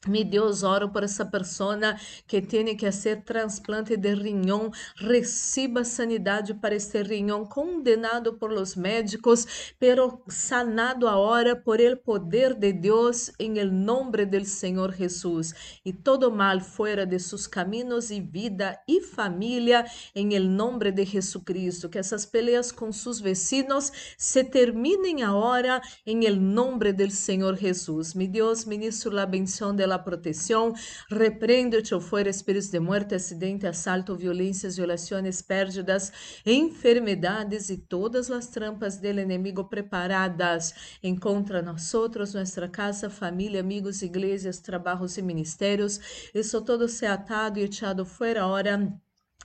Mi 0.06 0.24
Deus, 0.24 0.62
oro 0.62 0.92
por 0.92 1.04
essa 1.04 1.26
pessoa 1.26 1.98
que 2.28 2.40
tem 2.40 2.78
que 2.78 2.86
fazer 2.86 3.24
transplante 3.24 3.98
de 3.98 4.14
riñón. 4.14 4.72
Receba 4.96 5.84
sanidade 5.84 6.54
para 6.54 6.76
este 6.76 7.02
riñón, 7.02 7.48
condenado 7.48 8.38
por 8.38 8.54
los 8.54 8.78
médicos, 8.78 9.48
pero 9.80 10.22
sanado 10.28 11.10
agora 11.10 11.60
por 11.60 11.82
el 11.82 11.98
poder 11.98 12.56
de 12.56 12.74
Deus, 12.74 13.32
em 13.40 13.58
el 13.58 13.72
nombre 13.72 14.28
del 14.28 14.46
Senhor 14.46 14.94
Jesus. 14.94 15.56
E 15.84 15.92
todo 15.92 16.30
mal 16.30 16.62
fuera 16.62 17.04
de 17.04 17.18
sus 17.18 17.48
caminos 17.48 18.12
e 18.12 18.22
vida 18.22 18.80
e 18.88 19.02
família, 19.02 19.84
em 20.14 20.36
el 20.36 20.48
nombre 20.56 20.92
de 20.92 21.06
Jesucristo. 21.06 21.90
Que 21.90 21.98
essas 21.98 22.24
peleas 22.24 22.72
com 22.72 22.92
seus 22.92 23.20
vecinos 23.20 23.92
se 24.16 24.44
terminem 24.44 25.24
agora, 25.24 25.82
em 26.06 26.24
el 26.24 26.40
nombre 26.40 26.94
del 26.94 27.10
Senhor 27.10 27.58
Jesus. 27.58 28.14
Mi 28.14 28.28
Deus, 28.28 28.64
ministro 28.64 29.18
a 29.18 29.26
bendição 29.26 29.76
de 29.76 29.87
la 29.88 30.04
protección. 30.04 30.74
Reprendo, 31.10 31.82
te 31.82 32.00
fuera 32.00 32.30
espíritos 32.30 32.70
de 32.70 32.80
muerte, 32.80 33.16
acidente, 33.16 33.68
asalto, 33.68 34.16
violências, 34.16 34.78
violações, 34.78 35.42
pérdidas, 35.42 36.12
enfermedades 36.46 37.70
e 37.70 37.78
todas 37.78 38.30
as 38.30 38.48
trampas 38.48 38.98
del 38.98 39.20
enemigo 39.20 39.70
preparadas 39.70 40.74
encontra 41.02 41.62
nós 41.62 41.94
outros, 41.94 42.34
nossa 42.34 42.68
casa, 42.68 43.10
família, 43.10 43.62
amigos, 43.62 44.02
igrejas, 44.02 44.60
trabalhos 44.60 45.18
e 45.18 45.22
ministérios. 45.22 46.00
Isso 46.34 46.62
todo 46.62 46.88
se 46.88 47.06
atado 47.06 47.60
e 47.60 47.64
echado 47.64 48.06
fora 48.06 48.42
ahora 48.42 49.00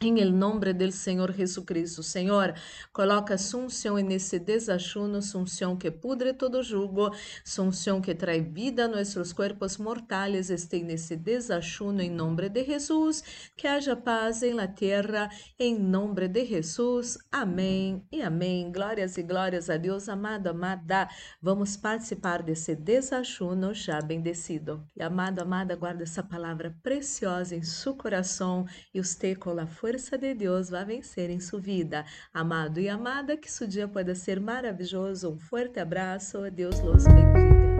em 0.05 0.18
el 0.18 0.32
del 0.74 0.92
Senhor 0.92 1.32
Jesucristo. 1.32 2.02
Senhor, 2.02 2.55
coloca 2.92 3.39
sunção 3.39 3.97
nesse 3.97 4.39
desachuno, 4.39 5.22
sunção 5.22 5.76
que 5.76 5.90
pudre 5.90 6.34
todo 6.34 6.62
jugo, 6.62 7.10
sunção 7.44 8.00
que 8.00 8.14
traz 8.14 8.44
vida 8.44 8.86
a 8.86 8.89
nossos 8.89 9.32
corpos 9.32 9.76
mortais, 9.78 10.50
este 10.50 10.82
nesse 10.82 11.16
desachuno 11.16 12.02
em 12.02 12.10
nome 12.10 12.48
de 12.48 12.64
Jesus. 12.64 13.22
Que 13.56 13.68
haja 13.68 13.94
paz 13.94 14.42
em 14.42 14.52
la 14.52 14.66
terra, 14.66 15.31
em 15.58 15.78
nome 15.78 16.26
de 16.28 16.44
Jesus. 16.44 17.18
Amém 17.31 18.05
e 18.10 18.22
amém. 18.22 18.72
Glórias 18.72 19.16
e 19.16 19.22
glórias 19.22 19.70
a 19.70 19.76
Deus, 19.76 20.08
amado, 20.08 20.48
amada. 20.48 21.08
Vamos 21.40 21.76
participar 21.76 22.42
desse 22.42 22.74
desachuno 22.74 23.72
já 23.72 24.00
bendecido. 24.00 24.84
E 24.97 25.02
amado, 25.02 25.40
amada, 25.40 25.76
guarda 25.76 26.02
essa 26.02 26.22
palavra 26.22 26.76
preciosa 26.82 27.55
em 27.55 27.62
seu 27.62 27.94
coração 27.94 28.66
e 28.92 28.98
os 28.98 29.14
te 29.14 29.36
com 29.36 29.52
força 29.93 30.17
de 30.17 30.33
Deus 30.33 30.71
vai 30.71 30.87
vencer 30.87 31.29
em 31.29 31.39
sua 31.39 31.61
vida. 31.61 32.07
Amado 32.33 32.81
e 32.81 32.89
amada, 32.89 33.37
que 33.37 33.51
seu 33.53 33.67
dia 33.67 33.87
pode 33.87 34.15
ser 34.15 34.41
maravilhoso. 34.41 35.31
Um 35.31 35.39
forte 35.39 35.79
abraço. 35.79 36.51
Deus 36.51 36.81
los 36.81 37.05
bendiga. 37.05 37.72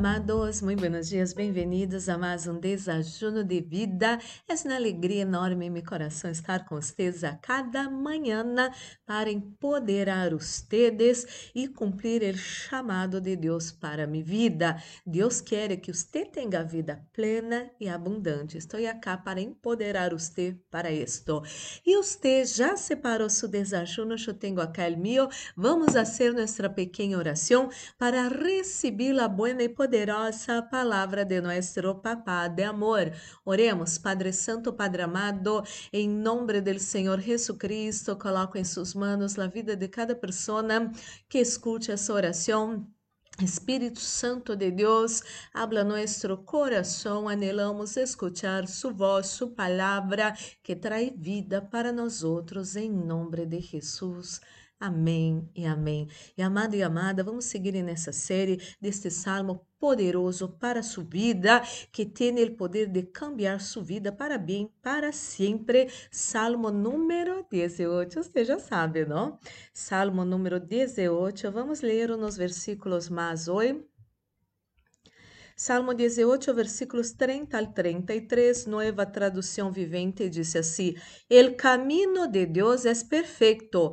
Amados, 0.00 0.62
muito 0.62 0.80
buenos 0.80 1.10
dias, 1.10 1.34
bem-vindos 1.34 2.08
a 2.08 2.16
mais 2.16 2.46
um 2.46 2.58
desajuno 2.58 3.44
de 3.44 3.60
vida. 3.60 4.18
É 4.48 4.54
uma 4.64 4.74
alegria 4.74 5.20
enorme 5.20 5.66
em 5.66 5.70
meu 5.70 5.84
coração 5.84 6.30
estar 6.30 6.64
com 6.64 6.76
vocês 6.76 7.22
a 7.22 7.34
cada 7.34 7.90
manhã 7.90 8.42
para 9.04 9.30
empoderar 9.30 10.30
vocês 10.30 11.52
e 11.54 11.68
cumprir 11.68 12.22
o 12.34 12.38
chamado 12.38 13.20
de 13.20 13.36
Deus 13.36 13.70
para 13.70 14.06
minha 14.06 14.24
vida. 14.24 14.82
Deus 15.04 15.42
quer 15.42 15.76
que 15.76 15.92
você 15.92 16.24
tenha 16.24 16.64
vida 16.64 17.06
plena 17.12 17.70
e 17.78 17.86
abundante. 17.86 18.56
Estou 18.56 18.80
aqui 18.80 19.22
para 19.22 19.38
empoderar 19.38 20.14
você 20.14 20.56
para 20.70 20.90
isto. 20.90 21.42
E 21.84 21.94
você 21.94 22.46
já 22.46 22.74
separou 22.74 23.28
seu 23.28 23.50
desajuno? 23.50 24.14
Eu 24.26 24.32
tenho 24.32 24.62
aqui 24.62 24.80
o 24.80 24.98
meu. 24.98 25.28
Vamos 25.54 25.92
fazer 25.92 26.32
nossa 26.32 26.70
pequena 26.70 27.18
oração 27.18 27.68
para 27.98 28.28
receber 28.28 29.20
a 29.20 29.28
buena 29.28 29.62
e 29.62 29.68
poderosa 29.68 29.89
palavra 30.70 31.24
de 31.24 31.40
nosso 31.40 31.94
Papá 31.96 32.48
de 32.48 32.62
amor. 32.62 33.12
Oremos, 33.44 33.98
Padre 33.98 34.32
Santo, 34.32 34.72
Padre 34.72 35.02
amado, 35.02 35.62
em 35.92 36.08
nome 36.08 36.60
do 36.60 36.78
Senhor 36.78 37.20
Jesucristo, 37.20 38.16
coloco 38.16 38.56
em 38.56 38.64
suas 38.64 38.94
mãos 38.94 39.38
a 39.38 39.46
vida 39.46 39.74
de 39.74 39.88
cada 39.88 40.14
pessoa 40.14 40.62
que 41.28 41.38
escute 41.38 41.90
essa 41.90 42.12
oração. 42.12 42.86
Espírito 43.42 44.00
Santo 44.00 44.54
de 44.54 44.70
Deus, 44.70 45.22
habla 45.52 45.82
nuestro 45.82 46.36
coração, 46.38 47.28
anelamos 47.28 47.96
escuchar 47.96 48.68
su 48.68 48.92
voz, 48.92 49.28
su 49.28 49.50
palabra, 49.54 50.34
que 50.62 50.76
trae 50.76 51.12
vida 51.16 51.62
para 51.62 51.90
nós 51.90 52.22
outros, 52.22 52.76
em 52.76 52.90
nome 52.90 53.46
de 53.46 53.60
Jesus. 53.60 54.40
Amém 54.78 55.48
e 55.54 55.66
amém. 55.66 56.08
E 56.36 56.42
amado 56.42 56.74
e 56.74 56.82
amada, 56.82 57.22
vamos 57.22 57.46
seguir 57.46 57.82
nessa 57.82 58.12
série 58.12 58.58
deste 58.80 59.10
salmo 59.10 59.66
poderoso 59.80 60.50
para 60.50 60.82
sua 60.82 61.02
vida, 61.02 61.62
que 61.90 62.04
tem 62.04 62.40
o 62.44 62.54
poder 62.54 62.86
de 62.86 63.02
cambiar 63.02 63.60
sua 63.60 63.82
vida 63.82 64.12
para 64.12 64.36
bem, 64.36 64.70
para 64.82 65.10
sempre. 65.10 65.88
Salmo 66.10 66.70
número 66.70 67.46
18, 67.50 68.22
você 68.22 68.44
já 68.44 68.58
sabe, 68.58 69.06
não? 69.06 69.38
Salmo 69.72 70.24
número 70.24 70.60
18, 70.60 71.50
vamos 71.50 71.80
ler 71.80 72.10
nos 72.10 72.36
versículos 72.36 73.08
mais 73.08 73.48
hoje. 73.48 73.82
Salmo 75.56 75.92
18, 75.92 76.54
versículos 76.54 77.12
30 77.12 77.58
al 77.58 77.66
33, 77.74 78.64
nova 78.64 79.04
tradução 79.04 79.70
vivente, 79.70 80.30
diz 80.30 80.56
assim: 80.56 80.94
El 81.28 81.54
camino 81.54 82.26
de 82.26 82.46
Deus 82.46 82.86
é 82.86 82.94
perfeito, 83.04 83.92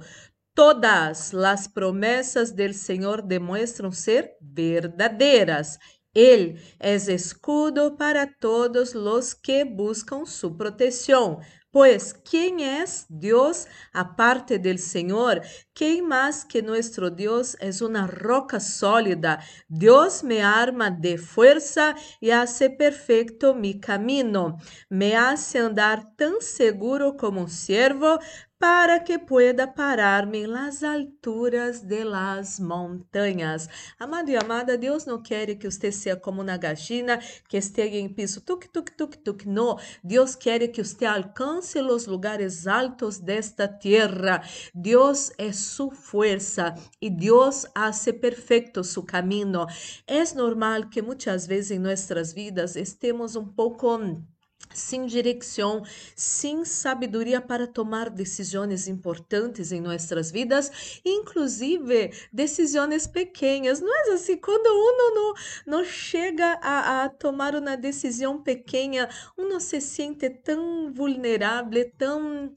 Todas 0.57 1.33
las 1.33 1.69
promesas 1.69 2.55
del 2.55 2.73
Señor 2.73 3.25
demuestran 3.25 3.93
ser 3.93 4.37
verdaderas. 4.39 5.77
Él 6.15 6.59
es 6.79 7.09
escudo 7.09 7.95
para 7.95 8.33
todos 8.39 8.95
los 8.95 9.35
que 9.35 9.65
buscan 9.65 10.25
su 10.25 10.57
protección. 10.57 11.37
Pues, 11.69 12.15
¿quién 12.27 12.59
es 12.59 13.05
Dios 13.07 13.67
aparte 13.93 14.57
del 14.57 14.79
Señor? 14.79 15.43
¿Quién 15.75 16.07
más 16.07 16.43
que 16.43 16.63
nuestro 16.63 17.11
Dios 17.11 17.55
es 17.59 17.83
una 17.83 18.07
roca 18.07 18.59
sólida? 18.59 19.43
Dios 19.67 20.23
me 20.23 20.41
arma 20.41 20.89
de 20.89 21.19
fuerza 21.19 21.93
y 22.19 22.31
hace 22.31 22.71
perfecto 22.71 23.53
mi 23.53 23.79
camino. 23.79 24.57
Me 24.89 25.15
hace 25.15 25.59
andar 25.59 26.15
tan 26.15 26.41
seguro 26.41 27.15
como 27.15 27.41
un 27.41 27.49
siervo 27.49 28.17
para 28.59 28.99
que 28.99 29.19
pueda 29.19 29.67
parar-me 29.67 30.47
nas 30.47 30.81
alturas 30.81 31.81
de 31.81 32.03
las 32.03 32.59
montanhas. 32.59 33.69
Amado 33.99 34.31
e 34.31 34.35
amada, 34.35 34.77
Deus 34.77 35.05
não 35.05 35.21
quer 35.21 35.55
que 35.55 35.69
você 35.69 35.91
seja 35.91 36.15
como 36.15 36.41
uma 36.41 36.57
gallina 36.57 37.19
que 37.47 37.57
esteja 37.57 37.97
em 37.97 38.09
piso 38.09 38.41
tuk 38.41 38.67
tuk 38.69 38.91
tuk 38.97 39.17
tuk. 39.19 39.47
Não, 39.47 39.77
Deus 40.03 40.35
quer 40.35 40.67
que 40.69 40.83
você 40.83 41.05
alcance 41.05 41.79
os 41.79 42.07
lugares 42.07 42.65
altos 42.65 43.19
desta 43.19 43.67
terra. 43.67 44.41
Deus 44.73 45.31
é 45.37 45.51
sua 45.51 45.93
força 45.93 46.73
e 46.99 47.09
Deus 47.09 47.65
hace 47.75 48.11
perfeito 48.11 48.83
seu 48.83 49.03
caminho. 49.03 49.67
É 50.07 50.23
normal 50.33 50.89
que 50.89 51.01
muitas 51.01 51.45
vezes 51.45 51.71
em 51.71 51.79
nossas 51.79 52.33
vidas 52.33 52.75
estemos 52.75 53.35
um 53.35 53.45
pouco 53.45 53.87
sem 54.77 55.05
direção, 55.05 55.83
sem 56.15 56.63
sabedoria 56.65 57.41
para 57.41 57.67
tomar 57.67 58.09
decisões 58.09 58.87
importantes 58.87 59.71
em 59.71 59.81
nossas 59.81 60.31
vidas, 60.31 60.99
inclusive 61.03 62.11
decisões 62.31 63.07
pequenas. 63.07 63.81
Não 63.81 63.93
é 63.93 64.13
assim? 64.13 64.37
Quando 64.37 64.67
uno 64.67 65.15
não, 65.15 65.33
não 65.65 65.85
chega 65.85 66.59
a, 66.61 67.03
a 67.03 67.09
tomar 67.09 67.55
uma 67.55 67.75
decisão 67.75 68.41
pequena, 68.41 69.09
uno 69.37 69.59
se 69.59 69.81
sente 69.81 70.29
tão 70.29 70.91
vulnerável, 70.93 71.91
tão 71.97 72.55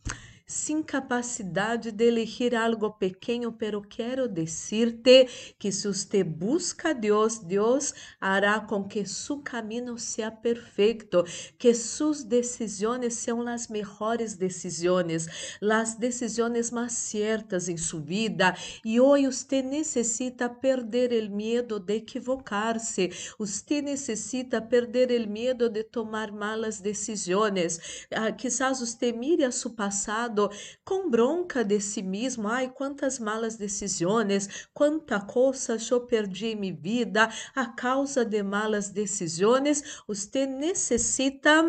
sem 0.51 0.83
capacidade 0.83 1.93
de 1.93 2.05
elegir 2.05 2.57
algo 2.57 2.91
pequeno, 2.91 3.53
pero 3.53 3.81
quero 3.81 4.27
dizer-te 4.27 5.55
que 5.57 5.71
se 5.71 5.87
você 5.87 6.25
busca 6.25 6.93
Deus, 6.93 7.39
Deus 7.39 7.95
hará 8.21 8.59
com 8.59 8.83
que 8.83 9.07
seu 9.07 9.39
caminho 9.39 9.97
seja 9.97 10.29
perfeito, 10.29 11.25
que 11.57 11.73
suas 11.73 12.25
decisões 12.25 13.15
sejam 13.15 13.47
as 13.47 13.69
melhores 13.69 14.35
decisões, 14.35 15.29
as 15.63 15.95
decisões 15.95 16.73
mais 16.73 16.95
certas 16.95 17.69
em 17.69 17.77
sua 17.77 18.01
vida. 18.01 18.57
E 18.85 19.01
hoje 19.01 19.27
você 19.27 19.63
necessita 19.63 20.49
perder 20.49 21.13
o 21.13 21.31
medo 21.31 21.79
de 21.79 21.95
equivocar-se, 21.95 23.11
você 23.39 23.81
necessita 23.81 24.61
perder 24.61 25.13
o 25.25 25.31
medo 25.31 25.69
de 25.69 25.85
tomar 25.85 26.33
malas 26.33 26.81
decisões. 26.81 28.07
Ah, 28.11 28.33
quizás 28.33 28.81
você 28.81 29.13
mire 29.13 29.45
a 29.45 29.53
seu 29.53 29.71
passado 29.71 30.40
com 30.85 31.11
bronca 31.11 31.65
de 31.65 31.81
si 31.81 32.03
mesmo. 32.03 32.49
Ai, 32.49 32.71
quantas 32.71 33.19
malas 33.19 33.57
decisões, 33.57 34.69
quanta 34.73 35.21
coisa 35.21 35.77
eu 35.91 36.07
perdi 36.07 36.47
em 36.47 36.57
minha 36.57 36.75
vida 36.75 37.29
a 37.55 37.67
causa 37.67 38.25
de 38.25 38.43
malas 38.43 38.91
decisões. 38.91 40.03
Você 40.07 40.47
necessita 40.47 41.63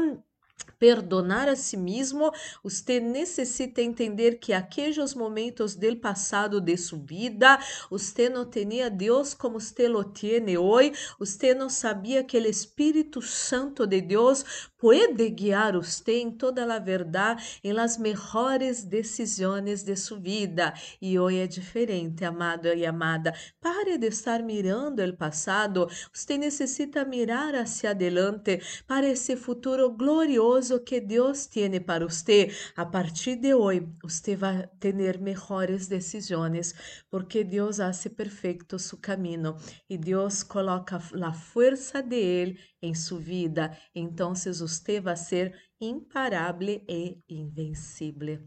perdonar 0.81 1.47
a 1.47 1.55
si 1.55 1.77
mesmo, 1.77 2.31
você 2.63 2.99
necessita 2.99 3.83
entender 3.83 4.39
que 4.39 4.51
aqueles 4.51 5.13
momentos 5.13 5.75
do 5.75 5.95
passado 5.97 6.59
de 6.59 6.75
sua 6.75 6.97
vida, 6.97 7.59
você 7.87 8.27
não 8.27 8.49
tinha 8.49 8.89
Deus 8.89 9.35
como 9.35 9.59
você 9.59 9.87
lo 9.87 10.03
tiene 10.03 10.57
hoje, 10.57 10.93
você 11.19 11.53
não 11.53 11.69
sabia 11.69 12.23
que 12.23 12.35
o 12.35 12.47
Espírito 12.47 13.21
Santo 13.21 13.85
de 13.85 14.01
Deus 14.01 14.69
pode 14.81 15.29
guiar 15.29 15.73
você 15.73 16.21
em 16.21 16.31
toda 16.31 16.65
a 16.73 16.79
verdade, 16.79 17.59
em 17.63 17.71
las 17.71 17.99
melhores 17.99 18.83
decisões 18.83 19.83
de 19.83 19.95
sua 19.95 20.19
vida. 20.19 20.73
E 20.99 21.19
hoje 21.19 21.37
é 21.37 21.45
diferente, 21.45 22.25
amado 22.25 22.67
e 22.67 22.83
amada. 22.83 23.31
Pare 23.61 23.99
de 23.99 24.07
estar 24.07 24.41
mirando 24.41 25.03
o 25.03 25.15
passado, 25.15 25.87
você 26.11 26.35
necessita 26.35 27.05
mirar 27.05 27.53
hacia 27.53 27.91
adelante 27.91 28.59
para 28.87 29.07
esse 29.07 29.35
futuro 29.35 29.91
glorioso 29.91 30.79
que 30.79 30.99
Deus 30.99 31.45
tiene 31.45 31.79
para 31.79 32.07
você. 32.07 32.49
A 32.75 32.83
partir 32.83 33.35
de 33.35 33.53
hoje, 33.53 33.87
você 34.01 34.35
vai 34.35 34.67
ter 34.79 34.95
melhores 35.19 35.87
decisões, 35.87 36.73
porque 37.07 37.43
Deus 37.43 37.79
hace 37.79 38.09
perfeito 38.09 38.79
seu 38.79 38.97
caminho 38.97 39.55
e 39.87 39.95
Deus 39.95 40.41
coloca 40.41 40.97
a 40.97 41.33
força 41.33 42.01
de 42.01 42.15
Ele 42.15 42.70
em 42.81 42.93
sua 42.93 43.19
vida. 43.19 43.77
Então, 43.93 44.35
você 44.59 44.99
vai 44.99 45.15
ser 45.17 45.55
imparável 45.79 46.83
e 46.87 47.21
invencível. 47.29 48.41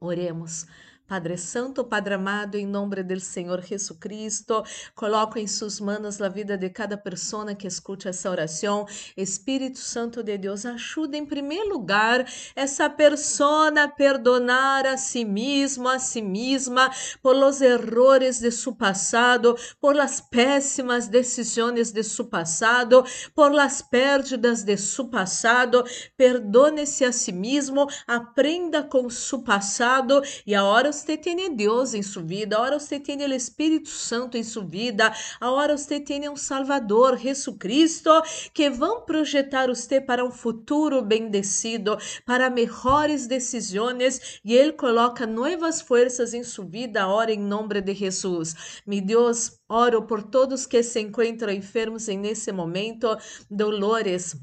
Oremos. 0.00 0.66
Padre 1.06 1.36
Santo, 1.36 1.84
Padre 1.84 2.14
amado, 2.14 2.56
em 2.56 2.66
nome 2.66 3.02
do 3.02 3.20
Senhor 3.20 3.60
Jesus 3.60 3.98
Cristo, 3.98 4.64
coloco 4.94 5.38
em 5.38 5.46
suas 5.46 5.78
mãos 5.78 6.20
a 6.20 6.30
vida 6.30 6.56
de 6.56 6.70
cada 6.70 6.96
pessoa 6.96 7.54
que 7.54 7.66
escute 7.66 8.08
essa 8.08 8.30
oração. 8.30 8.86
Espírito 9.14 9.78
Santo 9.78 10.22
de 10.22 10.38
Deus, 10.38 10.64
ajude 10.64 11.18
em 11.18 11.26
primeiro 11.26 11.68
lugar 11.68 12.26
essa 12.56 12.88
pessoa 12.88 13.68
a 13.68 13.86
perdonar 13.86 14.86
a 14.86 14.96
si 14.96 15.26
mesmo, 15.26 15.90
a 15.90 15.98
si 15.98 16.22
mesma, 16.22 16.90
por 17.22 17.36
los 17.36 17.60
errores 17.60 18.40
de 18.40 18.50
seu 18.50 18.74
passado, 18.74 19.56
por 19.78 19.94
las 19.94 20.22
péssimas 20.22 21.06
decisões 21.06 21.92
de 21.92 22.02
seu 22.02 22.24
passado, 22.24 23.04
por 23.34 23.52
las 23.52 23.82
pérdidas 23.82 24.62
de 24.62 24.76
seu 24.78 25.06
passado. 25.06 25.84
Perdone-se 26.16 27.04
a 27.04 27.12
si 27.12 27.30
mesmo, 27.30 27.86
aprenda 28.06 28.82
com 28.82 29.10
seu 29.10 29.42
passado 29.42 30.22
e 30.46 30.54
agora 30.54 30.93
você 30.94 31.16
tem 31.16 31.54
Deus 31.54 31.94
em 31.94 32.02
sua 32.02 32.22
vida, 32.22 32.56
agora 32.56 32.78
você 32.78 32.98
tem 32.98 33.16
o 33.18 33.34
Espírito 33.34 33.88
Santo 33.88 34.36
em 34.36 34.42
sua 34.42 34.64
vida, 34.64 35.12
agora 35.40 35.76
você 35.76 36.00
tem 36.00 36.28
um 36.28 36.36
Salvador, 36.36 37.18
Jesus 37.18 37.56
Cristo, 37.58 38.10
que 38.52 38.70
vão 38.70 39.02
projetar 39.02 39.68
você 39.68 40.00
para 40.00 40.24
um 40.24 40.30
futuro 40.30 41.02
bendecido, 41.02 41.98
para 42.24 42.50
melhores 42.50 43.26
decisões, 43.26 44.40
e 44.44 44.54
Ele 44.54 44.72
coloca 44.72 45.26
novas 45.26 45.80
forças 45.80 46.34
em 46.34 46.42
sua 46.42 46.64
vida, 46.64 47.02
agora 47.02 47.32
em 47.32 47.38
nome 47.38 47.80
de 47.80 47.94
Jesus. 47.94 48.82
Meu 48.86 49.00
Deus, 49.04 49.58
oro 49.68 50.06
por 50.06 50.22
todos 50.22 50.66
que 50.66 50.82
se 50.82 51.00
encontram 51.00 51.52
enfermos 51.52 52.08
em 52.08 52.18
nesse 52.18 52.52
momento, 52.52 53.16
dolores, 53.50 54.36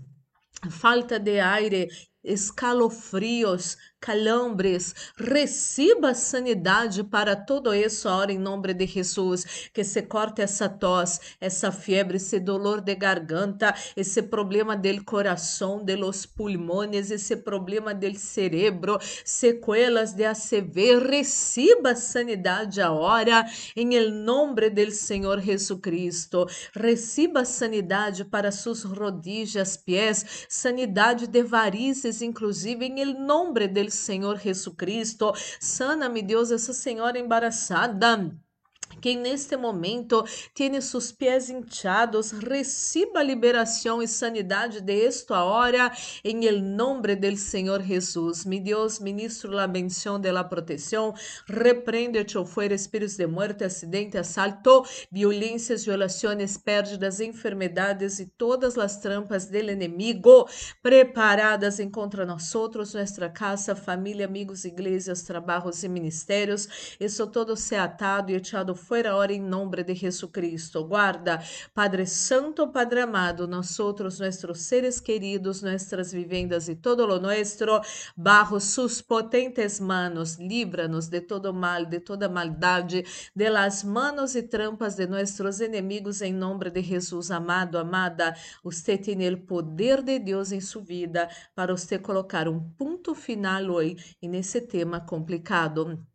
falta 0.69 1.19
de 1.19 1.39
aire, 1.39 1.87
escalofrios, 2.23 3.77
calambres, 4.01 4.95
receba 5.15 6.15
sanidade 6.15 7.03
para 7.03 7.35
todo 7.35 7.73
isso 7.73 8.09
agora 8.09 8.33
em 8.33 8.39
nome 8.39 8.73
de 8.73 8.87
Jesus, 8.87 9.69
que 9.71 9.83
se 9.83 10.01
corte 10.01 10.41
essa 10.41 10.67
tosse, 10.67 11.19
essa 11.39 11.71
febre, 11.71 12.17
esse 12.17 12.39
dolor 12.39 12.81
de 12.81 12.95
garganta, 12.95 13.75
esse 13.95 14.23
problema 14.23 14.75
do 14.75 15.03
coração, 15.05 15.85
de 15.85 15.95
los 15.95 16.25
pulmones, 16.25 17.11
esse 17.11 17.37
problema 17.37 17.93
do 17.93 18.17
cerebro, 18.17 18.97
sequelas 19.23 20.13
de 20.13 20.25
ACV, 20.25 20.99
receba 21.07 21.95
sanidade 21.95 22.81
agora 22.81 23.45
em 23.75 23.93
el 23.93 24.11
nome 24.11 24.69
do 24.71 24.89
Senhor 24.89 25.39
Jesus 25.39 25.79
Cristo, 25.79 26.47
receba 26.73 27.45
sanidade 27.45 28.25
para 28.25 28.51
suas 28.51 28.83
rodillas, 28.83 29.77
pés, 29.77 30.47
sanidade 30.49 31.27
de 31.27 31.43
varizes, 31.43 32.23
inclusive 32.23 32.85
em 32.85 32.99
el 32.99 33.13
nome 33.13 33.67
del 33.67 33.90
Senhor 33.91 34.39
Jesus 34.39 34.75
Cristo. 34.75 35.33
Sana-me, 35.59 36.21
Deus, 36.21 36.51
essa 36.51 36.73
senhora 36.73 37.19
embaraçada 37.19 38.31
quem 39.01 39.17
neste 39.17 39.57
momento 39.57 40.23
tem 40.53 40.79
seus 40.79 41.11
pés 41.11 41.49
hinchados, 41.49 42.31
receba 42.31 43.23
liberação 43.23 44.01
e 44.01 44.07
sanidade 44.07 44.79
de 44.79 45.05
esta 45.05 45.43
hora, 45.43 45.91
em 46.23 46.51
nombre 46.61 47.15
del 47.15 47.35
Senhor 47.35 47.81
Jesus. 47.81 48.45
Mi 48.45 48.59
Deus, 48.59 48.99
ministro 48.99 49.51
la 49.51 49.67
bendición 49.67 50.21
de 50.21 50.31
la 50.31 50.47
protección, 50.47 51.13
reprende 51.47 52.25
o 52.37 52.45
fuera 52.45 52.75
espíritos 52.75 53.17
de 53.17 53.27
muerte, 53.27 53.65
acidente, 53.65 54.17
assalto, 54.17 54.83
violências, 55.11 55.85
violações, 55.85 56.57
pérdidas, 56.57 57.19
enfermedades 57.19 58.19
e 58.19 58.25
todas 58.25 58.77
as 58.77 58.97
trampas 58.99 59.47
del 59.47 59.69
enemigo 59.69 60.47
preparadas 60.81 61.79
em 61.79 61.89
contra 61.89 62.25
nós 62.25 62.53
outros, 62.53 62.93
nossa 62.93 63.29
casa, 63.29 63.75
família, 63.75 64.25
amigos, 64.25 64.65
igrejas, 64.65 65.23
trabalhos 65.23 65.83
e 65.83 65.89
ministérios. 65.89 66.95
Isso 66.99 67.25
todo 67.27 67.55
se 67.55 67.75
atado 67.75 68.31
e 68.31 68.35
echado 68.35 68.75
fuera 68.91 69.11
ahora 69.11 69.31
em 69.31 69.39
nome 69.39 69.85
de 69.85 69.95
Jesucristo. 69.95 70.83
Guarda, 70.83 71.41
Padre 71.73 72.05
Santo, 72.05 72.73
Padre 72.73 72.99
amado, 72.99 73.47
nosotros, 73.47 74.19
nuestros 74.19 74.63
seres 74.63 74.99
queridos, 74.99 75.61
nuestras 75.61 76.11
vivendas 76.11 76.67
e 76.67 76.75
todo 76.75 77.07
lo 77.07 77.17
nuestro, 77.17 77.79
bajo 78.17 78.59
sus 78.59 79.01
potentes 79.01 79.79
manos, 79.79 80.37
líbranos 80.37 81.07
de 81.07 81.21
todo 81.21 81.53
mal, 81.53 81.85
de 81.85 82.01
toda 82.01 82.27
maldade, 82.27 83.05
de 83.33 83.49
las 83.49 83.85
manos 83.85 84.35
e 84.35 84.43
trampas 84.43 84.97
de 84.97 85.07
nuestros 85.07 85.61
enemigos, 85.61 86.21
em 86.21 86.33
nome 86.33 86.69
de 86.69 86.83
Jesus. 86.83 87.31
Amado, 87.31 87.77
amada, 87.77 88.35
você 88.61 88.97
tem 88.97 89.25
o 89.33 89.37
poder 89.37 90.01
de 90.01 90.19
Deus 90.19 90.51
em 90.51 90.59
sua 90.59 90.81
vida 90.81 91.29
para 91.55 91.73
você 91.73 91.97
colocar 91.97 92.45
um 92.49 92.59
ponto 92.59 93.15
final 93.15 93.63
hoje 93.67 94.17
nesse 94.21 94.59
tema 94.59 94.99
complicado 94.99 96.05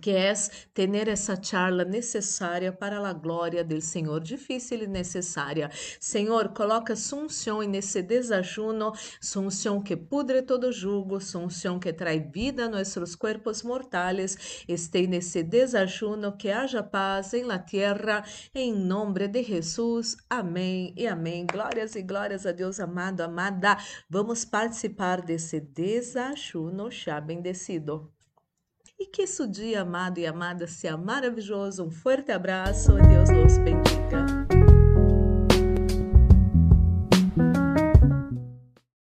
que 0.00 0.10
é 0.10 0.32
ter 0.74 1.08
essa 1.08 1.40
charla 1.40 1.84
necessária 1.84 2.72
para 2.72 2.98
a 3.06 3.12
glória 3.12 3.64
do 3.64 3.80
Senhor, 3.80 4.20
difícil 4.20 4.82
e 4.82 4.86
necessária. 4.86 5.70
Senhor, 5.98 6.48
coloca 6.50 6.94
sunção 6.96 7.62
nesse 7.62 8.02
desajuno, 8.02 8.92
sunção 9.20 9.82
que 9.82 9.96
pudre 9.96 10.42
todo 10.42 10.72
jugo, 10.72 11.20
sunção 11.20 11.78
que 11.78 11.92
trai 11.92 12.20
vida 12.20 12.64
a 12.64 12.68
nossos 12.68 13.14
corpos 13.14 13.62
mortais. 13.62 14.64
Este 14.68 15.06
nesse 15.06 15.42
desajuno, 15.42 16.36
que 16.36 16.50
haja 16.50 16.82
paz 16.82 17.34
em 17.34 17.44
la 17.44 17.58
terra, 17.58 18.24
em 18.54 18.72
nome 18.72 19.28
de 19.28 19.42
Jesus. 19.42 20.16
Amém 20.28 20.94
e 20.96 21.06
amém. 21.06 21.46
Glórias 21.46 21.94
e 21.96 22.02
glórias 22.02 22.46
a 22.46 22.52
Deus 22.52 22.80
amado, 22.80 23.20
amada. 23.22 23.76
Vamos 24.08 24.44
participar 24.44 25.22
desse 25.22 25.60
desajuno 25.60 26.90
já 26.90 27.20
bendecido. 27.20 28.19
E 29.00 29.06
que 29.06 29.22
esse 29.22 29.48
dia, 29.48 29.80
amado 29.80 30.18
e 30.18 30.26
amada, 30.26 30.66
seja 30.66 30.94
maravilhoso. 30.94 31.82
Um 31.82 31.90
forte 31.90 32.30
abraço. 32.30 32.92
Deus 32.92 33.30
nos 33.30 33.56
bendiga. 33.56 34.49